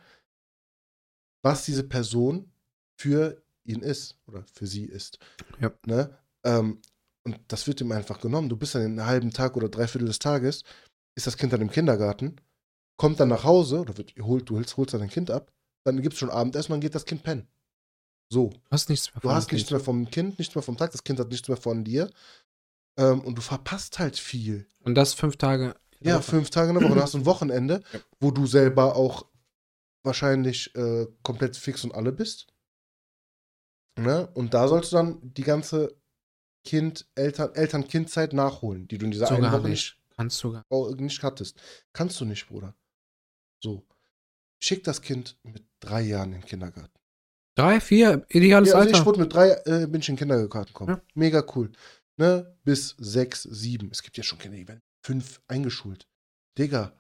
was 1.43 1.67
diese 1.67 1.85
Person 1.85 2.51
für 2.97 3.43
ihn 3.65 3.83
ist 3.83 4.17
oder 4.27 4.47
für 4.51 4.67
sie 4.67 4.87
ist. 4.87 5.19
Ja. 5.61 5.71
Ne? 5.85 6.17
Ähm, 6.43 6.81
und 7.25 7.39
das 7.49 7.67
wird 7.67 7.81
ihm 7.81 7.93
einfach 7.93 8.21
genommen. 8.21 8.49
Du 8.49 8.57
bist 8.57 8.75
dann 8.75 8.83
einen 8.83 9.07
halben 9.07 9.31
Tag 9.33 9.57
oder 9.57 9.69
dreiviertel 9.69 10.07
des 10.07 10.19
Tages, 10.19 10.63
ist 11.17 11.27
das 11.27 11.37
Kind 11.37 11.53
dann 11.53 11.61
im 11.61 11.71
Kindergarten, 11.71 12.37
kommt 12.97 13.21
dann 13.21 13.29
nach 13.29 13.45
Hause 13.45 13.81
oder 13.81 13.97
wird, 13.97 14.15
holt, 14.21 14.49
du 14.49 14.57
holst, 14.57 14.77
holst 14.77 14.95
dann 14.95 15.01
dein 15.01 15.11
Kind 15.11 15.31
ab, 15.31 15.53
dann 15.85 16.01
gibt 16.03 16.15
es 16.15 16.19
schon 16.19 16.31
Abendessen 16.31 16.73
und 16.73 16.77
dann 16.77 16.81
geht 16.83 16.95
das 16.95 17.05
Kind 17.05 17.23
pennen. 17.23 17.47
So. 18.33 18.51
du 18.51 18.61
hast 18.71 18.89
nichts 18.89 19.13
mehr 19.13 19.21
Du 19.21 19.31
hast 19.31 19.51
nichts 19.51 19.69
Kind. 19.69 19.79
mehr 19.79 19.85
vom 19.85 20.11
Kind, 20.11 20.39
nichts 20.39 20.55
mehr 20.55 20.63
vom 20.63 20.77
Tag, 20.77 20.93
das 20.93 21.03
Kind 21.03 21.19
hat 21.19 21.29
nichts 21.31 21.49
mehr 21.49 21.57
von 21.57 21.83
dir. 21.85 22.11
Ähm, 22.97 23.21
und 23.23 23.37
du 23.37 23.43
verpasst 23.43 23.99
halt 23.99 24.17
viel. 24.19 24.67
Und 24.85 24.95
das 24.95 25.15
fünf 25.15 25.37
Tage. 25.37 25.75
Ja, 26.01 26.17
Woche. 26.17 26.23
fünf 26.23 26.51
Tage 26.51 26.71
in 26.71 26.79
der 26.79 26.85
Woche. 26.89 26.95
Du 26.95 27.03
hast 27.03 27.15
ein 27.17 27.25
Wochenende, 27.27 27.83
Ja. 27.93 28.01
wo 28.21 28.31
du 28.31 28.47
selber 28.47 28.95
auch 28.97 29.27
wahrscheinlich 30.05 30.75
äh, 30.77 31.07
komplett 31.23 31.57
fix 31.57 31.83
und 31.85 31.93
alle 31.93 32.13
bist. 32.13 32.47
Ne? 33.99 34.29
Und 34.35 34.55
da 34.55 34.69
sollst 34.69 34.93
du 34.93 34.97
dann 34.97 35.19
die 35.35 35.43
ganze 35.43 35.95
Kind, 36.65 37.09
Eltern, 37.15 37.55
Eltern-Kind-Zeit 37.55 38.33
nachholen, 38.33 38.87
die 38.89 38.99
du 38.99 39.07
in 39.07 39.11
dieser 39.11 39.29
einen 39.31 39.45
Sogar 39.45 39.61
Woche 39.63 39.69
nicht. 39.71 39.97
Kannst 40.17 40.43
du 40.45 40.53
gar. 40.53 40.65
oh, 40.69 40.91
nicht 40.97 41.23
hattest. 41.23 41.61
Kannst 41.93 42.21
du 42.21 42.25
nicht, 42.27 42.47
Bruder. 42.49 42.75
So. 43.63 43.87
Schick 44.63 44.85
das 44.85 45.01
Kind 45.01 45.39
mit 45.43 45.65
drei 45.81 46.03
Jahren 46.03 46.33
in 46.35 46.41
den 46.41 46.47
Kindergarten. 46.47 46.93
Drei, 47.57 47.81
vier, 47.81 48.27
ideales 48.29 48.71
Ja, 48.71 48.75
also 48.77 48.89
ich 48.91 48.95
Alter. 48.97 49.07
wurde 49.07 49.21
mit 49.21 49.33
drei, 49.35 49.51
äh, 49.65 49.87
bin 49.87 50.01
ich 50.03 50.09
in 50.09 50.15
den 50.17 50.19
Kindergarten 50.19 50.69
gekommen. 50.69 50.91
Ja. 50.97 51.03
Mega 51.15 51.45
cool. 51.57 51.73
Ne? 52.19 52.55
Bis 52.65 52.95
sechs, 52.99 53.43
sieben. 53.45 53.89
Es 53.91 54.03
gibt 54.03 54.17
ja 54.19 54.23
schon 54.23 54.39
Kinder, 54.39 54.57
die 54.59 54.69
werden 54.69 54.83
fünf 55.05 55.41
eingeschult. 55.49 56.07
Digga, 56.59 56.93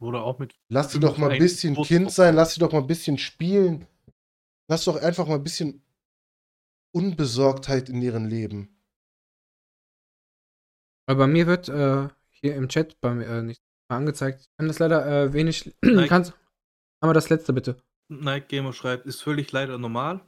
Oder 0.00 0.24
auch 0.24 0.38
mit 0.40 0.54
lass 0.68 0.90
sie 0.92 0.98
doch 0.98 1.16
mal 1.18 1.30
ein 1.30 1.38
bisschen 1.38 1.74
Brust- 1.74 1.88
Kind 1.88 2.10
sein, 2.10 2.34
lass 2.34 2.54
sie 2.54 2.60
doch 2.60 2.72
mal 2.72 2.78
ein 2.80 2.86
bisschen 2.88 3.18
spielen. 3.18 3.86
Lass 4.68 4.84
doch 4.84 4.96
einfach 4.96 5.26
mal 5.28 5.36
ein 5.36 5.42
bisschen 5.44 5.84
Unbesorgtheit 6.92 7.88
in 7.88 8.02
ihrem 8.02 8.26
Leben. 8.26 8.79
Aber 11.10 11.24
bei 11.24 11.26
mir 11.26 11.48
wird 11.48 11.68
äh, 11.68 12.08
hier 12.30 12.54
im 12.54 12.68
Chat 12.68 13.00
bei 13.00 13.12
mir 13.12 13.26
äh, 13.26 13.42
nicht 13.42 13.60
angezeigt. 13.88 14.42
Ich 14.42 14.56
kann 14.56 14.68
das 14.68 14.78
leider 14.78 15.04
äh, 15.04 15.32
wenig. 15.32 15.74
Nein. 15.82 16.08
Kannst, 16.08 16.34
aber 17.00 17.12
das 17.14 17.30
letzte 17.30 17.52
bitte. 17.52 17.82
Night 18.08 18.48
Gamer 18.48 18.72
schreibt, 18.72 19.06
ist 19.06 19.20
völlig 19.20 19.50
leider 19.50 19.76
normal. 19.76 20.20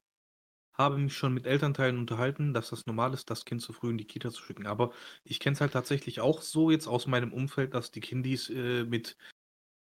Habe 0.76 0.98
mich 0.98 1.16
schon 1.16 1.34
mit 1.34 1.46
Elternteilen 1.46 1.98
unterhalten, 1.98 2.52
dass 2.52 2.70
das 2.70 2.86
normal 2.86 3.14
ist, 3.14 3.30
das 3.30 3.44
Kind 3.44 3.62
zu 3.62 3.72
früh 3.72 3.90
in 3.90 3.98
die 3.98 4.06
Kita 4.06 4.32
zu 4.32 4.42
schicken. 4.42 4.66
Aber 4.66 4.90
ich 5.22 5.38
kenne 5.38 5.54
es 5.54 5.60
halt 5.60 5.72
tatsächlich 5.72 6.20
auch 6.20 6.42
so 6.42 6.72
jetzt 6.72 6.88
aus 6.88 7.06
meinem 7.06 7.32
Umfeld, 7.32 7.74
dass 7.74 7.92
die 7.92 8.00
Kindis 8.00 8.50
äh, 8.50 8.82
mit 8.82 9.16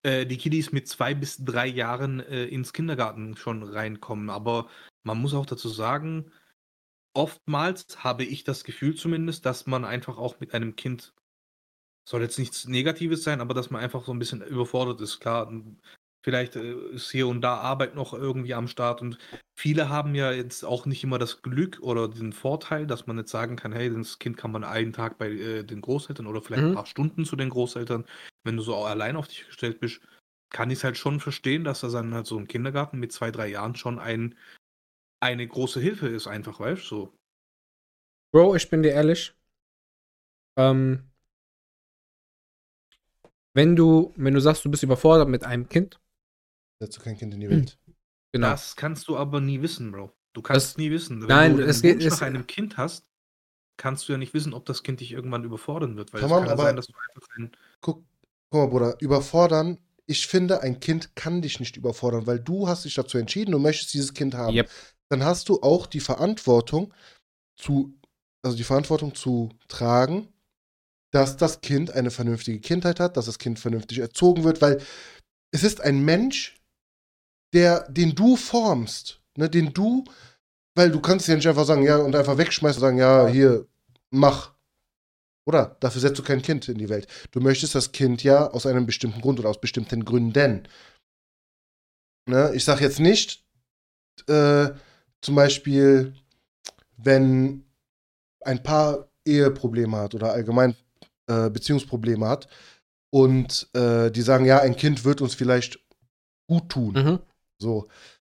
äh, 0.03 0.27
die 0.27 0.37
Kiddies 0.37 0.71
mit 0.71 0.87
zwei 0.87 1.15
bis 1.15 1.43
drei 1.43 1.67
Jahren 1.67 2.21
äh, 2.21 2.45
ins 2.45 2.75
Kindergarten 2.75 3.39
schon 3.39 3.63
reinkommen. 3.63 4.29
Aber 4.29 4.69
man 5.03 5.17
muss 5.17 5.33
auch 5.33 5.47
dazu 5.47 5.71
sagen, 5.71 6.31
oftmals 7.15 8.05
habe 8.05 8.25
ich 8.25 8.45
das 8.45 8.65
Gefühl 8.65 8.95
zumindest, 8.95 9.47
dass 9.47 9.67
man 9.67 9.85
einfach 9.85 10.19
auch 10.19 10.41
mit 10.41 10.55
einem 10.55 10.77
Kind, 10.77 11.15
soll 12.09 12.23
jetzt 12.23 12.39
nichts 12.39 12.67
Negatives 12.69 13.25
sein, 13.25 13.41
aber 13.41 13.55
dass 13.55 13.71
man 13.71 13.83
einfach 13.83 14.05
so 14.05 14.13
ein 14.13 14.19
bisschen 14.19 14.43
überfordert 14.43 15.01
ist. 15.01 15.21
Klar, 15.21 15.53
vielleicht 16.25 16.57
äh, 16.57 16.75
ist 16.93 17.11
hier 17.11 17.29
und 17.29 17.41
da 17.43 17.57
Arbeit 17.59 17.95
noch 17.95 18.13
irgendwie 18.15 18.55
am 18.55 18.69
Start 18.69 19.03
und 19.03 19.19
viele 19.57 19.89
haben 19.89 20.15
ja 20.15 20.33
jetzt 20.33 20.65
auch 20.65 20.87
nicht 20.87 21.05
immer 21.05 21.19
das 21.19 21.43
Glück 21.43 21.81
oder 21.83 22.09
den 22.09 22.33
Vorteil, 22.33 22.87
dass 22.87 23.07
man 23.07 23.19
jetzt 23.19 23.31
sagen 23.31 23.57
kann, 23.57 23.73
hey, 23.73 23.93
das 23.95 24.19
Kind 24.19 24.37
kann 24.37 24.53
man 24.53 24.65
einen 24.65 24.93
Tag 24.93 25.19
bei 25.19 25.31
äh, 25.31 25.65
den 25.65 25.81
Großeltern 25.81 26.27
oder 26.27 26.43
vielleicht 26.43 26.67
Mhm. 26.67 26.73
ein 26.73 26.77
paar 26.77 26.87
Stunden 26.87 27.25
zu 27.25 27.37
den 27.37 27.51
Großeltern, 27.51 28.07
wenn 28.45 28.57
du 28.57 28.63
so 28.63 28.77
allein 28.77 29.17
auf 29.17 29.29
dich 29.29 29.47
gestellt 29.47 29.81
bist, 29.81 30.01
kann 30.51 30.71
ich 30.71 30.79
es 30.79 30.85
halt 30.85 30.97
schon 30.97 31.21
verstehen, 31.21 31.65
dass 31.65 31.81
das 31.81 31.93
dann 31.93 32.15
halt 32.15 32.27
so 32.27 32.39
im 32.39 32.49
Kindergarten 32.49 32.99
mit 32.99 33.13
zwei, 33.13 33.31
drei 33.31 33.49
Jahren 33.49 33.77
schon 33.77 33.99
ein, 33.99 34.37
eine 35.21 35.47
große 35.47 35.81
Hilfe 35.81 36.09
ist, 36.09 36.27
einfach, 36.27 36.59
weißt 36.61 36.83
du? 36.83 36.87
So. 36.89 37.19
Bro, 38.33 38.57
ich 38.57 38.69
bin 38.71 38.83
dir 38.83 38.93
ehrlich. 38.93 39.35
Ähm, 40.59 41.11
wenn 43.55 43.77
du, 43.77 44.13
wenn 44.17 44.35
du 44.35 44.41
sagst, 44.41 44.65
du 44.65 44.71
bist 44.71 44.83
überfordert 44.83 45.29
mit 45.29 45.45
einem 45.45 45.69
Kind, 45.69 46.01
Setzt 46.83 46.97
du 46.99 47.03
kein 47.03 47.19
Kind 47.19 47.35
in 47.35 47.41
die 47.41 47.51
Welt. 47.51 47.79
genau. 48.33 48.51
Das 48.51 48.75
kannst 48.77 49.09
du 49.09 49.17
aber 49.17 49.41
nie 49.41 49.61
wissen, 49.61 49.93
Bro. 49.93 50.13
Du 50.33 50.41
kannst 50.43 50.65
Das- 50.65 50.71
es 50.73 50.79
nie 50.79 50.91
wissen. 50.91 51.21
Wenn 51.21 51.29
Nein, 51.29 51.57
du 51.57 51.65
es 51.67 51.83
geht- 51.83 52.03
es- 52.03 52.11
nach 52.21 52.23
einem 52.23 52.47
Kind 52.47 52.77
hast, 52.79 53.05
kannst 53.77 54.09
du 54.09 54.13
ja 54.13 54.19
nicht 54.19 54.33
wissen, 54.33 54.55
ob 54.55 54.65
das 54.67 54.83
Kind 54.83 55.01
dich 55.01 55.13
irgendwann 55.13 55.45
überfordern 55.45 55.97
wird. 55.97 56.13
Weil 56.13 56.21
Kann 56.21 56.31
es 56.31 56.31
man, 56.31 56.39
kann 56.41 56.49
ja 56.49 56.53
aber- 56.55 56.63
sein, 56.65 56.77
dass 56.77 56.87
du 56.87 56.93
einfach 56.97 57.29
ein 57.37 57.53
Guck, 57.81 58.05
guck 58.51 58.61
mal, 58.61 58.67
Bruder, 58.69 58.97
überfordern. 59.01 59.79
Ich 60.07 60.27
finde, 60.27 60.61
ein 60.63 60.81
Kind 60.81 61.15
kann 61.17 61.43
dich 61.43 61.61
nicht 61.61 61.77
überfordern, 61.77 62.27
weil 62.27 62.41
du 62.41 62.67
hast 62.69 62.85
dich 62.85 62.95
dazu 62.95 63.19
entschieden, 63.19 63.53
du 63.53 63.59
möchtest 63.59 63.93
dieses 63.95 64.15
Kind 64.15 64.35
haben. 64.35 64.55
Yep. 64.55 64.71
Dann 65.11 65.25
hast 65.25 65.49
du 65.49 65.61
auch 65.61 65.87
die 65.87 66.01
Verantwortung 66.01 66.95
zu, 67.57 67.95
also 68.43 68.57
die 68.57 68.65
Verantwortung 68.65 69.15
zu 69.15 69.51
tragen, 69.69 70.33
dass 71.13 71.37
das 71.37 71.61
Kind 71.61 71.91
eine 71.91 72.11
vernünftige 72.11 72.61
Kindheit 72.61 73.01
hat, 73.01 73.17
dass 73.17 73.27
das 73.27 73.39
Kind 73.39 73.59
vernünftig 73.59 73.99
erzogen 73.99 74.45
wird, 74.45 74.63
weil 74.63 74.81
es 75.53 75.65
ist 75.65 75.81
ein 75.81 76.05
Mensch, 76.05 76.61
der, 77.53 77.91
den 77.91 78.15
du 78.15 78.37
formst, 78.37 79.21
ne, 79.37 79.51
den 79.51 79.73
du, 79.73 80.05
weil 80.77 80.93
du 80.93 81.01
kannst 81.01 81.27
ja 81.27 81.35
nicht 81.35 81.49
einfach 81.49 81.65
sagen, 81.65 81.83
ja, 81.83 81.97
und 81.97 82.15
einfach 82.15 82.39
wegschmeißen 82.39 82.81
und 82.81 82.87
sagen, 82.87 82.99
ja, 82.99 83.27
hier, 83.27 83.67
mach. 84.11 84.55
Oder? 85.47 85.77
Dafür 85.81 86.01
setzt 86.01 86.19
du 86.21 86.23
kein 86.23 86.43
Kind 86.43 86.69
in 86.69 86.79
die 86.79 86.89
Welt. 86.89 87.09
Du 87.33 87.41
möchtest 87.41 87.75
das 87.75 87.91
Kind 87.91 88.23
ja 88.23 88.49
aus 88.49 88.67
einem 88.67 88.87
bestimmten 88.87 89.21
Grund 89.21 89.41
oder 89.41 89.49
aus 89.49 89.61
bestimmten 89.61 90.05
Gründen. 90.05 90.69
Ne? 92.27 92.53
Ich 92.55 92.65
sage 92.65 92.85
jetzt 92.85 93.01
nicht, 93.01 93.45
äh, 94.29 94.71
zum 95.23 95.35
Beispiel, 95.35 96.15
wenn 96.97 97.65
ein 98.41 98.63
Paar 98.63 99.09
Eheprobleme 99.25 99.97
hat 99.97 100.15
oder 100.15 100.33
allgemein 100.33 100.75
äh, 101.27 101.51
Beziehungsprobleme 101.51 102.27
hat 102.27 102.49
und 103.11 103.69
äh, 103.75 104.11
die 104.11 104.23
sagen, 104.23 104.45
ja, 104.45 104.61
ein 104.61 104.77
Kind 104.77 105.05
wird 105.05 105.21
uns 105.21 105.35
vielleicht 105.35 105.79
gut 106.49 106.69
tun. 106.69 106.95
Mhm. 106.95 107.19
So. 107.59 107.89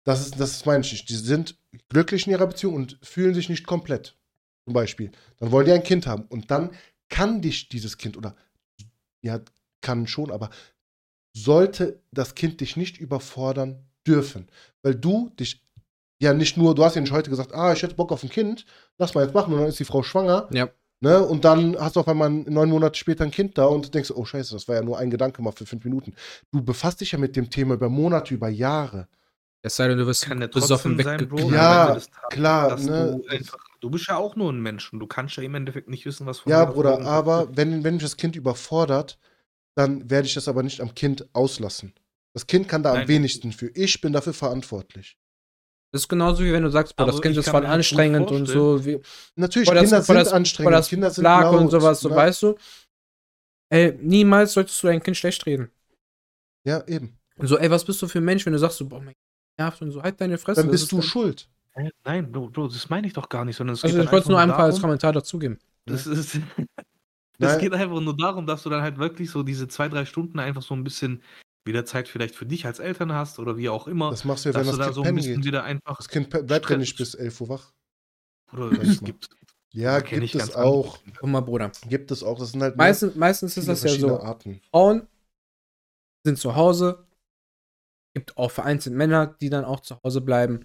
Das 0.06 0.22
ist, 0.22 0.40
das 0.40 0.52
ist 0.52 0.66
meine 0.66 0.84
ich. 0.84 1.06
Die 1.06 1.16
sind 1.16 1.58
glücklich 1.88 2.28
in 2.28 2.34
ihrer 2.34 2.48
Beziehung 2.48 2.76
und 2.76 3.00
fühlen 3.02 3.34
sich 3.34 3.50
nicht 3.50 3.66
komplett. 3.66 4.18
Zum 4.66 4.74
Beispiel. 4.74 5.12
Dann 5.40 5.52
wollen 5.52 5.66
die 5.66 5.72
ein 5.72 5.84
Kind 5.84 6.08
haben. 6.08 6.26
Und 6.26 6.52
dann 6.52 6.72
kann 7.10 7.42
dich 7.42 7.70
dieses 7.70 7.98
Kind 7.98 8.18
oder 8.18 8.36
ja, 9.24 9.40
kann 9.82 10.08
schon, 10.08 10.32
aber 10.32 10.50
sollte 11.36 12.02
das 12.12 12.36
Kind 12.36 12.62
dich 12.62 12.76
nicht 12.76 12.98
überfordern 12.98 13.86
dürfen. 14.06 14.50
Weil 14.82 14.96
du 14.96 15.30
dich 15.30 15.63
ja 16.24 16.34
nicht 16.34 16.58
nur, 16.58 16.76
du 16.76 16.84
hast 16.84 16.96
ja 16.96 17.02
nicht 17.02 17.12
heute 17.12 17.30
gesagt, 17.30 17.54
ah, 17.54 17.74
ich 17.74 17.84
hätte 17.84 17.96
Bock 17.96 18.12
auf 18.12 18.24
ein 18.24 18.30
Kind, 18.30 18.66
lass 18.98 19.14
mal 19.14 19.24
jetzt 19.24 19.34
machen 19.34 19.54
und 19.54 19.60
dann 19.60 19.70
ist 19.70 19.80
die 19.80 19.86
Frau 19.86 20.04
schwanger. 20.04 20.50
Ja. 20.52 20.70
Ne? 21.00 21.22
Und 21.22 21.44
dann 21.44 21.78
hast 21.78 21.96
du 21.96 22.00
auf 22.00 22.08
einmal 22.08 22.30
neun 22.30 22.70
Monate 22.70 22.98
später 22.98 23.26
ein 23.26 23.32
Kind 23.32 23.58
da 23.58 23.66
und 23.66 23.94
denkst, 23.94 24.12
oh 24.16 24.24
scheiße, 24.24 24.54
das 24.54 24.68
war 24.68 24.76
ja 24.76 24.82
nur 24.82 24.98
ein 24.98 25.12
Gedanke 25.12 25.42
mal 25.42 25.52
für 25.52 25.66
fünf 25.66 25.84
Minuten. 25.84 26.14
Du 26.52 26.64
befasst 26.64 27.02
dich 27.02 27.12
ja 27.12 27.20
mit 27.20 27.36
dem 27.36 27.50
Thema 27.50 27.74
über 27.74 27.90
Monate, 27.90 28.34
über 28.34 28.48
Jahre. 28.48 29.08
Es 29.62 29.76
sei 29.76 29.88
denn, 29.88 29.98
du 29.98 30.06
wirst 30.06 30.28
besoffen 30.52 30.98
trotzdem 30.98 31.00
sein, 31.04 31.28
Bro. 31.28 31.38
weggeknallt. 31.38 31.54
Ja, 31.54 32.22
am 32.24 32.30
klar, 32.30 32.70
dass 32.70 32.86
ne, 32.86 33.20
Du, 33.22 33.28
einfach, 33.28 33.60
du 33.82 33.90
bist 33.90 34.08
ja 34.08 34.18
auch 34.18 34.36
nur 34.36 34.52
ein 34.52 34.62
Mensch 34.62 34.92
und 34.94 35.00
du 35.00 35.08
kannst 35.08 35.36
ja 35.38 35.44
im 35.44 35.56
Endeffekt 35.56 35.90
nicht 35.90 36.06
wissen, 36.06 36.26
was 36.26 36.40
von 36.40 36.52
Ja, 36.52 36.66
Bruder, 36.66 37.02
aber 37.02 37.50
wenn, 37.56 37.84
wenn 37.84 37.96
mich 37.96 38.04
das 38.04 38.18
Kind 38.18 38.36
überfordert, 38.36 39.20
dann 39.76 40.10
werde 40.10 40.28
ich 40.28 40.34
das 40.34 40.48
aber 40.48 40.64
nicht 40.64 40.80
am 40.80 40.94
Kind 40.96 41.28
auslassen. 41.34 41.94
Das 42.34 42.48
Kind 42.48 42.68
kann 42.68 42.84
da 42.84 42.92
am 42.92 43.00
Nein. 43.00 43.08
wenigsten 43.08 43.52
für. 43.52 43.70
Ich 43.76 44.02
bin 44.02 44.14
dafür 44.14 44.34
verantwortlich. 44.34 45.18
Das 45.94 46.02
ist 46.02 46.08
genauso 46.10 46.44
wie 46.44 46.52
wenn 46.52 46.64
du 46.64 46.72
sagst, 46.72 46.96
boah, 46.96 47.06
das 47.06 47.22
Kind 47.22 47.38
ist 47.38 47.48
voll 47.50 47.66
anstrengend 47.68 48.32
und 48.32 48.48
so. 48.48 48.84
Wie, 48.84 49.00
Natürlich, 49.36 49.70
Boah, 49.70 49.76
das- 49.76 49.84
Kinder 49.84 49.98
boah, 50.00 50.04
sind 50.06 50.16
das- 50.16 50.30
boah, 50.30 50.36
anstrengend, 50.36 50.74
das 50.74 50.88
Kinder 50.90 51.10
sind 51.12 51.24
laut. 51.24 51.62
und 51.62 51.70
sowas, 51.70 52.00
so 52.02 52.10
ne? 52.10 52.16
weißt 52.16 52.42
du. 52.44 52.56
Ey, 53.70 53.98
niemals 54.02 54.54
solltest 54.54 54.82
du 54.82 54.88
dein 54.88 55.02
Kind 55.04 55.18
schlecht 55.18 55.46
reden. 55.46 55.70
Ja, 56.66 56.84
eben. 56.88 57.18
Und 57.38 57.48
so, 57.48 57.58
ey, 57.60 57.70
was 57.70 57.86
bist 57.86 58.02
du 58.02 58.08
für 58.08 58.18
ein 58.20 58.26
Mensch, 58.26 58.46
wenn 58.46 58.54
du 58.54 58.60
sagst, 58.60 58.78
so, 58.80 58.88
boah, 58.88 58.98
mein 59.00 59.14
Kind 59.14 59.18
nervt 59.60 59.82
und 59.84 59.92
so, 59.92 60.02
halt 60.02 60.20
deine 60.20 60.38
Fresse. 60.40 60.62
Dann 60.62 60.72
bist 60.72 60.84
ist 60.86 60.92
du 60.92 60.96
dann- 60.98 61.04
schuld. 61.06 61.48
Nein, 62.04 62.32
Bro, 62.32 62.50
Bro, 62.50 62.68
das 62.70 62.90
meine 62.90 63.06
ich 63.08 63.14
doch 63.14 63.30
gar 63.30 63.46
nicht, 63.46 63.56
sondern 63.56 63.76
es 63.76 63.84
Also, 63.84 63.96
geht 63.96 64.06
ich 64.06 64.12
wollte 64.12 64.24
es 64.24 64.30
nur 64.30 64.40
einfach 64.40 64.56
einfach 64.56 64.66
als 64.66 64.82
Kommentar 64.82 65.14
dazugeben. 65.14 65.60
Das 65.86 66.08
ist. 66.08 66.40
Es 67.40 67.58
geht 67.58 67.74
einfach 67.74 68.00
nur 68.00 68.16
darum, 68.16 68.46
dass 68.46 68.64
du 68.64 68.70
dann 68.70 68.82
halt 68.84 68.98
wirklich 69.00 69.30
so 69.30 69.44
diese 69.44 69.68
zwei, 69.68 69.90
drei 69.90 70.06
Stunden 70.06 70.40
einfach 70.40 70.62
so 70.62 70.74
ein 70.76 70.84
bisschen 70.84 71.22
wieder 71.66 71.86
Zeit 71.86 72.08
vielleicht 72.08 72.36
für 72.36 72.46
dich 72.46 72.66
als 72.66 72.80
Eltern 72.80 73.14
hast 73.14 73.40
oder 73.40 73.58
wie 73.58 73.70
auch 73.70 73.88
immer. 73.88 74.10
Das 74.12 74.26
machst 74.26 74.46
du 74.46 74.50
ja, 74.50 74.56
wenn 74.56 74.66
du 74.66 74.70
das 74.70 74.78
da 74.78 74.84
Kind 74.86 74.96
so 74.96 75.04
ein 75.04 75.16
bisschen 75.16 75.36
geht. 75.38 75.46
wieder 75.46 75.64
einfach. 75.64 75.98
Das 75.98 76.10
Kind 76.10 76.30
bleibt 76.30 76.70
ja 76.70 76.78
nicht 76.78 76.98
bis 76.98 77.16
11 77.16 77.42
Uhr 77.42 77.50
wach. 77.50 77.74
Oder 78.52 78.72
es 78.82 79.02
gibt. 79.02 79.30
Ja, 79.72 80.00
gibt 80.02 80.24
ich 80.24 80.36
es 80.36 80.54
auch. 80.54 81.00
Guck 81.18 81.30
mal, 81.30 81.42
Bruder. 81.42 81.72
Gibt 81.90 82.12
es 82.12 82.22
auch. 82.22 82.38
Das 82.38 82.52
sind 82.52 82.62
halt 82.62 82.78
Meistens, 82.78 83.16
meistens 83.16 83.58
ist 83.58 83.68
das 83.68 83.82
ja 83.84 83.90
so, 83.90 84.20
Arten. 84.20 84.62
Frauen 84.70 85.08
sind 86.24 86.38
zu 86.38 86.56
Hause, 86.56 87.08
gibt 88.14 88.38
auch 88.38 88.52
vereinzelt 88.52 88.96
Männer, 88.96 89.36
die 89.42 89.50
dann 89.50 89.66
auch 89.66 89.80
zu 89.80 90.00
Hause 90.04 90.22
bleiben. 90.22 90.60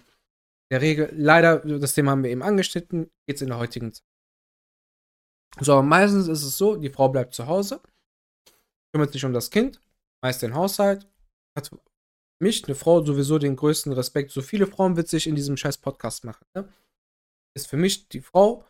In 0.71 0.75
der 0.75 0.81
Regel, 0.83 1.11
leider, 1.17 1.61
das 1.61 1.95
Thema 1.95 2.11
haben 2.11 2.23
wir 2.23 2.31
eben 2.31 2.43
angeschnitten, 2.43 3.11
geht 3.27 3.37
es 3.37 3.43
in 3.43 3.49
der 3.49 3.59
heutigen 3.59 3.93
Zeit. 3.93 4.05
So, 5.61 5.73
aber 5.73 5.83
meistens 5.83 6.29
ist 6.29 6.43
es 6.43 6.59
so, 6.59 6.77
die 6.77 6.91
Frau 6.91 7.09
bleibt 7.09 7.35
zu 7.35 7.47
Hause, 7.47 7.81
kümmert 8.93 9.13
sich 9.13 9.25
um 9.25 9.33
das 9.33 9.51
Kind, 9.51 9.81
meist 10.23 10.43
den 10.43 10.55
Haushalt, 10.55 11.07
hat 11.57 11.69
für 11.69 11.81
mich, 12.41 12.65
eine 12.65 12.75
Frau, 12.75 13.05
sowieso 13.05 13.39
den 13.39 13.57
größten 13.57 13.93
Respekt. 13.93 14.31
So 14.31 14.43
viele 14.43 14.67
Frauen 14.67 14.97
wird 14.97 15.09
sich 15.09 15.27
in 15.27 15.35
diesem 15.35 15.57
scheiß 15.57 15.79
Podcast 15.79 16.25
machen. 16.25 16.45
Ne? 16.55 16.73
Ist 17.57 17.69
für 17.69 17.77
mich 17.77 18.09
die 18.09 18.21
Frau 18.21 18.65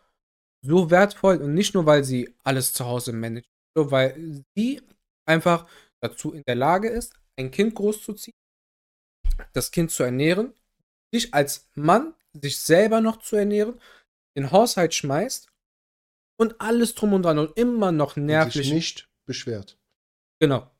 so 0.64 0.90
wertvoll 0.90 1.36
und 1.36 1.54
nicht 1.54 1.74
nur, 1.74 1.86
weil 1.86 2.04
sie 2.04 2.34
alles 2.42 2.72
zu 2.72 2.86
Hause 2.86 3.12
managt, 3.12 3.48
so 3.76 3.90
weil 3.90 4.44
sie 4.56 4.82
einfach 5.26 5.68
dazu 6.00 6.32
in 6.32 6.42
der 6.46 6.54
Lage 6.54 6.88
ist, 6.88 7.14
ein 7.38 7.50
Kind 7.50 7.74
großzuziehen, 7.74 8.36
das 9.52 9.70
Kind 9.70 9.90
zu 9.90 10.02
ernähren, 10.02 10.54
sich 11.12 11.32
als 11.34 11.68
Mann, 11.74 12.14
sich 12.32 12.58
selber 12.58 13.00
noch 13.00 13.18
zu 13.18 13.36
ernähren, 13.36 13.80
den 14.36 14.50
Haushalt 14.50 14.94
schmeißt 14.94 15.48
und 16.40 16.60
alles 16.60 16.94
drum 16.94 17.12
und 17.12 17.22
dran 17.22 17.38
und 17.38 17.56
immer 17.56 17.92
noch 17.92 18.16
Und 18.16 18.22
sich 18.22 18.26
nervlich. 18.26 18.72
nicht 18.72 19.10
beschwert. 19.26 19.78
Genau. 20.40 20.70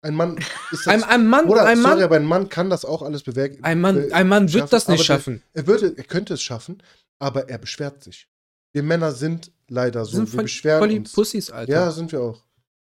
Ein 0.00 0.14
Mann 0.14 0.36
ist 0.70 0.86
das. 0.86 0.88
Ein, 0.88 1.02
ein 1.04 1.26
Mann, 1.26 1.46
Oder, 1.46 1.64
ein 1.64 1.78
sorry, 1.78 1.94
Mann, 1.96 2.02
aber 2.04 2.16
ein 2.16 2.24
Mann 2.24 2.48
kann 2.48 2.70
das 2.70 2.84
auch 2.84 3.02
alles 3.02 3.22
bewegen. 3.24 3.62
ein 3.64 3.80
Mann, 3.80 4.12
ein 4.12 4.28
Mann 4.28 4.52
wird 4.52 4.72
das 4.72 4.86
nicht 4.88 5.04
schaffen. 5.04 5.42
Er, 5.54 5.66
würde, 5.66 5.92
er 5.96 6.04
könnte 6.04 6.34
es 6.34 6.42
schaffen, 6.42 6.82
aber 7.18 7.48
er 7.48 7.58
beschwert 7.58 8.02
sich. 8.04 8.28
Wir 8.72 8.82
Männer 8.82 9.12
sind 9.12 9.50
leider 9.68 10.04
so. 10.04 10.12
sind 10.16 10.28
wir 10.28 10.36
voll, 10.36 10.42
beschweren 10.44 10.78
voll 10.78 10.88
die 10.90 10.98
uns. 11.00 11.12
Pussys, 11.12 11.50
Alter. 11.50 11.72
Ja, 11.72 11.90
sind 11.90 12.12
wir 12.12 12.20
auch. 12.20 12.44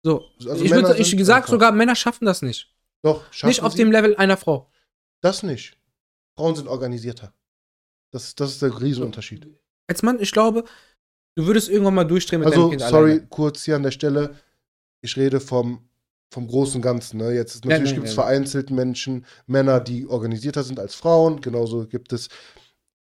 so. 0.02 0.24
Also 0.48 0.64
ich 0.64 0.70
würde, 0.72 0.96
ich 0.98 1.16
gesagt, 1.16 1.48
sogar 1.48 1.70
Männer 1.72 1.94
schaffen 1.94 2.24
das 2.24 2.42
nicht. 2.42 2.72
Doch, 3.02 3.22
schaffen 3.32 3.48
nicht 3.50 3.62
auf 3.62 3.72
sie. 3.72 3.78
dem 3.78 3.92
Level 3.92 4.16
einer 4.16 4.36
Frau. 4.36 4.68
Das 5.20 5.42
nicht. 5.44 5.76
Frauen 6.36 6.56
sind 6.56 6.66
organisierter. 6.66 7.32
Das, 8.10 8.34
das 8.34 8.50
ist 8.52 8.62
der 8.62 8.80
Riesenunterschied. 8.80 9.46
Als 9.86 10.02
Mann, 10.02 10.18
ich 10.20 10.32
glaube, 10.32 10.64
du 11.36 11.46
würdest 11.46 11.68
irgendwann 11.68 11.94
mal 11.94 12.04
durchdrehen 12.04 12.40
mit 12.40 12.48
deinem 12.48 12.58
Also, 12.58 12.70
Kind 12.70 12.80
sorry, 12.82 13.10
alleine. 13.12 13.26
kurz 13.28 13.62
hier 13.64 13.76
an 13.76 13.82
der 13.84 13.90
Stelle. 13.92 14.34
Ich 15.02 15.16
rede 15.16 15.38
vom, 15.40 15.88
vom 16.30 16.46
großen 16.48 16.82
Ganzen. 16.82 17.18
Ne? 17.18 17.32
Jetzt 17.32 17.64
Ja, 17.64 17.70
natürlich 17.70 17.92
nein, 17.92 17.94
gibt 17.96 18.08
es 18.08 18.16
ja. 18.16 18.22
vereinzelt 18.22 18.70
Menschen, 18.70 19.24
Männer, 19.46 19.80
die 19.80 20.06
organisierter 20.06 20.64
sind 20.64 20.78
als 20.80 20.94
Frauen. 20.94 21.40
Genauso 21.40 21.86
gibt 21.86 22.12
es 22.12 22.28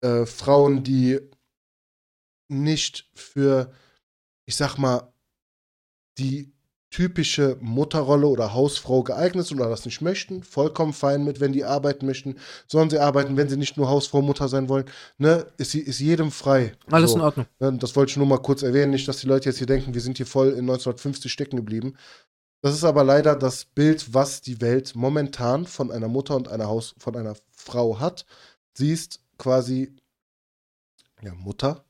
äh, 0.02 0.26
Frauen, 0.26 0.84
die 0.84 1.20
nicht 2.48 3.10
für, 3.16 3.72
ich 4.46 4.56
sag 4.56 4.78
mal, 4.78 5.12
die 6.18 6.52
typische 6.92 7.58
Mutterrolle 7.60 8.28
oder 8.28 8.54
Hausfrau 8.54 9.04
geeignet 9.04 9.46
sind 9.46 9.60
oder 9.60 9.70
das 9.70 9.84
nicht 9.84 10.00
möchten. 10.02 10.44
Vollkommen 10.44 10.94
fein 10.94 11.26
mit, 11.26 11.42
wenn 11.42 11.52
die 11.52 11.66
arbeiten 11.66 12.06
möchten. 12.06 12.38
Sollen 12.68 12.90
sie 12.90 13.00
arbeiten, 13.00 13.36
wenn 13.36 13.50
sie 13.50 13.58
nicht 13.58 13.76
nur 13.76 13.90
Hausfrau, 13.90 14.22
Mutter 14.22 14.48
sein 14.48 14.70
wollen. 14.70 14.86
Ne? 15.18 15.46
Ist, 15.58 15.76
ist 15.76 16.00
jedem 16.00 16.32
frei. 16.32 16.72
Alles 16.90 17.12
So. 17.12 17.18
in 17.18 17.22
Ordnung. 17.24 17.46
Ne, 17.60 17.74
Das 17.80 17.98
wollte 17.98 18.12
ich 18.12 18.18
nur 18.18 18.28
mal 18.28 18.38
kurz 18.38 18.62
erwähnen, 18.64 18.92
nicht, 18.92 19.08
dass 19.10 19.18
die 19.18 19.28
Leute 19.28 19.50
jetzt 19.50 19.58
hier 19.58 19.68
denken, 19.68 19.94
wir 19.94 20.00
sind 20.00 20.16
hier 20.16 20.26
voll 20.26 20.50
in 20.50 20.60
1950 20.70 21.30
stecken 21.30 21.58
geblieben. 21.58 21.98
Das 22.66 22.74
ist 22.74 22.84
aber 22.84 23.04
leider 23.04 23.36
das 23.36 23.64
Bild, 23.64 24.16
was 24.16 24.42
die 24.42 24.60
Welt 24.60 24.96
momentan 24.96 25.68
von 25.68 25.92
einer 25.92 26.08
Mutter 26.08 26.36
und 26.36 26.48
einer 26.48 26.66
Haus 26.66 26.96
von 26.98 27.16
einer 27.16 27.36
Frau 27.52 28.00
hat. 28.00 28.26
Sie 28.74 28.92
ist 28.92 29.20
quasi 29.38 29.96
ja, 31.22 31.36
Mutter, 31.36 31.86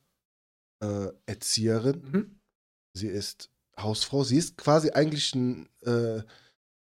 äh, 0.84 1.07
Erzieherin, 1.28 2.01
Mhm. 2.11 2.39
sie 2.93 3.07
ist 3.07 3.49
Hausfrau, 3.80 4.26
sie 4.26 4.36
ist 4.36 4.57
quasi 4.57 4.89
eigentlich 4.91 5.34
ein, 5.34 5.69
äh, 5.86 6.23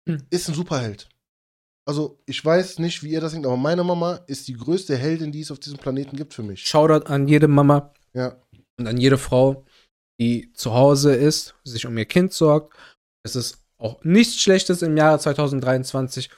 Hm. 0.05 0.27
ist 0.31 0.49
ein 0.49 0.55
Superheld. 0.55 1.07
Also 1.88 2.19
ich 2.25 2.43
weiß 2.43 2.79
nicht, 2.79 3.03
wie 3.03 3.11
ihr 3.11 3.21
das 3.21 3.31
denkt, 3.31 3.47
aber 3.47 3.55
meine 3.55 3.85
Mama 3.85 4.15
ist 4.27 4.49
die 4.49 4.53
größte 4.55 4.97
Heldin, 4.97 5.31
die 5.31 5.39
es 5.39 5.49
auf 5.49 5.59
diesem 5.59 5.79
Planeten 5.79 6.17
gibt 6.17 6.33
für 6.33 6.43
mich. 6.43 6.67
Shoutout 6.67 7.05
an 7.07 7.29
jede 7.29 7.47
Mama 7.47 7.93
Ja, 8.11 8.35
und 8.77 8.85
an 8.85 8.97
jede 8.97 9.17
Frau, 9.17 9.63
die 10.19 10.51
zu 10.51 10.73
Hause 10.73 11.15
ist, 11.15 11.55
sich 11.63 11.85
um 11.85 11.97
ihr 11.97 12.05
Kind 12.05 12.33
sorgt. 12.33 12.75
Es 13.23 13.38
ist 13.38 13.63
auch 13.78 14.03
nichts 14.03 14.41
Schlechtes 14.41 14.82
im 14.82 14.97
Jahre 14.97 15.19
2023, 15.19 16.30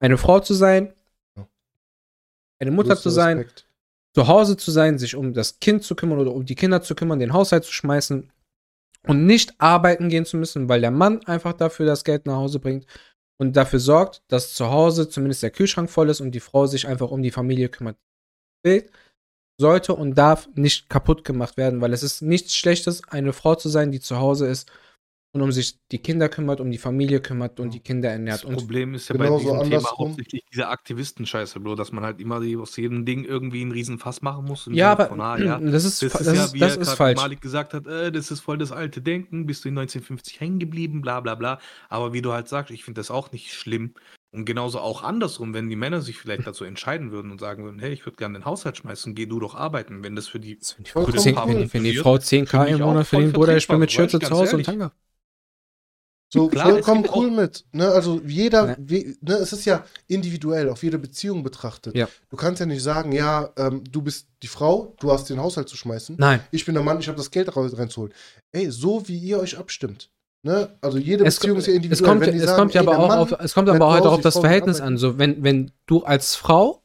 eine 0.00 0.18
Frau 0.18 0.40
zu 0.40 0.54
sein, 0.54 0.92
eine 2.60 2.70
Mutter 2.70 2.96
zu 2.96 3.10
sein, 3.10 3.38
Respekt. 3.38 3.68
zu 4.14 4.28
Hause 4.28 4.56
zu 4.56 4.70
sein, 4.70 4.98
sich 4.98 5.16
um 5.16 5.34
das 5.34 5.58
Kind 5.60 5.82
zu 5.82 5.94
kümmern 5.94 6.18
oder 6.18 6.32
um 6.32 6.44
die 6.44 6.54
Kinder 6.54 6.82
zu 6.82 6.94
kümmern, 6.94 7.18
den 7.18 7.32
Haushalt 7.32 7.64
zu 7.64 7.72
schmeißen 7.72 8.30
und 9.06 9.26
nicht 9.26 9.54
arbeiten 9.58 10.08
gehen 10.08 10.24
zu 10.24 10.36
müssen, 10.36 10.68
weil 10.68 10.80
der 10.80 10.90
Mann 10.90 11.24
einfach 11.26 11.52
dafür 11.52 11.86
das 11.86 12.04
Geld 12.04 12.26
nach 12.26 12.36
Hause 12.36 12.58
bringt 12.60 12.86
und 13.38 13.56
dafür 13.56 13.80
sorgt, 13.80 14.22
dass 14.28 14.54
zu 14.54 14.70
Hause 14.70 15.08
zumindest 15.08 15.42
der 15.42 15.50
Kühlschrank 15.50 15.90
voll 15.90 16.08
ist 16.08 16.20
und 16.20 16.30
die 16.30 16.40
Frau 16.40 16.66
sich 16.66 16.86
einfach 16.86 17.10
um 17.10 17.22
die 17.22 17.32
Familie 17.32 17.68
kümmert. 17.68 17.98
Sollte 19.60 19.94
und 19.94 20.14
darf 20.14 20.48
nicht 20.54 20.88
kaputt 20.88 21.24
gemacht 21.24 21.56
werden, 21.56 21.80
weil 21.80 21.92
es 21.92 22.02
ist 22.02 22.22
nichts 22.22 22.56
Schlechtes, 22.56 23.02
eine 23.08 23.32
Frau 23.32 23.54
zu 23.54 23.68
sein, 23.68 23.92
die 23.92 24.00
zu 24.00 24.18
Hause 24.18 24.46
ist 24.46 24.70
und 25.34 25.42
um 25.42 25.52
sich 25.52 25.78
die 25.90 25.98
Kinder 25.98 26.28
kümmert, 26.28 26.60
um 26.60 26.70
die 26.70 26.78
Familie 26.78 27.20
kümmert 27.20 27.58
und 27.60 27.74
die 27.74 27.80
Kinder 27.80 28.08
ernährt. 28.08 28.36
Das 28.38 28.44
Und 28.44 28.54
Problem 28.54 28.94
ist 28.94 29.08
ja 29.08 29.16
bei 29.16 29.28
diesem 29.36 29.62
Thema 29.64 29.90
hauptsächlich 29.98 30.44
diese 30.52 30.68
Aktivisten-Scheiße, 30.68 31.58
Bro, 31.60 31.74
dass 31.74 31.92
man 31.92 32.04
halt 32.04 32.20
immer 32.20 32.40
die, 32.40 32.56
aus 32.56 32.76
jedem 32.76 33.04
Ding 33.04 33.24
irgendwie 33.24 33.60
einen 33.62 33.72
riesen 33.72 33.98
Fass 33.98 34.22
machen 34.22 34.44
muss. 34.46 34.68
ja, 34.72 34.92
aber 34.92 35.08
von, 35.08 35.20
ah, 35.20 35.36
ja, 35.36 35.58
das 35.58 35.84
ist, 35.84 36.02
Das 36.02 36.12
das 36.12 36.26
ist 36.28 36.36
ja, 36.36 36.52
wie 36.54 36.58
das 36.60 36.76
er 36.76 36.82
ist 36.82 36.92
falsch. 36.94 37.20
Malik 37.20 37.40
gesagt 37.40 37.74
hat, 37.74 37.86
äh, 37.86 38.12
das 38.12 38.30
ist 38.30 38.40
voll 38.40 38.58
das 38.58 38.72
alte 38.72 39.02
Denken, 39.02 39.44
bist 39.46 39.64
du 39.64 39.68
in 39.68 39.74
1950 39.74 40.40
hängen 40.40 40.58
geblieben, 40.60 41.02
bla 41.02 41.20
bla 41.20 41.34
bla. 41.34 41.58
Aber 41.88 42.12
wie 42.12 42.22
du 42.22 42.32
halt 42.32 42.48
sagst, 42.48 42.70
ich 42.70 42.84
finde 42.84 43.00
das 43.00 43.10
auch 43.10 43.32
nicht 43.32 43.52
schlimm. 43.52 43.94
Und 44.30 44.46
genauso 44.46 44.80
auch 44.80 45.04
andersrum, 45.04 45.54
wenn 45.54 45.68
die 45.68 45.76
Männer 45.76 46.00
sich 46.00 46.18
vielleicht 46.18 46.44
dazu 46.44 46.64
entscheiden 46.64 47.12
würden 47.12 47.30
und 47.30 47.38
sagen 47.38 47.62
würden, 47.62 47.78
hey, 47.78 47.92
ich 47.92 48.04
würde 48.04 48.16
gerne 48.16 48.36
den 48.38 48.44
Haushalt 48.44 48.76
schmeißen, 48.76 49.14
geh 49.14 49.26
du 49.26 49.38
doch 49.38 49.54
arbeiten, 49.54 50.02
wenn 50.02 50.16
das 50.16 50.26
für 50.26 50.40
die 50.40 50.58
Wenn 50.76 50.84
die 50.84 50.90
Vollkommen 50.90 51.16
Frau 51.16 51.22
10, 51.22 51.36
cool. 51.36 51.48
wenn, 51.48 51.62
die- 51.62 51.74
wenn 51.74 51.84
die 51.84 51.96
Frau 51.96 52.18
10k 52.18 52.50
finde 52.50 52.66
ich 52.66 52.72
im 52.80 52.86
Monat 52.86 53.06
voll 53.06 53.18
verdient, 53.20 53.34
Bruder, 53.34 53.56
ich 53.56 53.68
bin 53.68 53.78
mit 53.78 53.92
Schürze 53.92 54.18
zu 54.18 54.30
Hause 54.30 54.56
und. 54.56 54.64
Tanga. 54.66 54.92
So 56.34 56.48
Klar, 56.48 56.66
es 56.66 56.72
vollkommen 56.72 57.06
cool 57.14 57.30
mit. 57.30 57.64
Ne? 57.72 57.88
Also 57.88 58.20
jeder, 58.26 58.76
Ne. 58.76 59.14
ne, 59.20 59.34
es 59.34 59.52
ist 59.52 59.64
ja 59.66 59.84
individuell, 60.08 60.68
auf 60.68 60.82
jede 60.82 60.98
Beziehung 60.98 61.42
betrachtet. 61.44 61.94
Ja. 61.94 62.08
Du 62.28 62.36
kannst 62.36 62.58
ja 62.58 62.66
nicht 62.66 62.82
sagen, 62.82 63.12
ja, 63.12 63.50
ähm, 63.56 63.84
du 63.88 64.02
bist 64.02 64.26
die 64.42 64.48
Frau, 64.48 64.94
du 65.00 65.12
hast 65.12 65.30
den 65.30 65.38
Haushalt 65.40 65.68
zu 65.68 65.76
schmeißen. 65.76 66.16
Nein. 66.18 66.40
Ich 66.50 66.64
bin 66.64 66.74
der 66.74 66.82
Mann, 66.82 66.98
ich 66.98 67.06
habe 67.06 67.16
das 67.16 67.30
Geld 67.30 67.54
raus- 67.56 67.78
reinzuholen. 67.78 68.12
Ey, 68.52 68.68
so 68.70 69.06
wie 69.06 69.16
ihr 69.16 69.38
euch 69.38 69.56
abstimmt. 69.58 70.10
Ne? 70.42 70.68
Also 70.80 70.98
jede 70.98 71.24
Es, 71.24 71.36
Beziehung 71.36 71.58
ist 71.58 71.66
ja 71.68 71.72
es 71.72 71.76
individuell. 71.76 72.08
kommt, 72.10 72.20
Wenn 72.22 72.32
die 72.32 72.38
es 72.40 72.44
sagen, 72.46 72.58
kommt 72.58 72.74
ja 72.74 72.80
aber 72.82 72.98
auch 72.98 73.08
Mann 73.08 73.18
auf, 73.20 73.32
es 73.38 73.54
kommt 73.54 73.68
aber 73.68 73.86
auch 73.86 73.92
halt 73.94 74.04
auf 74.04 74.20
das 74.20 74.34
Frau 74.34 74.40
Verhältnis 74.40 74.80
an. 74.80 74.98
So, 74.98 75.16
wenn, 75.18 75.42
wenn 75.44 75.70
du 75.86 76.02
als 76.02 76.34
Frau 76.34 76.82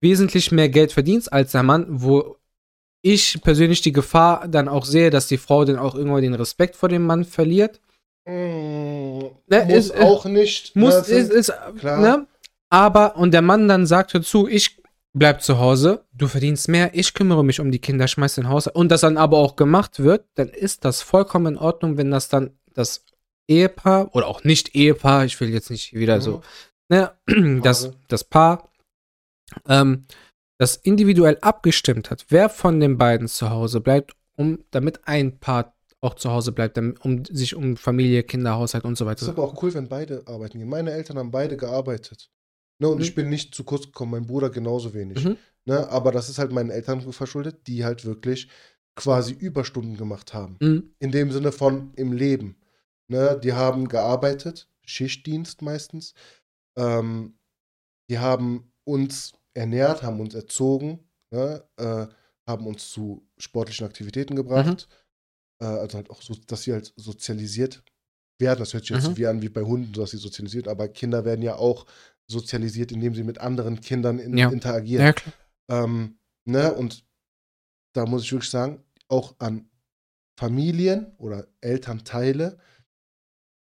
wesentlich 0.00 0.52
mehr 0.52 0.68
Geld 0.68 0.90
verdienst 0.92 1.32
als 1.32 1.52
der 1.52 1.62
Mann, 1.62 1.86
wo 1.88 2.36
ich 3.02 3.40
persönlich 3.42 3.82
die 3.82 3.92
Gefahr 3.92 4.48
dann 4.48 4.68
auch 4.68 4.86
sehe, 4.86 5.10
dass 5.10 5.28
die 5.28 5.36
Frau 5.38 5.64
dann 5.64 5.78
auch 5.78 5.94
irgendwann 5.94 6.22
den 6.22 6.34
Respekt 6.34 6.76
vor 6.76 6.88
dem 6.88 7.04
Mann 7.06 7.24
verliert. 7.24 7.80
Ne, 8.26 9.30
muss 9.66 9.72
ist- 9.86 9.94
äh, 9.94 10.02
auch 10.02 10.24
nicht. 10.24 10.74
Muss, 10.76 10.94
ne, 10.94 11.00
es 11.00 11.08
ist, 11.08 11.30
ist, 11.50 11.52
klar. 11.78 12.00
ne? 12.00 12.26
Aber, 12.70 13.16
und 13.16 13.32
der 13.32 13.42
Mann 13.42 13.68
dann 13.68 13.86
sagt 13.86 14.14
dazu, 14.14 14.48
ich 14.48 14.82
bleib 15.12 15.42
zu 15.42 15.58
Hause, 15.58 16.04
du 16.12 16.26
verdienst 16.26 16.68
mehr, 16.68 16.90
ich 16.94 17.14
kümmere 17.14 17.44
mich 17.44 17.60
um 17.60 17.70
die 17.70 17.78
Kinder, 17.78 18.08
schmeiß 18.08 18.34
den 18.34 18.48
Haus 18.48 18.66
und 18.66 18.88
das 18.88 19.02
dann 19.02 19.16
aber 19.16 19.38
auch 19.38 19.56
gemacht 19.56 20.00
wird, 20.00 20.26
dann 20.34 20.48
ist 20.48 20.84
das 20.84 21.02
vollkommen 21.02 21.54
in 21.54 21.58
Ordnung, 21.58 21.96
wenn 21.96 22.10
das 22.10 22.28
dann 22.28 22.58
das 22.74 23.04
Ehepaar 23.48 24.14
oder 24.14 24.26
auch 24.26 24.42
nicht 24.42 24.74
Ehepaar, 24.74 25.24
ich 25.24 25.38
will 25.40 25.50
jetzt 25.50 25.70
nicht 25.70 25.92
wieder 25.92 26.20
so, 26.20 26.42
ne, 26.88 27.12
das, 27.62 27.84
Paare. 27.84 27.96
das 28.08 28.24
Paar, 28.24 28.70
ähm, 29.68 30.06
das 30.58 30.76
individuell 30.76 31.38
abgestimmt 31.42 32.10
hat, 32.10 32.26
wer 32.30 32.48
von 32.48 32.80
den 32.80 32.98
beiden 32.98 33.28
zu 33.28 33.50
Hause 33.50 33.80
bleibt, 33.80 34.14
um, 34.36 34.64
damit 34.72 35.06
ein 35.06 35.38
Paar 35.38 35.73
auch 36.04 36.14
zu 36.14 36.30
Hause 36.30 36.52
bleibt, 36.52 36.78
um 36.78 37.24
sich 37.24 37.54
um 37.54 37.76
Familie, 37.76 38.22
Kinder, 38.22 38.54
Haushalt 38.56 38.84
und 38.84 38.96
so 38.96 39.08
Es 39.08 39.22
ist 39.22 39.28
weiter. 39.28 39.32
aber 39.38 39.44
auch 39.48 39.62
cool, 39.62 39.72
wenn 39.74 39.88
beide 39.88 40.22
arbeiten 40.26 40.58
gehen. 40.58 40.68
Meine 40.68 40.92
Eltern 40.92 41.18
haben 41.18 41.30
beide 41.30 41.56
gearbeitet. 41.56 42.30
Ne, 42.80 42.88
und 42.88 42.98
Mhm. 42.98 43.02
ich 43.04 43.14
bin 43.14 43.28
nicht 43.28 43.54
zu 43.54 43.64
kurz 43.64 43.86
gekommen, 43.86 44.10
mein 44.12 44.26
Bruder 44.26 44.50
genauso 44.50 44.94
wenig. 44.94 45.24
Mhm. 45.24 45.36
Ne, 45.66 45.88
aber 45.88 46.12
das 46.12 46.28
ist 46.28 46.38
halt 46.38 46.52
meinen 46.52 46.70
Eltern 46.70 47.00
verschuldet, 47.12 47.66
die 47.66 47.84
halt 47.84 48.04
wirklich 48.04 48.48
quasi 48.96 49.32
Überstunden 49.32 49.96
gemacht 49.96 50.34
haben. 50.34 50.56
Mhm. 50.60 50.94
In 50.98 51.10
dem 51.10 51.30
Sinne 51.32 51.52
von 51.52 51.92
im 51.94 52.12
Leben. 52.12 52.56
Ne, 53.08 53.38
die 53.42 53.52
haben 53.52 53.88
gearbeitet, 53.88 54.68
Schichtdienst 54.84 55.62
meistens. 55.62 56.14
Ähm, 56.76 57.38
die 58.10 58.18
haben 58.18 58.72
uns 58.84 59.32
ernährt, 59.54 60.02
haben 60.02 60.20
uns 60.20 60.34
erzogen, 60.34 60.98
ne, 61.30 61.64
äh, 61.76 62.06
haben 62.46 62.66
uns 62.66 62.90
zu 62.90 63.26
sportlichen 63.38 63.86
Aktivitäten 63.86 64.36
gebracht. 64.36 64.86
Äh, 65.64 65.78
also 65.80 65.96
halt 65.98 66.10
auch 66.10 66.20
so, 66.22 66.34
dass 66.46 66.62
sie 66.62 66.72
halt 66.72 66.92
sozialisiert 66.96 67.82
werden. 68.38 68.58
Das 68.58 68.74
hört 68.74 68.84
sich 68.84 68.94
jetzt 68.96 69.08
Mhm. 69.10 69.16
wie 69.16 69.26
an 69.26 69.42
wie 69.42 69.48
bei 69.48 69.62
Hunden, 69.62 69.92
dass 69.94 70.10
sie 70.10 70.18
sozialisiert, 70.18 70.68
aber 70.68 70.88
Kinder 70.88 71.24
werden 71.24 71.42
ja 71.42 71.56
auch 71.56 71.86
sozialisiert, 72.26 72.92
indem 72.92 73.14
sie 73.14 73.22
mit 73.24 73.38
anderen 73.38 73.80
Kindern 73.80 74.18
in, 74.18 74.36
Ja. 74.36 74.50
interagieren. 74.50 75.06
Ja, 75.06 75.12
klar. 75.12 75.34
Ähm, 75.68 76.18
ne, 76.44 76.72
und 76.74 77.04
da 77.94 78.06
muss 78.06 78.22
ich 78.24 78.32
wirklich 78.32 78.50
sagen, 78.50 78.82
auch 79.08 79.34
an 79.38 79.68
Familien 80.38 81.12
oder 81.18 81.46
Elternteile, 81.60 82.58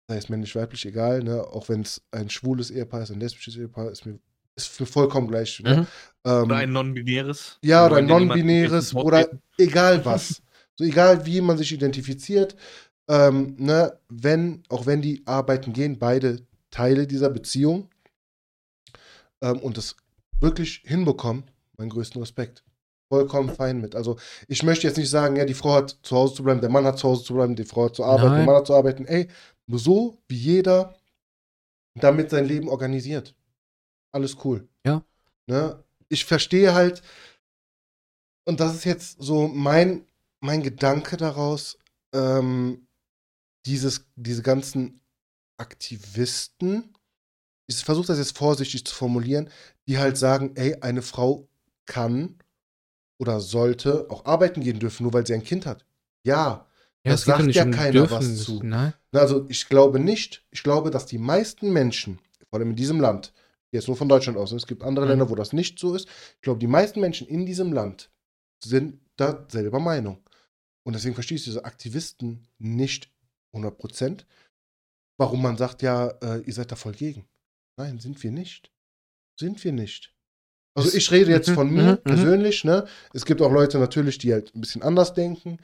sei 0.09 0.17
es 0.17 0.29
männlich, 0.29 0.55
weiblich, 0.55 0.85
egal, 0.87 1.23
ne, 1.23 1.43
auch 1.43 1.69
wenn 1.69 1.83
es 1.83 2.03
ein 2.13 2.31
schwules 2.31 2.71
Ehepaar 2.71 3.03
ist, 3.03 3.11
ein 3.11 3.21
lesbisches 3.21 3.57
Ehepaar, 3.57 3.91
ist 3.91 4.07
mir, 4.07 4.19
ist 4.57 4.79
mir 4.79 4.87
vollkommen 4.87 5.29
gleich. 5.29 5.61
Ne? 5.61 5.81
Mhm. 5.81 5.87
Ähm, 6.31 6.43
Oder 6.45 6.57
ein 6.57 6.73
non-binäres. 6.73 7.59
ja, 7.65 7.83
Wir 7.83 7.87
oder 7.93 8.03
niemanden 8.03 8.29
non-binäres 8.29 8.95
oder 8.95 9.29
egal 9.59 10.05
was. 10.05 10.43
So 10.81 10.87
egal 10.87 11.27
wie 11.27 11.43
man 11.43 11.59
sich 11.59 11.73
identifiziert, 11.73 12.57
ähm, 13.07 13.55
ne, 13.59 13.99
wenn, 14.09 14.63
auch 14.71 14.87
wenn 14.87 15.03
die 15.03 15.21
arbeiten 15.27 15.75
gehen, 15.75 15.99
beide 15.99 16.47
Teile 16.71 17.07
dieser 17.07 17.29
Beziehung 17.29 17.91
ähm, 19.43 19.59
und 19.59 19.77
das 19.77 19.95
wirklich 20.41 20.81
hinbekommen, 20.87 21.45
meinen 21.77 21.91
größten 21.91 22.19
Respekt. 22.19 22.65
Vollkommen 23.11 23.51
fein 23.51 23.83
mit. 23.83 23.95
Also 23.95 24.19
ich 24.49 24.63
möchte 24.63 24.87
jetzt 24.87 24.97
nicht 24.97 25.11
sagen, 25.11 25.37
ja, 25.37 25.45
die 25.45 25.53
Frau 25.53 25.75
hat 25.75 25.99
zu 26.03 26.17
Hause 26.17 26.37
zu 26.37 26.45
bleiben, 26.45 26.63
der 26.63 26.71
Mann 26.71 26.87
hat 26.87 26.99
zu 26.99 27.09
Hause 27.09 27.25
zu 27.25 27.35
bleiben, 27.35 27.55
die 27.55 27.65
Frau 27.65 27.85
hat 27.85 27.97
zu 27.97 28.03
arbeiten, 28.03 28.31
der 28.31 28.39
Nein. 28.39 28.47
Mann 28.47 28.57
hat 28.57 28.67
zu 28.67 28.75
arbeiten. 28.75 29.05
Ey, 29.05 29.29
nur 29.67 29.81
so 29.81 30.17
wie 30.29 30.39
jeder 30.39 30.97
damit 31.95 32.31
sein 32.31 32.47
Leben 32.47 32.71
organisiert. 32.71 33.35
Alles 34.13 34.35
cool. 34.47 34.67
Ja. 34.87 35.05
Ne? 35.47 35.85
Ich 36.09 36.25
verstehe 36.25 36.73
halt, 36.73 37.03
und 38.47 38.61
das 38.61 38.75
ist 38.75 38.85
jetzt 38.87 39.21
so 39.21 39.47
mein, 39.47 40.07
mein 40.41 40.63
Gedanke 40.63 41.17
daraus, 41.17 41.79
ähm, 42.13 42.87
dieses, 43.67 44.07
diese 44.17 44.43
ganzen 44.43 45.01
Aktivisten, 45.59 46.95
ich 47.67 47.85
versuche 47.85 48.09
das 48.09 48.19
jetzt 48.19 48.37
vorsichtig 48.37 48.85
zu 48.85 48.95
formulieren, 48.95 49.51
die 49.87 49.99
halt 49.99 50.17
sagen, 50.17 50.53
ey, 50.57 50.77
eine 50.81 51.03
Frau 51.03 51.49
kann 51.87 52.39
oder 53.19 53.41
sollte 53.41 54.07
auch 54.11 54.25
arbeiten 54.25 54.63
gehen 54.63 54.79
dürfen, 54.79 55.03
nur 55.05 55.13
weil 55.13 55.27
sie 55.27 55.35
ein 55.35 55.45
Kind 55.45 55.67
hat. 55.67 55.85
Ja, 56.25 56.67
Ja, 57.05 57.13
Das 57.13 57.25
sagt 57.25 57.55
ja 57.55 57.65
keiner 57.65 58.11
was 58.11 58.45
zu. 58.45 58.63
Nein. 58.63 58.93
also 59.13 59.47
ich 59.49 59.69
glaube 59.69 59.99
nicht, 60.01 60.45
ich 60.51 60.63
glaube, 60.63 60.91
dass 60.91 61.07
die 61.07 61.19
meisten 61.19 61.73
Menschen, 61.73 62.19
vor 62.49 62.59
allem 62.59 62.71
in 62.71 62.77
diesem 62.77 63.01
Land, 63.01 63.33
jetzt 63.73 63.89
nur 63.89 63.97
von 63.97 64.09
Deutschland 64.09 64.37
aus, 64.37 64.53
es 64.53 64.67
gibt 64.67 64.83
andere 64.83 65.07
Mhm. 65.07 65.11
Länder, 65.11 65.31
wo 65.31 65.35
das 65.35 65.53
nicht 65.53 65.79
so 65.79 65.95
ist, 65.95 66.09
ich 66.37 66.43
glaube, 66.43 66.59
die 66.59 66.67
meisten 66.67 67.01
Menschen 67.01 67.27
in 67.27 67.47
diesem 67.47 67.73
Land 67.73 68.11
sind 68.63 69.01
da 69.17 69.47
selber 69.51 69.81
Meinung. 69.81 70.23
Und 70.91 70.95
deswegen 70.95 71.15
verstehe 71.15 71.37
ich 71.37 71.45
diese 71.45 71.65
Aktivisten 71.65 72.49
nicht 72.59 73.13
100%, 73.55 74.25
warum 75.21 75.41
man 75.41 75.57
sagt, 75.57 75.83
ja, 75.83 76.09
äh, 76.21 76.41
ihr 76.41 76.53
seid 76.53 76.73
da 76.73 76.75
voll 76.75 76.95
gegen. 76.95 77.29
Nein, 77.77 78.01
sind 78.01 78.21
wir 78.25 78.33
nicht. 78.33 78.73
Sind 79.39 79.63
wir 79.63 79.71
nicht. 79.71 80.13
Also 80.75 80.93
ich 80.93 81.09
rede 81.13 81.31
jetzt 81.31 81.49
Mhm, 81.49 81.55
von 81.55 81.69
mhm, 81.69 81.75
mir 81.77 81.93
mhm. 81.93 82.03
persönlich, 82.03 82.65
ne? 82.65 82.89
Es 83.15 83.25
gibt 83.25 83.41
auch 83.41 83.53
Leute 83.53 83.79
natürlich, 83.79 84.19
die 84.19 84.33
halt 84.33 84.53
ein 84.53 84.61
bisschen 84.63 84.83
anders 84.83 85.15
denken. 85.15 85.59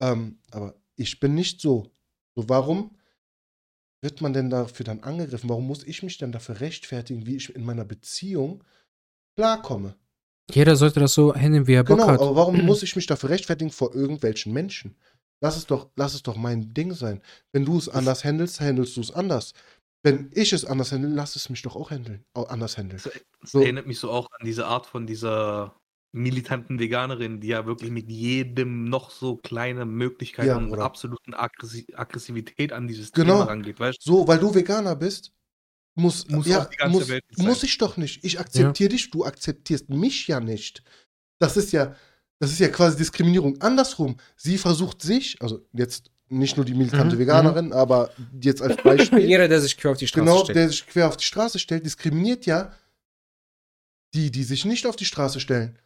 Ähm, 0.00 0.40
aber 0.50 0.74
ich 0.96 1.20
bin 1.20 1.36
nicht 1.36 1.60
so. 1.60 1.92
So, 2.34 2.48
warum 2.48 2.96
wird 4.02 4.22
man 4.22 4.32
denn 4.32 4.50
dafür 4.50 4.82
dann 4.82 5.04
angegriffen? 5.04 5.50
Warum 5.50 5.68
muss 5.68 5.84
ich 5.84 6.02
mich 6.02 6.18
dann 6.18 6.32
dafür 6.32 6.58
rechtfertigen, 6.58 7.26
wie 7.26 7.36
ich 7.36 7.54
in 7.54 7.64
meiner 7.64 7.84
Beziehung 7.84 8.64
klarkomme? 9.36 9.94
Jeder 10.52 10.76
sollte 10.76 11.00
das 11.00 11.14
so 11.14 11.34
hinnehmen, 11.34 11.66
wie 11.66 11.74
er 11.74 11.84
Bock 11.84 11.98
Genau, 11.98 12.08
hat. 12.08 12.20
aber 12.20 12.36
warum 12.36 12.56
muss 12.66 12.82
ich 12.82 12.96
mich 12.96 13.06
dafür 13.06 13.30
rechtfertigen 13.30 13.70
vor 13.70 13.94
irgendwelchen 13.94 14.52
Menschen? 14.52 14.96
Lass 15.40 15.56
es 15.56 15.66
doch, 15.66 15.90
lass 15.96 16.14
es 16.14 16.22
doch 16.22 16.36
mein 16.36 16.72
Ding 16.74 16.92
sein. 16.92 17.22
Wenn 17.52 17.64
du 17.64 17.76
es 17.76 17.88
anders 17.88 18.24
handelst, 18.24 18.60
handelst 18.60 18.96
du 18.96 19.00
es 19.00 19.10
anders. 19.10 19.52
Wenn 20.02 20.30
ich 20.34 20.52
es 20.52 20.64
anders 20.66 20.92
handle, 20.92 21.10
lass 21.10 21.34
es 21.34 21.48
mich 21.48 21.62
doch 21.62 21.76
auch 21.76 21.90
handeln, 21.90 22.24
auch 22.34 22.48
anders 22.50 22.76
handeln. 22.76 23.00
Das, 23.02 23.12
das 23.40 23.50
So. 23.52 23.60
erinnert 23.60 23.86
mich 23.86 23.98
so 23.98 24.10
auch 24.10 24.28
an 24.38 24.44
diese 24.46 24.66
Art 24.66 24.86
von 24.86 25.06
dieser 25.06 25.76
militanten 26.12 26.78
Veganerin, 26.78 27.40
die 27.40 27.48
ja 27.48 27.66
wirklich 27.66 27.90
mit 27.90 28.10
jedem 28.10 28.84
noch 28.84 29.10
so 29.10 29.36
kleine 29.36 29.84
Möglichkeit 29.86 30.46
Ja, 30.48 30.56
und 30.56 30.68
Bruder. 30.68 30.84
absoluten 30.84 31.34
Aggressi 31.34 31.86
Aggressivität 31.94 32.72
an 32.72 32.86
dieses 32.86 33.12
Genau. 33.12 33.40
Thema 33.40 33.44
rangeht, 33.50 33.80
weißt 33.80 33.98
du? 34.06 34.10
So, 34.12 34.28
weil 34.28 34.38
du 34.38 34.54
Veganer 34.54 34.94
bist, 34.94 35.32
muss, 35.94 36.28
Muss 36.28 36.46
ja, 36.46 36.64
die 36.64 36.76
ganze 36.76 36.98
muss, 36.98 37.08
Welt 37.08 37.24
sein. 37.30 37.46
muss 37.46 37.62
ich 37.62 37.78
doch 37.78 37.96
nicht. 37.96 38.24
Ich 38.24 38.40
akzeptiere 38.40 38.90
dich, 38.90 39.10
du 39.10 39.24
akzeptierst 39.24 39.88
mich 39.90 40.26
ja 40.26 40.40
nicht. 40.40 40.82
Das 41.38 41.56
ist 41.56 41.72
ja, 41.72 41.94
das 42.40 42.50
ist 42.52 42.58
ja 42.58 42.68
quasi 42.68 42.96
Diskriminierung. 42.96 43.60
Andersrum, 43.60 44.16
sie 44.36 44.58
versucht 44.58 45.02
sich, 45.02 45.40
also 45.40 45.64
jetzt 45.72 46.10
nicht 46.28 46.56
nur 46.56 46.64
die 46.66 46.74
militante 46.74 47.16
Mhm, 47.16 47.20
Veganerin, 47.20 47.72
aber 47.72 48.10
jetzt 48.40 48.60
als 48.62 48.76
Beispiel, 48.82 49.18
Jeder, 49.28 49.46
der 49.46 49.60
sich 49.60 49.76
quer 49.76 49.92
auf 49.92 49.98
die 49.98 50.06
Straße 50.08 50.24
genau, 50.24 50.42
stellt. 50.44 50.56
der 50.56 50.68
sich 50.68 50.86
quer 50.86 51.08
auf 51.08 51.16
die 51.16 51.24
Straße 51.24 51.58
stellt, 51.58 51.84
diskriminiert 51.84 52.46
ja 52.46 52.72
die, 54.14 54.30
die 54.30 54.44
sich 54.44 54.64
nicht 54.64 54.86
auf 54.86 54.96
die 54.96 55.04
Straße 55.04 55.40
stellen. 55.40 55.78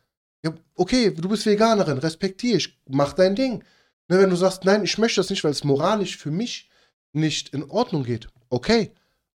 Ja, 0.44 0.54
okay, 0.74 1.11
du 1.11 1.28
bist 1.28 1.46
Veganerin, 1.46 1.98
respektiere 1.98 2.59
ich, 2.59 2.78
mach 2.88 3.12
dein 3.14 3.34
Ding. 3.34 3.64
Ne, 4.09 4.20
wenn 4.20 4.30
du 4.30 4.36
sagst, 4.36 4.64
nein, 4.64 4.84
ich 4.84 4.96
möchte 4.98 5.20
das 5.20 5.30
nicht, 5.30 5.44
weil 5.44 5.50
es 5.50 5.64
moralisch 5.64 6.16
für 6.16 6.30
mich 6.30 6.70
nicht 7.12 7.50
in 7.50 7.64
Ordnung 7.64 8.04
geht, 8.04 8.28
okay, 8.48 8.92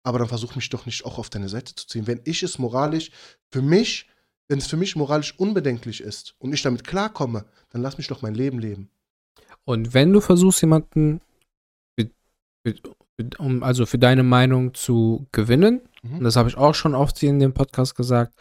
aber 0.03 0.19
dann 0.19 0.27
versuch 0.27 0.55
mich 0.55 0.69
doch 0.69 0.85
nicht 0.85 1.05
auch 1.05 1.17
auf 1.17 1.29
deine 1.29 1.49
Seite 1.49 1.75
zu 1.75 1.87
ziehen. 1.87 2.07
Wenn 2.07 2.21
ich 2.25 2.43
es 2.43 2.59
moralisch 2.59 3.11
für 3.51 3.61
mich, 3.61 4.07
wenn 4.47 4.59
es 4.59 4.67
für 4.67 4.77
mich 4.77 4.95
moralisch 4.95 5.37
unbedenklich 5.37 6.01
ist 6.01 6.35
und 6.39 6.53
ich 6.53 6.61
damit 6.61 6.85
klarkomme, 6.85 7.45
dann 7.69 7.81
lass 7.81 7.97
mich 7.97 8.07
doch 8.07 8.21
mein 8.21 8.35
Leben 8.35 8.59
leben. 8.59 8.89
Und 9.65 9.93
wenn 9.93 10.11
du 10.13 10.21
versuchst, 10.21 10.61
jemanden 10.61 11.21
um 13.37 13.63
also 13.63 13.85
für 13.85 13.97
deine 13.97 14.23
Meinung 14.23 14.73
zu 14.73 15.27
gewinnen, 15.31 15.81
Mhm. 16.01 16.19
und 16.19 16.23
das 16.23 16.35
habe 16.37 16.47
ich 16.49 16.55
auch 16.57 16.75
schon 16.75 16.95
oft 16.95 17.17
hier 17.17 17.29
in 17.29 17.39
dem 17.39 17.53
Podcast 17.53 17.95
gesagt, 17.95 18.33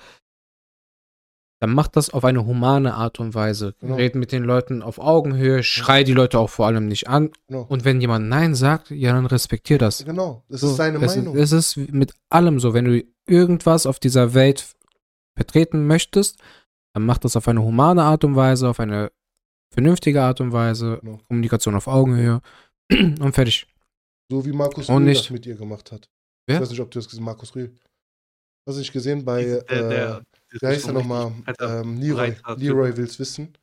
dann 1.60 1.74
mach 1.74 1.88
das 1.88 2.10
auf 2.10 2.24
eine 2.24 2.46
humane 2.46 2.94
Art 2.94 3.18
und 3.18 3.34
Weise. 3.34 3.74
Genau. 3.80 3.96
Red 3.96 4.14
mit 4.14 4.30
den 4.32 4.44
Leuten 4.44 4.82
auf 4.82 4.98
Augenhöhe, 4.98 5.62
schrei 5.64 6.04
die 6.04 6.12
Leute 6.12 6.38
auch 6.38 6.50
vor 6.50 6.66
allem 6.66 6.86
nicht 6.86 7.08
an. 7.08 7.30
Genau. 7.48 7.62
Und 7.68 7.84
wenn 7.84 8.00
jemand 8.00 8.28
Nein 8.28 8.54
sagt, 8.54 8.90
ja, 8.90 9.12
dann 9.12 9.26
respektier 9.26 9.78
das. 9.78 10.04
genau, 10.04 10.44
das 10.48 10.60
So, 10.60 10.68
ist 10.70 10.76
seine 10.76 11.04
es, 11.04 11.16
Meinung. 11.16 11.36
Es 11.36 11.50
ist 11.52 11.76
mit 11.76 12.14
allem 12.30 12.60
so. 12.60 12.74
Wenn 12.74 12.84
du 12.84 13.04
irgendwas 13.26 13.86
auf 13.86 13.98
dieser 13.98 14.34
Welt 14.34 14.66
vertreten 15.36 15.86
möchtest, 15.86 16.38
dann 16.94 17.04
mach 17.06 17.18
das 17.18 17.36
auf 17.36 17.48
eine 17.48 17.62
humane 17.62 18.02
Art 18.02 18.24
und 18.24 18.36
Weise, 18.36 18.68
auf 18.68 18.80
eine 18.80 19.10
vernünftige 19.74 20.22
Art 20.22 20.40
und 20.40 20.52
Weise, 20.52 20.98
Genau. 21.02 21.18
Kommunikation 21.28 21.74
auf 21.74 21.86
Augenhöhe 21.88 22.40
und 22.92 23.32
fertig. 23.34 23.66
So 24.30 24.44
wie 24.44 24.52
Markus 24.52 24.88
Rühl 24.88 25.00
nicht- 25.00 25.24
das 25.24 25.30
mit 25.30 25.44
ihr 25.46 25.56
gemacht 25.56 25.90
hat. 25.92 26.08
Wer? 26.46 26.56
Ich 26.56 26.62
weiß 26.62 26.70
nicht, 26.70 26.80
ob 26.80 26.90
du 26.90 26.98
das 26.98 27.06
gesehen 27.06 27.20
hast, 27.22 27.26
Markus 27.26 27.54
Rühl. 27.54 27.74
Hast 28.66 28.76
du 28.76 28.80
nicht 28.80 28.92
gesehen 28.92 29.24
bei, 29.24 29.44
der, 29.44 29.70
äh, 29.70 29.88
der 29.88 30.22
wie 30.50 30.66
heißt 30.66 30.84
er 30.86 30.92
so 30.92 30.92
nochmal? 30.92 31.32
Ähm, 31.60 31.98
Leroy. 32.00 32.34
Leroy 32.56 32.96
will's 32.96 33.18
wissen. 33.18 33.56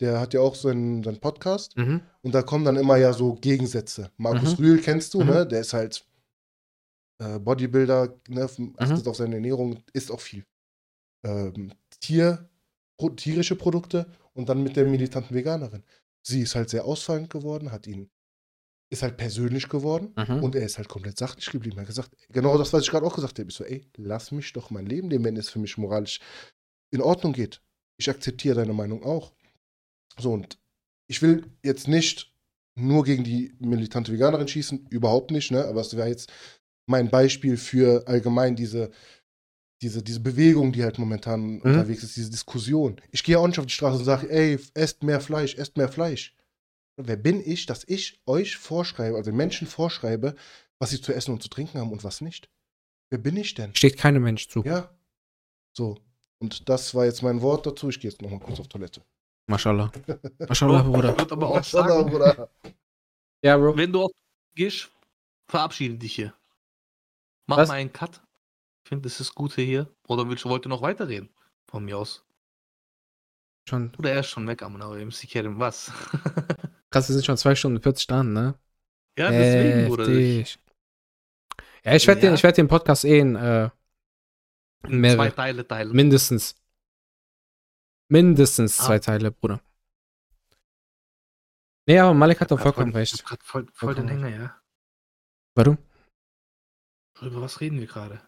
der 0.00 0.18
hat 0.18 0.34
ja 0.34 0.40
auch 0.40 0.56
seinen, 0.56 1.04
seinen 1.04 1.20
Podcast 1.20 1.76
Mhm. 1.76 2.00
und 2.22 2.34
da 2.34 2.42
kommen 2.42 2.64
dann 2.64 2.76
immer 2.76 2.96
ja 2.96 3.12
so 3.12 3.34
Gegensätze. 3.34 4.10
Markus 4.16 4.58
Mhm. 4.58 4.64
Rühl 4.64 4.80
kennst 4.80 5.14
du, 5.14 5.20
Mhm. 5.20 5.26
ne? 5.30 5.46
Der 5.46 5.60
ist 5.60 5.72
halt 5.74 6.04
äh, 7.20 7.38
Bodybuilder, 7.38 8.18
ne? 8.28 8.48
Mhm. 8.58 8.74
achtet 8.78 9.06
auf 9.06 9.16
seine 9.16 9.36
Ernährung, 9.36 9.78
isst 9.92 10.10
auch 10.10 10.20
viel 10.20 10.44
ähm, 11.24 11.72
Tier, 12.00 12.48
pro, 12.98 13.10
tierische 13.10 13.54
Produkte 13.54 14.06
und 14.34 14.48
dann 14.48 14.64
mit 14.64 14.74
der 14.74 14.86
militanten 14.86 15.34
Veganerin. 15.36 15.84
Sie 16.26 16.40
ist 16.42 16.56
halt 16.56 16.68
sehr 16.70 16.84
ausfallend 16.84 17.30
geworden, 17.30 17.70
hat 17.70 17.86
ihn, 17.86 18.10
ist 18.92 19.02
halt 19.02 19.16
persönlich 19.16 19.68
geworden 19.68 20.12
Mhm. 20.16 20.42
und 20.44 20.54
er 20.54 20.64
ist 20.66 20.76
halt 20.76 20.88
komplett 20.88 21.18
sachlich 21.18 21.46
geblieben. 21.50 21.76
Er 21.78 21.80
hat 21.82 21.86
gesagt, 21.88 22.10
genau 22.30 22.58
das, 22.58 22.72
was 22.72 22.82
ich 22.82 22.90
gerade 22.90 23.06
auch 23.06 23.14
gesagt 23.14 23.38
habe. 23.38 23.48
Ich 23.48 23.56
so, 23.56 23.64
ey, 23.64 23.86
lass 23.96 24.30
mich 24.32 24.52
doch 24.52 24.70
mein 24.70 24.86
Leben 24.86 25.08
leben, 25.10 25.24
wenn 25.24 25.36
es 25.36 25.48
für 25.48 25.58
mich 25.58 25.78
moralisch 25.78 26.20
in 26.92 27.00
Ordnung 27.00 27.32
geht. 27.32 27.62
Ich 27.98 28.10
akzeptiere 28.10 28.54
deine 28.56 28.74
Meinung 28.74 29.02
auch. 29.02 29.32
So, 30.18 30.32
und 30.32 30.58
ich 31.08 31.22
will 31.22 31.46
jetzt 31.64 31.88
nicht 31.88 32.34
nur 32.78 33.04
gegen 33.04 33.24
die 33.24 33.54
militante 33.60 34.12
Veganerin 34.12 34.48
schießen, 34.48 34.86
überhaupt 34.90 35.30
nicht, 35.30 35.50
ne? 35.50 35.64
Aber 35.64 35.80
es 35.80 35.96
wäre 35.96 36.08
jetzt 36.08 36.30
mein 36.86 37.10
Beispiel 37.10 37.56
für 37.56 38.06
allgemein 38.06 38.56
diese, 38.56 38.90
diese, 39.82 40.02
diese 40.02 40.20
Bewegung, 40.20 40.72
die 40.72 40.82
halt 40.82 40.98
momentan 40.98 41.60
unterwegs 41.62 42.02
ist, 42.02 42.16
diese 42.16 42.30
Diskussion. 42.30 43.00
Ich 43.10 43.24
gehe 43.24 43.38
auch 43.38 43.46
nicht 43.46 43.58
auf 43.58 43.66
die 43.66 43.72
Straße 43.72 43.98
und 43.98 44.04
sage, 44.04 44.28
ey, 44.30 44.58
esst 44.74 45.02
mehr 45.02 45.20
Fleisch, 45.20 45.54
esst 45.56 45.76
mehr 45.76 45.88
Fleisch. 45.88 46.34
Wer 46.96 47.16
bin 47.16 47.40
ich, 47.40 47.66
dass 47.66 47.84
ich 47.84 48.20
euch 48.26 48.56
vorschreibe, 48.56 49.16
also 49.16 49.32
Menschen 49.32 49.66
vorschreibe, 49.66 50.34
was 50.78 50.90
sie 50.90 51.00
zu 51.00 51.12
essen 51.14 51.32
und 51.32 51.42
zu 51.42 51.48
trinken 51.48 51.78
haben 51.78 51.92
und 51.92 52.04
was 52.04 52.20
nicht? 52.20 52.50
Wer 53.10 53.18
bin 53.18 53.36
ich 53.36 53.54
denn? 53.54 53.74
Steht 53.74 53.98
keinem 53.98 54.22
Mensch 54.22 54.48
zu. 54.48 54.62
Ja. 54.64 54.90
So. 55.72 55.98
Und 56.38 56.68
das 56.68 56.94
war 56.94 57.04
jetzt 57.04 57.22
mein 57.22 57.40
Wort 57.40 57.66
dazu. 57.66 57.88
Ich 57.88 58.00
gehe 58.00 58.10
jetzt 58.10 58.20
nochmal 58.20 58.40
kurz 58.40 58.58
auf 58.60 58.68
Toilette. 58.68 59.02
Mashallah. 59.46 59.92
Mashallah, 60.48 60.82
Bruder. 60.82 61.12
Ich 61.12 61.18
würde 61.18 61.32
aber 61.32 61.48
auch 61.48 61.54
Maschallah, 61.56 61.88
sagen, 61.88 62.10
Bruder. 62.10 62.50
Ja, 63.44 63.56
Bro. 63.56 63.76
wenn 63.76 63.92
du 63.92 64.02
auf 64.02 64.10
gehst, 64.54 64.90
verabschiede 65.48 65.96
dich 65.96 66.14
hier. 66.14 66.34
Mach 67.46 67.58
Was? 67.58 67.68
mal 67.68 67.74
einen 67.74 67.92
Cut. 67.92 68.22
Ich 68.84 68.88
finde, 68.88 69.08
das 69.08 69.20
ist 69.20 69.34
gut 69.34 69.54
hier. 69.54 69.88
Oder 70.08 70.28
willst, 70.28 70.44
wollt 70.44 70.66
ihr 70.66 70.68
noch 70.68 70.82
weiterreden? 70.82 71.30
Von 71.66 71.84
mir 71.84 71.98
aus. 71.98 72.24
Schon 73.68 73.94
Oder 73.98 74.12
er 74.12 74.20
ist 74.20 74.28
schon 74.28 74.46
weg 74.46 74.62
am 74.62 74.74
MC 74.74 75.28
Kerim. 75.28 75.58
Was? 75.58 75.92
krass, 76.92 77.08
wir 77.08 77.14
sind 77.14 77.24
schon 77.24 77.36
2 77.36 77.54
Stunden 77.54 77.80
40 77.82 78.06
dran, 78.06 78.32
ne? 78.32 78.54
ja, 79.18 79.30
deswegen, 79.30 79.88
Bruder. 79.88 80.08
Ich. 80.08 80.58
Ja, 81.84 81.94
ich 81.94 82.06
werde 82.06 82.20
den, 82.20 82.30
Ja. 82.30 82.34
ich 82.34 82.42
werd 82.42 82.56
den 82.56 82.68
Podcast 82.68 83.04
eh 83.04 83.18
in, 83.18 83.34
äh, 83.34 83.68
in 84.86 85.00
mehrere. 85.00 85.16
zwei 85.18 85.30
Teile 85.30 85.66
teilen. 85.66 85.92
mindestens. 85.94 86.54
Mindestens 88.08 88.78
Ah. 88.80 88.84
zwei 88.84 88.98
Teile, 88.98 89.30
Bruder. 89.32 89.60
Nee, 91.88 91.98
aber 91.98 92.14
Malik 92.14 92.40
hat 92.40 92.50
doch 92.50 92.60
vollkommen 92.60 92.92
voll, 92.92 93.00
recht. 93.00 93.24
grad 93.24 93.42
Voll, 93.42 93.66
voll 93.72 93.94
den 93.94 94.08
Hänger, 94.08 94.28
ja. 94.28 94.60
Warum? 95.56 95.78
Über 97.20 97.40
was 97.42 97.60
reden 97.60 97.78
wir 97.80 97.86
gerade? 97.86 98.20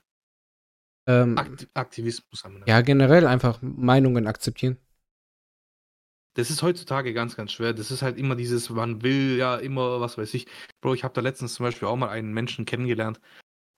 Ähm, 1.07 1.37
Akti 1.39 1.69
Aktivismus 1.75 2.45
haben 2.45 2.59
wir. 2.59 2.67
ja, 2.67 2.81
generell 2.81 3.27
einfach 3.27 3.61
Meinungen 3.63 4.27
akzeptieren. 4.27 4.79
Das 6.35 6.51
ist 6.51 6.63
heutzutage 6.63 7.15
ganz, 7.15 7.37
ganz 7.37 7.53
schwer. 7.53 7.73
Das 7.73 7.91
ist 7.91 8.03
halt 8.03 8.19
immer 8.19 8.35
dieses, 8.35 8.69
man 8.71 9.03
will 9.03 9.37
ja 9.37 9.57
immer, 9.57 10.01
was 10.01 10.19
weiß 10.19 10.35
ich. 10.35 10.47
Bro, 10.81 10.95
ich 10.95 11.05
habe 11.05 11.15
da 11.15 11.21
letztens 11.21 11.55
zum 11.55 11.65
Beispiel 11.65 11.89
auch 11.89 11.97
mal 11.97 12.09
einen 12.09 12.33
Menschen 12.33 12.65
kennengelernt, 12.65 13.21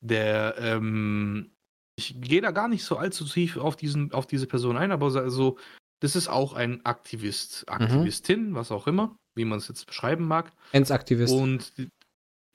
der, 0.00 0.56
ähm, 0.58 1.52
ich 1.98 2.20
gehe 2.20 2.40
da 2.40 2.50
gar 2.50 2.68
nicht 2.68 2.84
so 2.84 2.96
allzu 2.96 3.24
tief 3.24 3.56
auf, 3.56 3.76
diesen, 3.76 4.12
auf 4.12 4.26
diese 4.26 4.46
Person 4.46 4.76
ein, 4.76 4.92
aber 4.92 5.10
so, 5.10 5.18
also, 5.18 5.58
das 6.00 6.16
ist 6.16 6.28
auch 6.28 6.52
ein 6.52 6.84
Aktivist, 6.84 7.68
Aktivistin, 7.68 8.54
was 8.54 8.70
auch 8.70 8.86
immer, 8.86 9.16
wie 9.34 9.46
man 9.46 9.58
es 9.58 9.68
jetzt 9.68 9.86
beschreiben 9.86 10.26
mag. 10.26 10.52
Ends-Aktivist. 10.72 11.32
Und 11.32 11.72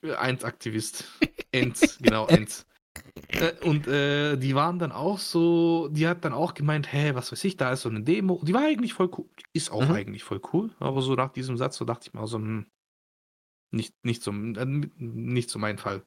äh, 0.03 0.13
eins 0.13 0.43
Aktivist. 0.43 1.05
Ends, 1.51 1.97
genau, 1.99 2.27
Ends. 2.27 2.65
Äh, 3.29 3.53
Und 3.65 3.87
äh, 3.87 4.37
die 4.37 4.55
waren 4.55 4.79
dann 4.79 4.91
auch 4.91 5.19
so, 5.19 5.87
die 5.89 6.07
hat 6.07 6.25
dann 6.25 6.33
auch 6.33 6.53
gemeint, 6.53 6.91
hä, 6.91 7.11
was 7.13 7.31
weiß 7.31 7.43
ich, 7.45 7.57
da 7.57 7.71
ist 7.71 7.81
so 7.81 7.89
eine 7.89 8.01
Demo. 8.01 8.41
Die 8.43 8.53
war 8.53 8.63
eigentlich 8.63 8.93
voll 8.93 9.09
cool, 9.17 9.29
ist 9.53 9.71
auch 9.71 9.87
Mhm. 9.87 9.91
eigentlich 9.91 10.23
voll 10.23 10.41
cool, 10.53 10.71
aber 10.79 11.01
so 11.01 11.15
nach 11.15 11.31
diesem 11.31 11.57
Satz, 11.57 11.77
so 11.77 11.85
dachte 11.85 12.07
ich 12.07 12.13
mir 12.13 12.27
so, 12.27 12.37
hm, 12.37 12.65
nicht, 13.73 13.93
nicht, 14.03 14.21
so, 14.21 14.31
äh, 14.31 14.65
nicht 14.97 15.49
so 15.49 15.59
mein 15.59 15.77
Fall. 15.77 16.03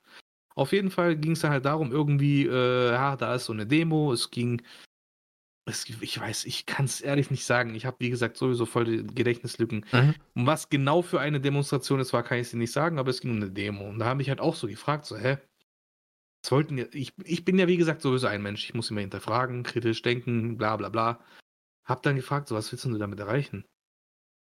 Auf 0.55 0.73
jeden 0.73 0.91
Fall 0.91 1.17
ging 1.17 1.33
es 1.33 1.41
dann 1.41 1.51
halt 1.51 1.65
darum, 1.65 1.91
irgendwie, 1.91 2.47
äh, 2.47 2.91
ja, 2.93 3.17
da 3.17 3.35
ist 3.35 3.47
so 3.47 3.53
eine 3.53 3.67
Demo, 3.67 4.13
es 4.13 4.31
ging, 4.31 4.63
es, 5.67 5.87
ich 5.89 6.21
weiß, 6.21 6.45
ich 6.45 6.67
kann 6.67 6.85
es 6.85 7.01
ehrlich 7.01 7.31
nicht 7.31 7.45
sagen. 7.45 7.75
Ich 7.75 7.87
habe, 7.87 7.97
wie 8.01 8.11
gesagt, 8.11 8.37
sowieso 8.37 8.67
voll 8.67 8.85
die 8.85 9.15
Gedächtnislücken. 9.15 9.87
Mhm. 9.93 10.15
Und 10.35 10.47
was 10.47 10.69
genau 10.69 11.01
für 11.01 11.21
eine 11.21 11.41
Demonstration 11.41 12.01
es 12.01 12.13
war, 12.13 12.23
kann 12.23 12.39
ich 12.39 12.51
dir 12.51 12.59
nicht 12.59 12.73
sagen, 12.73 12.99
aber 12.99 13.11
es 13.11 13.21
ging 13.21 13.31
um 13.31 13.37
eine 13.39 13.51
Demo. 13.51 13.89
Und 13.89 13.99
da 13.99 14.05
habe 14.05 14.21
ich 14.21 14.29
halt 14.29 14.41
auch 14.41 14.55
so 14.55 14.67
gefragt, 14.67 15.07
so, 15.07 15.17
hä? 15.17 15.39
Ihr? 16.79 16.93
Ich, 16.95 17.13
ich 17.25 17.45
bin 17.45 17.59
ja, 17.59 17.69
wie 17.69 17.77
gesagt, 17.77 18.03
sowieso 18.03 18.27
ein 18.27 18.43
Mensch. 18.43 18.65
Ich 18.65 18.75
muss 18.75 18.91
immer 18.91 19.01
hinterfragen, 19.01 19.63
kritisch 19.63 20.03
denken, 20.03 20.57
bla 20.57 20.77
bla 20.77 20.89
bla. 20.89 21.21
Hab 21.85 22.03
dann 22.03 22.17
gefragt, 22.17 22.49
so, 22.49 22.55
was 22.55 22.71
willst 22.73 22.85
du 22.85 22.99
damit 22.99 23.21
erreichen? 23.21 23.65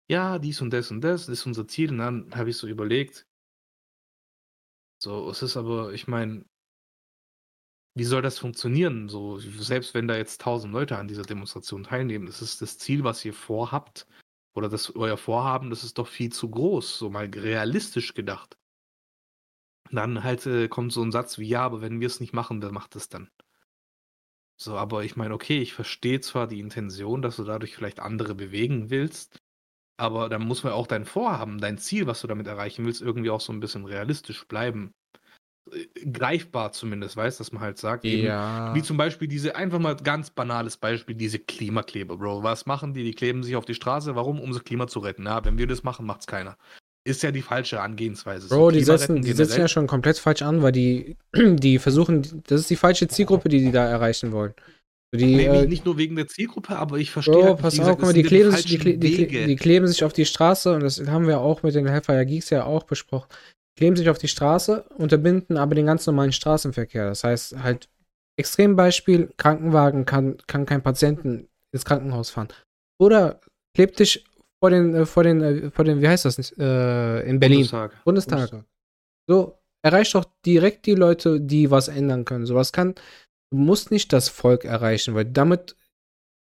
Ja, 0.09 0.39
dies 0.39 0.61
und 0.61 0.71
das 0.71 0.91
und 0.91 1.01
das, 1.01 1.25
das 1.27 1.39
ist 1.39 1.45
unser 1.45 1.67
Ziel. 1.67 1.91
Und 1.91 1.99
dann 1.99 2.35
habe 2.35 2.49
ich 2.49 2.57
so 2.57 2.67
überlegt, 2.67 3.25
so, 4.99 5.29
es 5.29 5.41
ist 5.41 5.57
aber, 5.57 5.93
ich 5.93 6.07
meine, 6.07 6.45
wie 7.95 8.03
soll 8.03 8.21
das 8.21 8.39
funktionieren? 8.39 9.09
So, 9.09 9.39
selbst 9.39 9.93
wenn 9.93 10.07
da 10.07 10.15
jetzt 10.17 10.41
tausend 10.41 10.73
Leute 10.73 10.97
an 10.97 11.07
dieser 11.07 11.23
Demonstration 11.23 11.83
teilnehmen, 11.83 12.25
das 12.27 12.41
ist 12.41 12.61
das 12.61 12.77
Ziel, 12.77 13.03
was 13.03 13.25
ihr 13.25 13.33
vorhabt, 13.33 14.07
oder 14.55 14.69
das 14.69 14.95
euer 14.95 15.17
Vorhaben, 15.17 15.69
das 15.69 15.83
ist 15.83 15.97
doch 15.97 16.07
viel 16.07 16.31
zu 16.31 16.49
groß, 16.49 16.97
so 16.99 17.09
mal 17.09 17.25
realistisch 17.25 18.13
gedacht. 18.13 18.57
Dann 19.91 20.23
halt 20.23 20.45
äh, 20.45 20.67
kommt 20.67 20.91
so 20.91 21.01
ein 21.01 21.11
Satz 21.11 21.37
wie, 21.37 21.47
ja, 21.47 21.63
aber 21.63 21.81
wenn 21.81 21.99
wir 21.99 22.07
es 22.07 22.19
nicht 22.19 22.33
machen, 22.33 22.61
wer 22.61 22.71
macht 22.71 22.95
es 22.95 23.09
dann? 23.09 23.29
So, 24.59 24.75
aber 24.75 25.03
ich 25.03 25.15
meine, 25.15 25.33
okay, 25.33 25.59
ich 25.59 25.73
verstehe 25.73 26.19
zwar 26.19 26.47
die 26.47 26.59
Intention, 26.59 27.21
dass 27.21 27.35
du 27.35 27.43
dadurch 27.43 27.75
vielleicht 27.75 27.99
andere 27.99 28.33
bewegen 28.33 28.89
willst, 28.89 29.37
aber 29.97 30.29
dann 30.29 30.43
muss 30.43 30.63
man 30.63 30.73
auch 30.73 30.87
dein 30.87 31.05
Vorhaben, 31.05 31.59
dein 31.59 31.77
Ziel, 31.77 32.07
was 32.07 32.21
du 32.21 32.27
damit 32.27 32.47
erreichen 32.47 32.85
willst, 32.85 33.01
irgendwie 33.01 33.29
auch 33.29 33.41
so 33.41 33.53
ein 33.53 33.59
bisschen 33.59 33.85
realistisch 33.85 34.47
bleiben. 34.47 34.93
Äh, 35.71 35.85
Greifbar 36.11 36.71
zumindest, 36.71 37.17
weißt, 37.17 37.39
dass 37.39 37.51
man 37.51 37.61
halt 37.61 37.77
sagt, 37.77 38.05
eben, 38.05 38.25
Ja. 38.25 38.73
wie 38.73 38.81
zum 38.81 38.97
Beispiel 38.97 39.27
diese, 39.27 39.55
einfach 39.55 39.79
mal 39.79 39.95
ganz 39.95 40.31
banales 40.31 40.77
Beispiel, 40.77 41.15
diese 41.15 41.39
Klimakleber, 41.39 42.17
Bro. 42.17 42.43
Was 42.43 42.65
machen 42.65 42.93
die? 42.93 43.03
Die 43.03 43.13
kleben 43.13 43.43
sich 43.43 43.55
auf 43.55 43.65
die 43.65 43.75
Straße. 43.75 44.15
Warum? 44.15 44.39
Um 44.39 44.51
das 44.51 44.63
Klima 44.63 44.87
zu 44.87 44.99
retten. 44.99 45.25
Ja, 45.25 45.45
wenn 45.45 45.57
wir 45.57 45.67
das 45.67 45.83
machen, 45.83 46.05
macht's 46.05 46.25
keiner. 46.27 46.57
Ist 47.07 47.23
ja 47.23 47.31
die 47.31 47.41
falsche 47.41 47.79
Angehensweise. 47.79 48.49
Bro, 48.49 48.71
die 48.71 48.79
Klima 48.81 48.97
setzen, 48.97 49.21
die 49.21 49.31
setzen 49.31 49.61
ja 49.61 49.67
schon 49.69 49.87
komplett 49.87 50.17
falsch 50.19 50.41
an, 50.41 50.61
weil 50.61 50.73
die, 50.73 51.15
die 51.33 51.79
versuchen, 51.79 52.43
das 52.47 52.61
ist 52.61 52.69
die 52.69 52.75
falsche 52.75 53.07
Zielgruppe, 53.07 53.47
die 53.47 53.59
die 53.59 53.71
da 53.71 53.85
erreichen 53.87 54.33
wollen. 54.33 54.53
So 55.13 55.19
Die, 55.19 55.35
Nee, 55.37 55.45
äh, 55.45 55.65
nicht, 55.67 55.85
nur 55.85 55.97
wegen 55.97 56.17
der 56.17 56.27
Zielgruppe, 56.27 56.75
aber 56.75 56.97
ich 56.97 57.11
verstehe 57.11 57.33
Bro, 57.35 57.45
halt 57.45 57.59
pass 57.59 57.79
auf, 57.79 57.87
guck 57.91 58.01
mal, 58.01 58.13
die 58.13 58.23
kleben, 58.23 58.51
sich, 58.51 58.65
die, 58.65 58.77
kle- 58.77 58.97
die, 58.97 59.45
die 59.47 59.55
kleben 59.55 59.87
sich 59.87 60.03
auf 60.03 60.11
die 60.11 60.25
Straße 60.25 60.73
und 60.75 60.81
das 60.83 60.99
haben 61.07 61.27
wir 61.27 61.39
auch 61.39 61.63
mit 61.63 61.75
den 61.75 61.87
Hellfire 61.87 62.25
Geeks 62.25 62.49
ja 62.49 62.65
auch 62.65 62.83
besprochen. 62.83 63.29
Kleben 63.77 63.95
sich 63.95 64.09
auf 64.09 64.17
die 64.17 64.27
Straße, 64.27 64.83
unterbinden 64.97 65.55
aber 65.55 65.75
den 65.75 65.85
ganz 65.85 66.05
normalen 66.07 66.33
Straßenverkehr. 66.33 67.07
Das 67.07 67.23
heißt 67.23 67.63
halt, 67.63 67.87
Extrembeispiel, 68.37 69.31
Krankenwagen 69.37 70.05
kann, 70.05 70.37
kann 70.47 70.65
kein 70.65 70.81
Patienten 70.83 71.47
ins 71.73 71.85
Krankenhaus 71.85 72.29
fahren. 72.31 72.49
Oder 72.99 73.39
kleb 73.75 73.95
dich 73.95 74.25
vor 74.59 74.69
den, 74.69 74.95
äh, 74.95 75.05
vor 75.05 75.23
den, 75.23 75.41
äh, 75.41 75.71
vor 75.71 75.85
den, 75.85 76.01
wie 76.01 76.07
heißt 76.07 76.25
das 76.25 76.37
nicht, 76.37 76.57
äh, 76.57 77.21
in 77.21 77.39
Berlin, 77.39 77.59
Bundestag. 77.59 78.03
Bundestag. 78.03 78.65
So, 79.27 79.59
erreicht 79.83 80.15
doch 80.15 80.25
direkt 80.45 80.85
die 80.85 80.95
Leute, 80.95 81.39
die 81.39 81.69
was 81.69 81.87
ändern 81.87 82.25
können. 82.25 82.45
Sowas 82.45 82.71
kann, 82.71 82.95
du 83.51 83.57
musst 83.57 83.91
nicht 83.91 84.13
das 84.13 84.29
Volk 84.29 84.65
erreichen, 84.65 85.15
weil 85.15 85.25
damit 85.25 85.75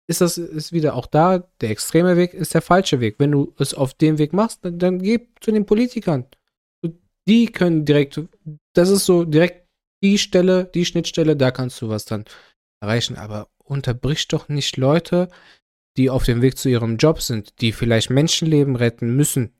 ist 0.09 0.23
das 0.23 0.39
ist 0.39 0.73
wieder 0.73 0.95
auch 0.95 1.07
da, 1.07 1.39
der 1.61 1.71
extreme 1.71 2.17
Weg 2.17 2.33
ist 2.33 2.55
der 2.55 2.63
falsche 2.63 3.01
Weg. 3.01 3.17
Wenn 3.19 3.33
du 3.33 3.55
es 3.59 3.75
auf 3.75 3.93
dem 3.95 4.19
Weg 4.19 4.33
machst, 4.33 4.65
dann, 4.65 4.79
dann 4.79 5.03
geh 5.03 5.29
zu 5.41 5.53
den 5.53 5.67
Politikern. 5.67 6.25
Die 7.29 7.47
können 7.53 7.85
direkt, 7.85 8.19
das 8.73 8.89
ist 8.89 9.05
so 9.05 9.25
direkt 9.25 9.69
die 10.03 10.17
Stelle, 10.17 10.65
die 10.65 10.87
Schnittstelle, 10.87 11.37
da 11.37 11.51
kannst 11.51 11.83
du 11.83 11.91
was 11.91 12.07
dann 12.07 12.25
erreichen. 12.81 13.17
Aber 13.17 13.49
unterbrich 13.63 14.29
doch 14.29 14.49
nicht 14.49 14.79
Leute, 14.79 15.29
die 15.99 16.09
auf 16.09 16.25
dem 16.25 16.41
Weg 16.41 16.57
zu 16.57 16.69
ihrem 16.69 16.97
Job 16.97 17.21
sind, 17.21 17.61
die 17.61 17.73
vielleicht 17.73 18.09
Menschenleben 18.09 18.77
retten 18.77 19.15
müssen, 19.17 19.53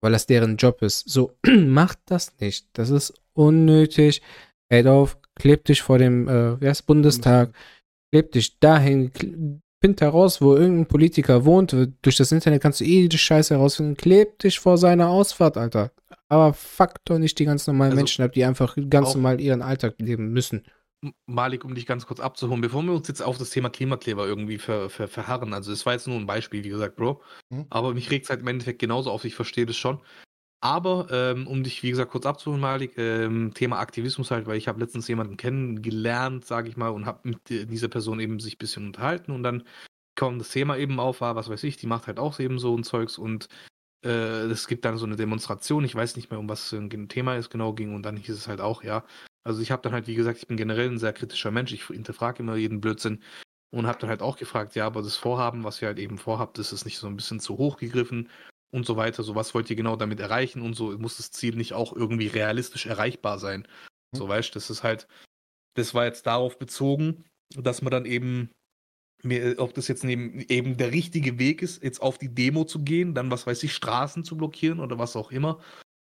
weil 0.00 0.12
das 0.12 0.26
deren 0.26 0.56
Job 0.56 0.80
ist. 0.80 1.10
So, 1.10 1.36
macht 1.46 1.98
das 2.06 2.38
nicht. 2.40 2.68
Das 2.72 2.88
ist 2.90 3.12
unnötig. 3.34 4.22
Ey, 4.68 4.86
auf, 4.86 5.18
kleb 5.34 5.64
dich 5.64 5.82
vor 5.82 5.98
dem, 5.98 6.28
äh, 6.28 6.56
heißt 6.64 6.86
Bundestag, 6.86 7.52
kleb 8.12 8.32
dich 8.32 8.60
dahin, 8.60 9.10
find 9.82 10.00
heraus, 10.00 10.40
wo 10.40 10.54
irgendein 10.54 10.86
Politiker 10.86 11.44
wohnt. 11.44 11.74
Durch 12.02 12.16
das 12.16 12.30
Internet 12.30 12.62
kannst 12.62 12.80
du 12.80 12.84
eh 12.84 13.08
die 13.08 13.18
Scheiße 13.18 13.54
herausfinden. 13.54 13.96
Kleb 13.96 14.38
dich 14.38 14.60
vor 14.60 14.78
seiner 14.78 15.08
Ausfahrt, 15.08 15.56
Alter. 15.56 15.90
Aber 16.28 16.52
fuck 16.54 17.04
doch 17.04 17.18
nicht 17.18 17.38
die 17.40 17.44
ganz 17.44 17.66
normalen 17.66 17.92
Also, 17.92 18.02
Menschen 18.02 18.24
ab, 18.24 18.32
die 18.32 18.44
einfach 18.44 18.76
ganz 18.88 19.14
normal 19.14 19.40
ihren 19.40 19.62
Alltag 19.62 19.94
leben 19.98 20.32
müssen. 20.32 20.62
Malik, 21.26 21.64
um 21.64 21.74
dich 21.74 21.86
ganz 21.86 22.06
kurz 22.06 22.20
abzuholen, 22.20 22.60
bevor 22.60 22.82
wir 22.82 22.92
uns 22.92 23.08
jetzt 23.08 23.22
auf 23.22 23.38
das 23.38 23.50
Thema 23.50 23.70
Klimakleber 23.70 24.26
irgendwie 24.26 24.58
ver, 24.58 24.90
ver, 24.90 25.08
verharren, 25.08 25.54
also 25.54 25.72
es 25.72 25.86
war 25.86 25.94
jetzt 25.94 26.06
nur 26.06 26.16
ein 26.16 26.26
Beispiel, 26.26 26.62
wie 26.64 26.68
gesagt, 26.68 26.96
Bro, 26.96 27.22
Mhm. 27.50 27.66
aber 27.70 27.94
mich 27.94 28.10
regt 28.10 28.24
es 28.24 28.30
halt 28.30 28.40
im 28.40 28.48
Endeffekt 28.48 28.80
genauso 28.80 29.10
auf, 29.10 29.24
ich 29.24 29.34
verstehe 29.34 29.66
das 29.66 29.76
schon. 29.76 30.00
Aber 30.62 31.08
ähm, 31.10 31.46
um 31.46 31.62
dich, 31.64 31.82
wie 31.82 31.90
gesagt, 31.90 32.10
kurz 32.10 32.26
abzuholen, 32.26 32.60
Malik, 32.60 32.98
ähm, 32.98 33.54
Thema 33.54 33.78
Aktivismus 33.78 34.30
halt, 34.30 34.46
weil 34.46 34.58
ich 34.58 34.68
habe 34.68 34.80
letztens 34.80 35.08
jemanden 35.08 35.38
kennengelernt, 35.38 36.44
sage 36.44 36.68
ich 36.68 36.76
mal, 36.76 36.90
und 36.90 37.06
habe 37.06 37.28
mit 37.28 37.48
dieser 37.48 37.88
Person 37.88 38.20
eben 38.20 38.40
sich 38.40 38.56
ein 38.56 38.58
bisschen 38.58 38.86
unterhalten 38.86 39.32
und 39.32 39.42
dann 39.42 39.64
kam 40.16 40.38
das 40.38 40.50
Thema 40.50 40.76
eben 40.76 41.00
auf, 41.00 41.22
war, 41.22 41.34
was 41.34 41.48
weiß 41.48 41.64
ich, 41.64 41.78
die 41.78 41.86
macht 41.86 42.06
halt 42.08 42.18
auch 42.18 42.38
eben 42.40 42.58
so 42.58 42.76
ein 42.76 42.84
Zeugs 42.84 43.16
und 43.16 43.48
äh, 44.04 44.08
es 44.08 44.68
gibt 44.68 44.84
dann 44.84 44.98
so 44.98 45.06
eine 45.06 45.16
Demonstration, 45.16 45.84
ich 45.84 45.94
weiß 45.94 46.16
nicht 46.16 46.30
mehr, 46.30 46.40
um 46.40 46.48
was 46.48 46.72
ein 46.72 47.08
Thema 47.08 47.36
es 47.36 47.48
genau 47.48 47.72
ging 47.72 47.94
und 47.94 48.02
dann 48.02 48.18
hieß 48.18 48.34
es 48.34 48.48
halt 48.48 48.60
auch, 48.60 48.82
ja, 48.82 49.04
also 49.44 49.62
ich 49.62 49.70
habe 49.70 49.82
dann 49.82 49.92
halt, 49.92 50.06
wie 50.06 50.14
gesagt, 50.14 50.38
ich 50.38 50.46
bin 50.46 50.56
generell 50.56 50.88
ein 50.88 50.98
sehr 50.98 51.12
kritischer 51.12 51.50
Mensch, 51.50 51.72
ich 51.72 51.86
hinterfrage 51.86 52.42
immer 52.42 52.56
jeden 52.56 52.80
Blödsinn 52.80 53.22
und 53.70 53.86
habe 53.86 53.98
dann 53.98 54.10
halt 54.10 54.22
auch 54.22 54.36
gefragt, 54.36 54.74
ja, 54.74 54.86
aber 54.86 55.02
das 55.02 55.16
Vorhaben, 55.16 55.64
was 55.64 55.80
ihr 55.80 55.88
halt 55.88 55.98
eben 55.98 56.18
vorhabt, 56.18 56.58
ist 56.58 56.72
es 56.72 56.84
nicht 56.84 56.98
so 56.98 57.06
ein 57.06 57.16
bisschen 57.16 57.40
zu 57.40 57.56
hoch 57.56 57.78
gegriffen 57.78 58.28
und 58.72 58.86
so 58.86 58.96
weiter, 58.96 59.22
so 59.22 59.34
was 59.34 59.54
wollt 59.54 59.70
ihr 59.70 59.76
genau 59.76 59.96
damit 59.96 60.20
erreichen 60.20 60.62
und 60.62 60.74
so? 60.74 60.96
Muss 60.98 61.16
das 61.16 61.30
Ziel 61.30 61.56
nicht 61.56 61.72
auch 61.72 61.94
irgendwie 61.94 62.28
realistisch 62.28 62.86
erreichbar 62.86 63.38
sein. 63.38 63.66
So 64.12 64.28
weißt, 64.28 64.54
das 64.56 64.70
ist 64.70 64.82
halt, 64.82 65.06
das 65.74 65.94
war 65.94 66.04
jetzt 66.04 66.26
darauf 66.26 66.58
bezogen, 66.58 67.24
dass 67.56 67.82
man 67.82 67.90
dann 67.90 68.04
eben 68.04 68.50
mir, 69.22 69.56
ob 69.58 69.74
das 69.74 69.88
jetzt 69.88 70.04
neben, 70.04 70.40
eben 70.40 70.76
der 70.76 70.92
richtige 70.92 71.38
Weg 71.38 71.62
ist, 71.62 71.82
jetzt 71.82 72.00
auf 72.00 72.18
die 72.18 72.34
Demo 72.34 72.64
zu 72.64 72.82
gehen, 72.82 73.14
dann 73.14 73.30
was 73.30 73.46
weiß 73.46 73.62
ich, 73.62 73.74
Straßen 73.74 74.24
zu 74.24 74.36
blockieren 74.36 74.80
oder 74.80 74.98
was 74.98 75.16
auch 75.16 75.30
immer, 75.30 75.60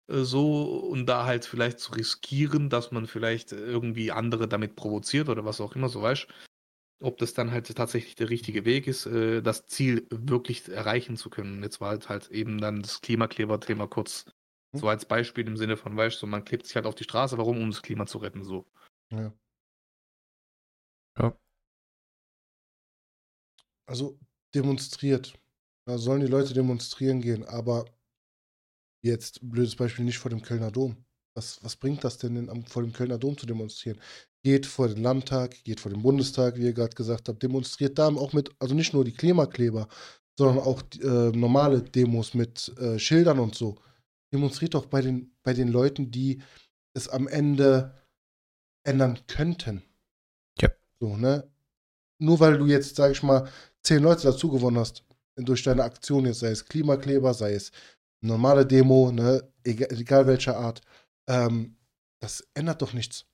so 0.08 0.64
und 0.80 1.06
da 1.06 1.24
halt 1.24 1.44
vielleicht 1.46 1.80
zu 1.80 1.92
riskieren, 1.92 2.68
dass 2.70 2.90
man 2.92 3.06
vielleicht 3.06 3.52
irgendwie 3.52 4.12
andere 4.12 4.48
damit 4.48 4.76
provoziert 4.76 5.28
oder 5.28 5.44
was 5.44 5.60
auch 5.60 5.74
immer, 5.76 5.88
so 5.88 6.02
weißt 6.02 6.26
ob 7.00 7.18
das 7.18 7.34
dann 7.34 7.50
halt 7.50 7.74
tatsächlich 7.76 8.14
der 8.14 8.30
richtige 8.30 8.64
Weg 8.64 8.86
ist, 8.86 9.06
äh, 9.06 9.42
das 9.42 9.66
Ziel 9.66 10.06
wirklich 10.10 10.68
erreichen 10.68 11.16
zu 11.16 11.30
können. 11.30 11.62
Jetzt 11.62 11.80
war 11.80 11.90
halt, 11.90 12.08
halt 12.08 12.30
eben 12.30 12.60
dann 12.60 12.82
das 12.82 13.00
Klimakleber-Thema 13.02 13.86
kurz 13.88 14.24
Hm. 14.72 14.80
so 14.80 14.88
als 14.88 15.04
Beispiel 15.06 15.46
im 15.46 15.56
Sinne 15.56 15.76
von, 15.76 15.96
weißt 15.96 16.16
du, 16.16 16.20
so, 16.20 16.26
man 16.26 16.44
klebt 16.44 16.66
sich 16.66 16.76
halt 16.76 16.86
auf 16.86 16.94
die 16.94 17.04
Straße, 17.04 17.38
warum? 17.38 17.58
Um 17.60 17.70
das 17.70 17.82
Klima 17.82 18.06
zu 18.06 18.18
retten, 18.18 18.42
so. 18.44 18.66
Ja. 19.10 19.32
Ja. 21.18 21.34
Also 23.86 24.18
demonstriert. 24.54 25.38
Da 25.86 25.98
sollen 25.98 26.20
die 26.20 26.26
Leute 26.26 26.54
demonstrieren 26.54 27.20
gehen, 27.20 27.44
aber 27.44 27.84
jetzt, 29.04 29.40
blödes 29.42 29.76
Beispiel, 29.76 30.04
nicht 30.04 30.18
vor 30.18 30.30
dem 30.30 30.42
Kölner 30.42 30.70
Dom. 30.70 30.96
Was, 31.36 31.62
was 31.62 31.76
bringt 31.76 32.04
das 32.04 32.18
denn, 32.18 32.48
am- 32.48 32.64
vor 32.64 32.82
dem 32.82 32.92
Kölner 32.92 33.18
Dom 33.18 33.36
zu 33.36 33.46
demonstrieren? 33.46 34.00
Geht 34.42 34.66
vor 34.66 34.88
den 34.88 35.02
Landtag, 35.02 35.62
geht 35.64 35.80
vor 35.80 35.90
den 35.90 36.02
Bundestag, 36.02 36.56
wie 36.56 36.64
ihr 36.64 36.72
gerade 36.72 36.94
gesagt 36.94 37.28
habt, 37.28 37.42
demonstriert 37.42 37.98
da 37.98 38.08
auch 38.08 38.32
mit, 38.32 38.50
also 38.58 38.74
nicht 38.74 38.92
nur 38.92 39.04
die 39.04 39.14
Klimakleber, 39.14 39.88
sondern 40.38 40.58
auch 40.58 40.82
äh, 41.00 41.36
normale 41.36 41.82
Demos 41.82 42.34
mit 42.34 42.72
äh, 42.78 42.98
Schildern 42.98 43.38
und 43.38 43.54
so. 43.54 43.78
Demonstriert 44.32 44.74
doch 44.74 44.86
bei 44.86 45.00
den, 45.00 45.34
bei 45.42 45.54
den 45.54 45.68
Leuten, 45.68 46.10
die 46.10 46.42
es 46.94 47.08
am 47.08 47.28
Ende 47.28 47.94
ändern 48.86 49.18
könnten. 49.26 49.82
Ja. 50.60 50.70
So, 51.00 51.16
ne? 51.16 51.50
Nur 52.20 52.40
weil 52.40 52.58
du 52.58 52.66
jetzt, 52.66 52.96
sag 52.96 53.12
ich 53.12 53.22
mal, 53.22 53.48
zehn 53.82 54.02
Leute 54.02 54.22
dazu 54.22 54.50
gewonnen 54.50 54.78
hast, 54.78 55.04
durch 55.36 55.62
deine 55.62 55.82
Aktion 55.84 56.26
jetzt, 56.26 56.40
sei 56.40 56.50
es 56.50 56.64
Klimakleber, 56.64 57.34
sei 57.34 57.54
es 57.54 57.72
normale 58.24 58.66
Demo, 58.66 59.12
ne, 59.12 59.42
egal, 59.64 59.88
egal 59.92 60.26
welcher 60.26 60.56
Art, 60.56 60.80
ähm, 61.28 61.76
das 62.20 62.46
ändert 62.54 62.82
doch 62.82 62.92
nichts. 62.92 63.26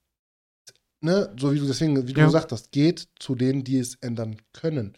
Ne, 1.02 1.34
so 1.38 1.52
wie 1.52 1.58
du 1.58 1.66
deswegen, 1.66 2.06
wie 2.06 2.12
du 2.12 2.20
Ja. 2.20 2.26
gesagt 2.26 2.52
hast, 2.52 2.72
geht 2.72 3.08
zu 3.18 3.34
denen, 3.34 3.64
die 3.64 3.78
es 3.78 3.94
ändern 3.96 4.36
können. 4.52 4.96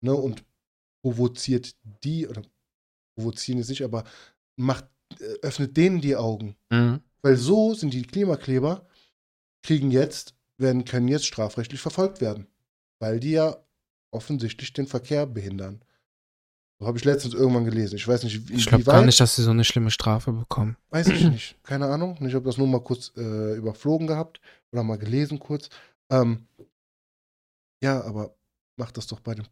Ne, 0.00 0.14
und 0.14 0.44
provoziert 1.04 1.74
die, 2.04 2.28
oder 2.28 2.42
provozieren 3.16 3.58
es 3.60 3.68
nicht, 3.68 3.82
aber 3.82 4.04
macht, 4.56 4.86
äh, 5.18 5.24
öffnet 5.42 5.76
denen 5.76 6.00
die 6.00 6.14
Augen. 6.16 6.56
Mhm. 6.70 7.00
Weil 7.22 7.36
so 7.36 7.74
sind 7.74 7.92
die 7.94 8.02
Klimakleber, 8.02 8.86
kriegen 9.64 9.90
jetzt, 9.90 10.34
werden, 10.58 10.84
können 10.84 11.08
jetzt 11.08 11.26
strafrechtlich 11.26 11.80
verfolgt 11.80 12.20
werden. 12.20 12.46
Weil 13.00 13.18
die 13.18 13.32
ja 13.32 13.56
offensichtlich 14.12 14.72
den 14.72 14.86
Verkehr 14.86 15.26
behindern. 15.26 15.84
Habe 16.84 16.98
ich 16.98 17.04
letztens 17.04 17.34
irgendwann 17.34 17.64
gelesen. 17.64 17.96
Ich 17.96 18.06
weiß 18.06 18.24
nicht, 18.24 18.48
wie, 18.48 18.54
Ich 18.54 18.66
glaube 18.66 18.84
gar 18.84 19.04
nicht, 19.04 19.20
dass 19.20 19.36
sie 19.36 19.42
so 19.42 19.50
eine 19.50 19.64
schlimme 19.64 19.90
Strafe 19.90 20.32
bekommen. 20.32 20.76
Weiß 20.90 21.08
ich 21.08 21.24
nicht. 21.24 21.56
Keine 21.62 21.86
Ahnung. 21.86 22.18
Ich 22.26 22.34
habe 22.34 22.44
das 22.44 22.58
nur 22.58 22.66
mal 22.66 22.80
kurz 22.80 23.12
äh, 23.16 23.56
überflogen 23.56 24.06
gehabt 24.06 24.40
oder 24.72 24.82
mal 24.82 24.98
gelesen 24.98 25.38
kurz. 25.38 25.68
Ähm, 26.10 26.46
ja, 27.82 28.02
aber 28.02 28.34
mach 28.76 28.90
das 28.90 29.06
doch 29.06 29.20
bei 29.20 29.34
dem 29.34 29.46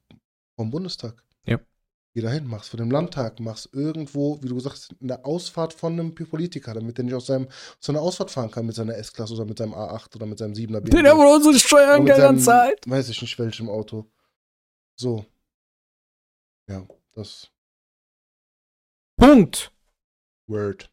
vom 0.57 0.71
Bundestag. 0.71 1.23
Ja. 1.47 1.59
Geh 2.13 2.21
dahin, 2.23 2.47
mach's 2.47 2.69
vor 2.69 2.79
dem 2.79 2.91
Landtag, 2.91 3.39
mach's 3.39 3.69
irgendwo, 3.73 4.43
wie 4.43 4.49
du 4.49 4.57
gesagt 4.57 4.75
hast, 4.75 4.93
in 5.01 5.09
der 5.09 5.25
Ausfahrt 5.25 5.73
von 5.73 5.93
einem 5.93 6.15
Politiker, 6.15 6.75
damit 6.75 6.99
der 6.99 7.05
nicht 7.05 7.15
aus, 7.15 7.27
seinem, 7.27 7.47
aus 7.47 7.77
seiner 7.81 8.01
Ausfahrt 8.01 8.31
fahren 8.31 8.51
kann 8.51 8.67
mit 8.67 8.75
seiner 8.75 8.97
S-Klasse 8.97 9.35
oder 9.35 9.45
mit 9.45 9.59
seinem 9.59 9.75
A8 9.75 10.17
oder 10.17 10.27
mit 10.27 10.39
seinem 10.39 10.55
7er 10.55 10.81
Den 10.81 11.07
haben 11.07 11.19
wir 11.19 11.35
unsere 11.35 11.59
Steuern 11.59 12.03
mit 12.03 12.09
Geld 12.09 12.21
seinem, 12.21 12.41
zahlt. 12.41 12.81
Weiß 12.87 13.09
ich 13.09 13.23
nicht, 13.23 13.39
welchem 13.39 13.69
Auto. 13.69 14.11
So. 14.97 15.25
Ja, 16.69 16.85
das 17.15 17.53
Punkt. 19.19 19.73
Word. 20.49 20.91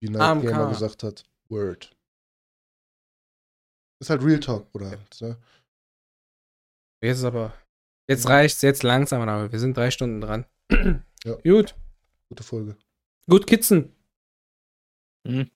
Wie 0.00 0.08
Night 0.10 0.20
AMK. 0.22 0.42
Gamer 0.44 0.68
gesagt 0.68 1.02
hat. 1.02 1.24
Word. 1.48 1.96
Ist 4.00 4.10
halt 4.10 4.22
Real 4.22 4.40
Talk, 4.40 4.68
oder? 4.74 4.90
Ne? 5.20 5.38
Jetzt 7.02 7.18
ist 7.18 7.24
aber. 7.24 7.54
Jetzt 8.08 8.28
reicht's, 8.28 8.60
jetzt 8.62 8.82
langsam, 8.82 9.22
aber 9.26 9.50
wir 9.50 9.58
sind 9.58 9.76
drei 9.76 9.90
Stunden 9.90 10.20
dran. 10.20 10.46
Ja. 11.24 11.34
Gut. 11.42 11.74
Gute 12.28 12.42
Folge. 12.42 12.76
Gut, 13.28 13.46
Kitzen. 13.46 13.94
Mhm. 15.26 15.50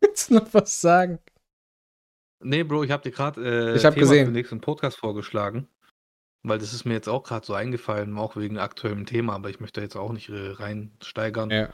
Willst 0.00 0.30
du 0.30 0.34
noch 0.34 0.52
was 0.54 0.80
sagen? 0.80 1.18
Nee, 2.42 2.62
Bro, 2.62 2.84
ich 2.84 2.90
habe 2.90 3.02
dir 3.02 3.10
gerade 3.10 3.72
äh, 3.72 3.76
Ich 3.76 3.84
hab 3.84 3.94
Thema 3.94 4.02
gesehen. 4.02 4.26
für 4.26 4.30
den 4.32 4.34
nächsten 4.34 4.60
Podcast 4.60 4.96
vorgeschlagen. 4.98 5.68
Weil 6.46 6.58
das 6.58 6.74
ist 6.74 6.84
mir 6.84 6.92
jetzt 6.92 7.08
auch 7.08 7.24
gerade 7.24 7.44
so 7.44 7.54
eingefallen, 7.54 8.16
auch 8.18 8.36
wegen 8.36 8.58
aktuellem 8.58 9.06
Thema, 9.06 9.34
aber 9.34 9.48
ich 9.48 9.60
möchte 9.60 9.80
jetzt 9.80 9.96
auch 9.96 10.12
nicht 10.12 10.28
äh, 10.28 10.50
reinsteigern. 10.50 11.50
Ja. 11.50 11.64
Äh, 11.64 11.70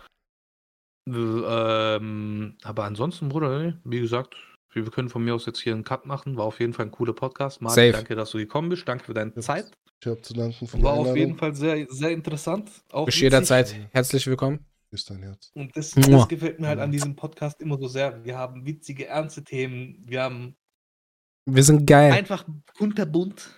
Ähm, 1.12 2.56
aber 2.62 2.84
ansonsten, 2.84 3.28
Bruder, 3.30 3.58
nee, 3.58 3.74
wie 3.84 4.00
gesagt, 4.00 4.36
wir 4.72 4.84
können 4.84 5.08
von 5.08 5.24
mir 5.24 5.34
aus 5.34 5.46
jetzt 5.46 5.60
hier 5.60 5.72
einen 5.72 5.82
Cut 5.82 6.06
machen. 6.06 6.36
War 6.36 6.44
auf 6.44 6.60
jeden 6.60 6.72
Fall 6.72 6.86
ein 6.86 6.92
cooler 6.92 7.14
Podcast. 7.14 7.60
Marc, 7.60 7.74
Safe. 7.74 7.92
danke, 7.92 8.14
dass 8.14 8.30
du 8.30 8.38
gekommen 8.38 8.68
bist. 8.68 8.86
Danke 8.86 9.04
für 9.04 9.14
deine. 9.14 9.34
Zeit. 9.34 9.72
Ich 10.00 10.06
habe 10.06 10.22
zu 10.22 10.34
danken 10.34 10.66
für 10.66 10.80
War 10.82 10.92
auf 10.92 11.16
jeden 11.16 11.36
Fall 11.36 11.54
sehr, 11.54 11.86
sehr 11.90 12.10
interessant. 12.10 12.70
Auch 12.92 13.06
Bist 13.06 13.18
jederzeit 13.18 13.74
herzlich 13.90 14.26
willkommen. 14.26 14.64
Küss 14.90 15.04
dein 15.04 15.22
Herz. 15.22 15.50
Und 15.54 15.76
das, 15.76 15.90
das 15.90 16.28
gefällt 16.28 16.60
mir 16.60 16.68
halt 16.68 16.80
an 16.80 16.90
diesem 16.92 17.16
Podcast 17.16 17.60
immer 17.60 17.78
so 17.78 17.88
sehr. 17.88 18.24
Wir 18.24 18.38
haben 18.38 18.64
witzige, 18.64 19.06
ernste 19.06 19.42
Themen. 19.42 20.02
Wir 20.06 20.22
haben 20.22 20.56
Wir 21.46 21.62
sind 21.64 21.86
geil. 21.86 22.12
einfach 22.12 22.44
kunterbunt. 22.76 23.50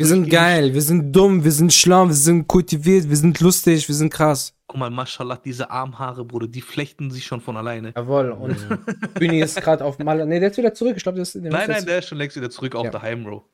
Wir 0.00 0.06
sind 0.06 0.30
geil. 0.30 0.74
Wir 0.74 0.82
sind 0.82 1.12
dumm. 1.12 1.44
Wir 1.44 1.52
sind 1.52 1.72
schlau. 1.72 2.06
Wir 2.08 2.14
sind 2.14 2.46
kultiviert. 2.48 3.08
Wir 3.08 3.16
sind 3.16 3.38
lustig. 3.40 3.86
Wir 3.86 3.94
sind 3.94 4.12
krass. 4.12 4.54
Guck 4.66 4.78
mal, 4.78 4.90
Maschallah, 4.90 5.36
diese 5.36 5.70
Armhaare, 5.70 6.24
Bruder, 6.24 6.46
die 6.48 6.60
flechten 6.60 7.10
sich 7.10 7.26
schon 7.26 7.40
von 7.40 7.56
alleine. 7.56 7.92
Jawohl. 7.96 8.30
Und 8.30 8.56
Bühni 9.14 9.40
ist 9.40 9.60
gerade 9.60 9.84
auf 9.84 9.98
Maler. 9.98 10.26
Nee, 10.26 10.40
der 10.40 10.50
ist 10.50 10.56
wieder 10.56 10.72
zurück. 10.74 10.94
Ich 10.96 11.02
glaube, 11.02 11.16
der 11.16 11.22
ist 11.22 11.34
der 11.34 11.42
Nein, 11.42 11.68
nein, 11.68 11.84
der 11.84 11.98
ist 11.98 12.08
schon 12.08 12.18
längst 12.18 12.36
wieder 12.36 12.50
zurück 12.50 12.74
auf 12.76 12.84
Ja. 12.84 12.90
daheim, 12.90 13.24
Bro. 13.24 13.44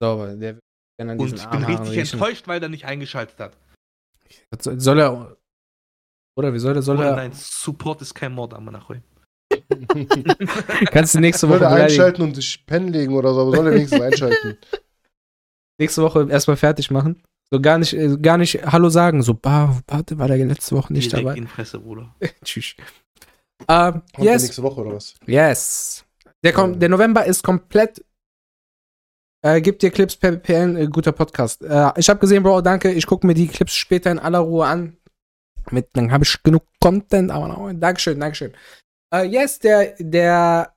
Sauber. 0.00 0.36
Der 0.36 0.58
kann 0.98 1.10
an 1.10 1.18
Und 1.18 1.24
diesen 1.26 1.38
ich 1.38 1.44
bin 1.46 1.52
Armhaaren 1.64 1.76
richtig 1.86 1.98
riechen. 2.02 2.18
enttäuscht, 2.20 2.48
weil 2.48 2.62
er 2.62 2.68
nicht 2.68 2.84
eingeschaltet 2.84 3.38
hat. 3.40 3.56
Soll 4.60 4.78
soll 4.80 5.00
er. 5.00 5.36
Oder 6.38 6.52
wie 6.52 6.58
soll 6.58 6.76
er? 6.76 6.82
Soll 6.82 6.96
Bruder, 6.96 7.10
er? 7.10 7.16
nein, 7.16 7.32
Support 7.32 8.02
ist 8.02 8.14
kein 8.14 8.32
Mord, 8.32 8.52
Amanachui. 8.54 9.00
Kannst 10.90 11.14
du 11.14 11.20
nächste 11.20 11.46
Soll 11.46 11.56
Woche 11.56 11.64
er 11.64 11.70
einschalten 11.84 12.22
und 12.22 12.34
sich 12.34 12.66
pennen 12.66 12.88
legen 12.92 13.14
oder 13.14 13.32
so, 13.32 13.40
aber 13.42 13.56
soll 13.56 13.66
er 13.68 13.74
wenigstens 13.74 14.00
einschalten. 14.02 14.58
Nächste 15.78 16.02
Woche 16.02 16.26
erstmal 16.30 16.56
fertig 16.56 16.90
machen. 16.90 17.22
So 17.50 17.60
gar 17.60 17.78
nicht, 17.78 17.92
äh, 17.92 18.16
gar 18.16 18.38
nicht 18.38 18.64
Hallo 18.64 18.88
sagen. 18.88 19.22
So, 19.22 19.34
bah, 19.34 19.80
warte, 19.86 20.18
war 20.18 20.26
der 20.28 20.38
letzte 20.38 20.74
Woche 20.74 20.92
nicht 20.92 21.12
Direkt 21.12 21.26
dabei. 21.26 21.36
in 21.38 21.44
die 21.44 21.50
Fresse, 21.50 21.78
Bruder. 21.78 22.14
Tschüss. 22.44 22.74
Ähm, 23.68 23.92
Kommt 23.92 24.04
der 24.18 24.24
yes. 24.24 24.42
nächste 24.42 24.62
Woche 24.62 24.80
oder 24.80 24.96
was? 24.96 25.14
Yes. 25.26 26.04
Der, 26.44 26.52
kom 26.52 26.72
Ja. 26.72 26.78
der 26.78 26.88
November 26.88 27.24
ist 27.24 27.42
komplett. 27.42 28.04
Äh, 29.42 29.60
gibt 29.60 29.82
dir 29.82 29.90
Clips 29.90 30.16
per 30.16 30.32
PN, 30.36 30.76
äh, 30.76 30.86
guter 30.88 31.12
Podcast. 31.12 31.62
Äh, 31.62 31.92
ich 31.96 32.08
habe 32.08 32.18
gesehen, 32.20 32.42
Bro, 32.42 32.62
danke. 32.62 32.90
Ich 32.92 33.06
gucke 33.06 33.26
mir 33.26 33.34
die 33.34 33.46
Clips 33.46 33.74
später 33.74 34.10
in 34.10 34.18
aller 34.18 34.40
Ruhe 34.40 34.66
an. 34.66 34.96
Mit, 35.70 35.88
dann 35.94 36.10
habe 36.12 36.24
ich 36.24 36.42
genug 36.42 36.64
Content, 36.80 37.30
aber 37.30 37.48
noch, 37.48 37.72
Dankeschön, 37.74 38.18
Dankeschön. 38.20 38.52
Äh, 39.14 39.24
yes, 39.26 39.58
der, 39.58 39.94
der 39.98 40.75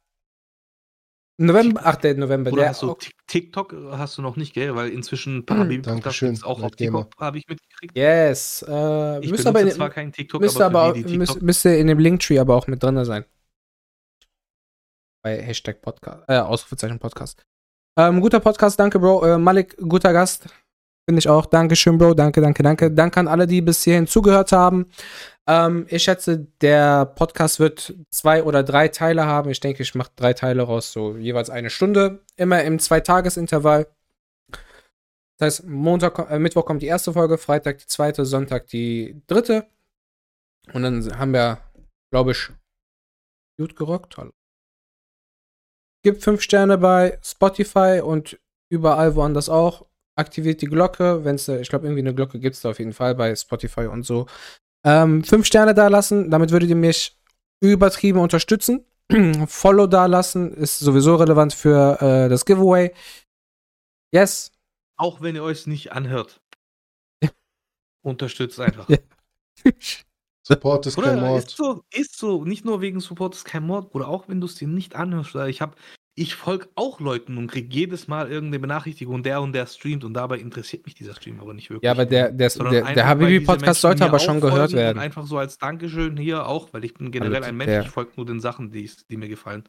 November, 1.42 1.82
ach, 1.84 1.96
der 1.96 2.16
November, 2.16 2.52
Oder 2.52 2.62
der. 2.64 2.70
hast 2.72 2.82
du 2.82 2.92
Tik- 2.94 3.14
TikTok 3.28 3.74
hast 3.92 4.18
du 4.18 4.22
noch 4.22 4.36
nicht, 4.36 4.54
gell? 4.54 4.76
Weil 4.76 4.90
inzwischen 4.90 5.46
Habibi 5.50 5.78
Podcast 5.78 5.88
Dankeschön, 5.88 6.30
gibt's 6.32 6.44
auch 6.44 6.62
auf. 6.62 6.72
TikTok, 6.76 7.12
habe 7.20 7.38
ich 7.38 7.48
mitgekriegt. 7.48 7.96
yes. 7.98 8.66
Äh, 8.68 9.20
Ich 9.24 9.32
müsste 9.32 9.50
aber 9.50 9.62
in, 9.62 9.72
zwar 9.72 9.90
keinen 9.90 10.12
TikTok, 10.12 10.42
müsste 10.42 10.66
aber, 10.66 10.82
aber, 10.82 10.96
müsste, 10.98 11.10
TikTok 11.18 11.42
müsste 11.42 11.70
in 11.70 11.88
dem 11.88 12.00
Linktree 12.00 12.40
aber 12.40 12.56
auch 12.56 12.68
mit 12.68 12.84
drin 12.84 13.04
sein. 13.06 13.24
Bei 15.24 15.42
Hashtag 15.42 15.82
Podcast, 15.82 16.24
äh, 16.28 16.38
Ausrufezeichen 16.38 17.00
Podcast. 17.00 17.42
Ähm, 17.98 18.22
guter 18.22 18.40
Podcast, 18.40 18.80
danke, 18.80 19.00
Bro. 19.00 19.26
Äh, 19.26 19.38
Malik, 19.38 19.76
guter 19.78 20.14
Gast. 20.14 20.48
Finde 21.08 21.20
ich 21.20 21.28
auch. 21.28 21.46
Dankeschön, 21.46 21.98
Bro. 21.98 22.14
Danke, 22.14 22.40
danke, 22.40 22.64
danke. 22.64 22.92
Danke 22.92 23.20
an 23.20 23.28
alle, 23.28 23.48
die 23.48 23.62
bis 23.62 23.84
hierhin 23.84 24.08
zugehört 24.08 24.52
haben. 24.52 24.86
Ähm, 25.50 25.88
ich 25.90 26.04
schätze, 26.04 26.46
der 26.62 27.08
Podcast 27.08 27.60
wird 27.60 27.96
zwei 28.12 28.44
oder 28.44 28.62
drei 28.62 28.88
Teile 28.88 29.26
haben. 29.26 29.50
Ich 29.50 29.60
denke, 29.60 29.82
ich 29.82 29.96
mache 29.96 30.12
drei 30.16 30.34
Teile 30.34 30.62
raus, 30.62 30.94
so 30.94 31.18
jeweils 31.18 31.50
eine 31.50 31.72
Stunde. 31.72 32.24
Immer 32.36 32.64
im 32.64 32.78
Zweitagesintervall. 32.78 33.88
Das 35.40 35.60
heißt, 35.60 35.68
Montag, 35.68 36.20
äh, 36.30 36.38
Mittwoch 36.38 36.66
kommt 36.66 36.84
die 36.84 36.88
erste 36.88 37.14
Folge, 37.14 37.40
Freitag 37.40 37.80
die 37.80 37.88
zweite, 37.88 38.26
Sonntag 38.26 38.68
die 38.68 39.24
dritte. 39.26 39.68
Und 40.72 40.84
dann 40.84 41.18
haben 41.18 41.34
wir, 41.34 41.58
glaube 42.12 42.32
ich, 42.34 42.50
gut 43.58 43.76
gerockt. 43.76 44.18
Hallo. 44.18 44.32
Gibt 46.04 46.24
fünf 46.24 46.44
Sterne 46.44 46.78
bei 46.78 47.18
Spotify 47.24 48.02
und 48.04 48.40
überall 48.72 49.16
woanders 49.16 49.50
auch. 49.50 49.88
Aktiviert 50.16 50.62
die 50.62 50.68
Glocke, 50.68 51.26
wenn 51.26 51.36
es, 51.36 51.48
ich 51.48 51.70
glaube, 51.70 51.88
irgendwie 51.88 52.02
eine 52.02 52.14
Glocke 52.14 52.40
gibt 52.40 52.56
es 52.56 52.62
da 52.62 52.70
auf 52.70 52.78
jeden 52.80 52.94
Fall 52.94 53.16
bei 53.16 53.36
Spotify 53.36 53.88
und 53.88 54.04
so. 54.04 54.28
Ähm, 54.84 55.24
fünf 55.24 55.46
Sterne 55.46 55.74
da 55.74 55.88
lassen, 55.88 56.30
damit 56.30 56.52
würdet 56.52 56.70
ihr 56.70 56.76
mich 56.76 57.18
übertrieben 57.62 58.20
unterstützen. 58.20 58.86
Follow 59.48 59.88
da 59.88 60.06
lassen 60.06 60.54
ist 60.54 60.80
sowieso 60.80 61.16
relevant 61.16 61.54
für 61.54 62.02
äh, 62.02 62.30
das 62.30 62.46
Giveaway. 62.46 62.94
Yes. 64.12 64.52
Auch 64.98 65.22
wenn 65.22 65.36
ihr 65.36 65.44
euch 65.44 65.68
nicht 65.68 65.92
anhört. 65.92 66.42
Unterstützt 68.02 68.60
einfach. 68.60 68.88
Ja. 68.90 68.98
Support 70.44 70.88
ist 70.88 70.96
kein 70.96 71.04
Bruder, 71.04 71.28
Mord. 71.28 71.44
ist 71.46 71.58
so, 71.58 71.84
ist 71.94 72.18
so. 72.18 72.44
Nicht 72.44 72.66
nur 72.66 72.82
wegen 72.82 73.00
Support 73.00 73.36
ist 73.36 73.46
kein 73.46 73.64
Mord, 73.64 73.92
Bruder. 73.92 74.08
Auch 74.08 74.28
wenn 74.28 74.42
du 74.42 74.48
es 74.48 74.56
dir 74.56 74.68
nicht 74.68 74.96
anhörst. 74.96 75.36
Ich 75.36 75.62
hab, 75.62 75.76
ich 76.20 76.36
folge 76.36 76.68
auch 76.76 77.00
Leuten 77.00 77.38
und 77.38 77.48
krieg 77.48 77.74
jedes 77.74 78.08
Mal 78.10 78.30
irgendeine 78.30 78.60
Benachrichtigung, 78.60 79.24
der 79.24 79.42
und 79.42 79.54
der 79.54 79.66
streamt 79.68 80.04
und 80.04 80.14
dabei 80.14 80.38
interessiert 80.38 80.86
mich 80.86 80.94
dieser 80.94 81.16
Stream 81.16 81.40
aber 81.40 81.54
nicht 81.54 81.70
wirklich. 81.70 81.86
Ja, 81.86 81.92
aber 81.92 82.06
der, 82.06 82.32
der, 82.32 82.50
der, 82.50 82.94
der 82.94 83.08
Habibi-Podcast 83.08 83.82
sollte 83.82 84.04
aber 84.04 84.20
schon 84.20 84.42
gehört 84.42 84.74
werden. 84.74 85.00
Einfach 85.00 85.26
so 85.26 85.38
als 85.38 85.58
Dankeschön 85.58 86.18
hier 86.18 86.46
auch, 86.46 86.74
weil 86.74 86.84
ich 86.84 86.94
bin 86.94 87.12
generell 87.12 87.38
Also, 87.38 87.50
ein 87.50 87.56
Mensch, 87.58 87.70
der- 87.70 87.82
ich 87.84 87.90
folge 87.90 88.12
nur 88.18 88.26
den 88.26 88.42
Sachen, 88.42 88.72
die, 88.72 88.90
die 89.10 89.18
mir 89.18 89.30
gefallen. 89.30 89.64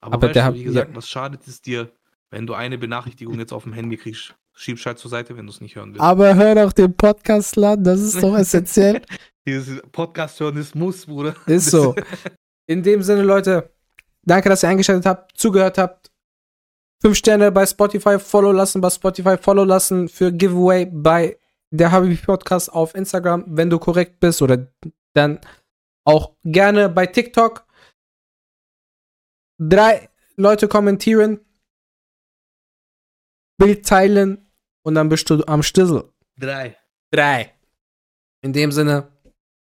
Aber, 0.00 0.14
Aber 0.14 0.26
weißt 0.26 0.36
der 0.36 0.50
du, 0.50 0.58
wie 0.58 0.64
gesagt, 0.64 0.90
ja. 0.90 0.96
was 0.96 1.08
schadet 1.08 1.46
es 1.46 1.62
dir, 1.62 1.92
wenn 2.30 2.46
du 2.46 2.54
eine 2.54 2.76
Benachrichtigung 2.76 3.38
jetzt 3.38 3.52
auf 3.52 3.62
dem 3.62 3.72
Handy 3.72 3.96
kriegst? 3.96 4.34
Schiebst 4.52 4.86
halt 4.86 4.98
zur 4.98 5.10
Seite, 5.10 5.36
wenn 5.36 5.46
du 5.46 5.52
es 5.52 5.60
nicht 5.60 5.76
hören 5.76 5.90
willst. 5.90 6.00
Aber 6.02 6.34
hör 6.34 6.54
doch 6.54 6.72
den 6.72 6.92
Podcast 6.94 7.56
an, 7.58 7.82
das 7.84 8.00
ist 8.00 8.22
doch 8.22 8.36
essentiell. 8.36 9.00
Dieses 9.46 9.80
Podcast 9.92 10.40
hören 10.40 10.56
ist 10.56 10.74
Muss, 10.74 11.06
Bruder. 11.06 11.34
Ist 11.46 11.70
so. 11.70 11.94
In 12.66 12.82
dem 12.82 13.02
Sinne, 13.02 13.22
Leute, 13.22 13.73
danke, 14.26 14.48
dass 14.48 14.62
ihr 14.62 14.68
eingeschaltet 14.68 15.06
habt, 15.06 15.36
zugehört 15.38 15.78
habt. 15.78 16.10
Fünf 17.00 17.16
Sterne 17.16 17.52
bei 17.52 17.66
Spotify, 17.66 18.18
Follow 18.18 18.52
lassen 18.52 18.80
bei 18.80 18.90
Spotify, 18.90 19.36
Follow 19.36 19.64
lassen 19.64 20.08
für 20.08 20.32
Giveaway 20.32 20.86
bei 20.86 21.38
der 21.70 21.90
Habibi 21.92 22.16
Podcast 22.16 22.72
auf 22.72 22.94
Instagram, 22.94 23.44
wenn 23.46 23.68
du 23.68 23.78
korrekt 23.78 24.20
bist 24.20 24.40
oder 24.40 24.68
dann 25.12 25.40
auch 26.04 26.36
gerne 26.44 26.88
bei 26.88 27.06
TikTok. 27.06 27.66
Drei 29.58 30.08
Leute 30.36 30.68
kommentieren, 30.68 31.40
Bild 33.58 33.86
teilen 33.86 34.50
und 34.82 34.94
dann 34.94 35.08
bist 35.08 35.28
du 35.30 35.44
am 35.46 35.62
Stissel. 35.62 36.12
Drei. 36.36 36.76
Drei. 37.10 37.54
In 38.40 38.52
dem 38.52 38.72
Sinne, 38.72 39.08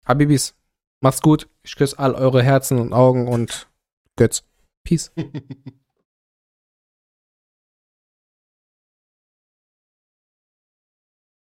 Habibis, 0.06 0.56
macht's 1.02 1.22
gut. 1.22 1.50
Ich 1.64 1.76
küsse 1.76 1.98
all 2.00 2.16
eure 2.16 2.44
Herzen 2.44 2.80
und 2.80 2.94
Augen 2.94 3.28
und 3.28 3.68
Götz. 4.18 4.44
Peace. 4.84 5.10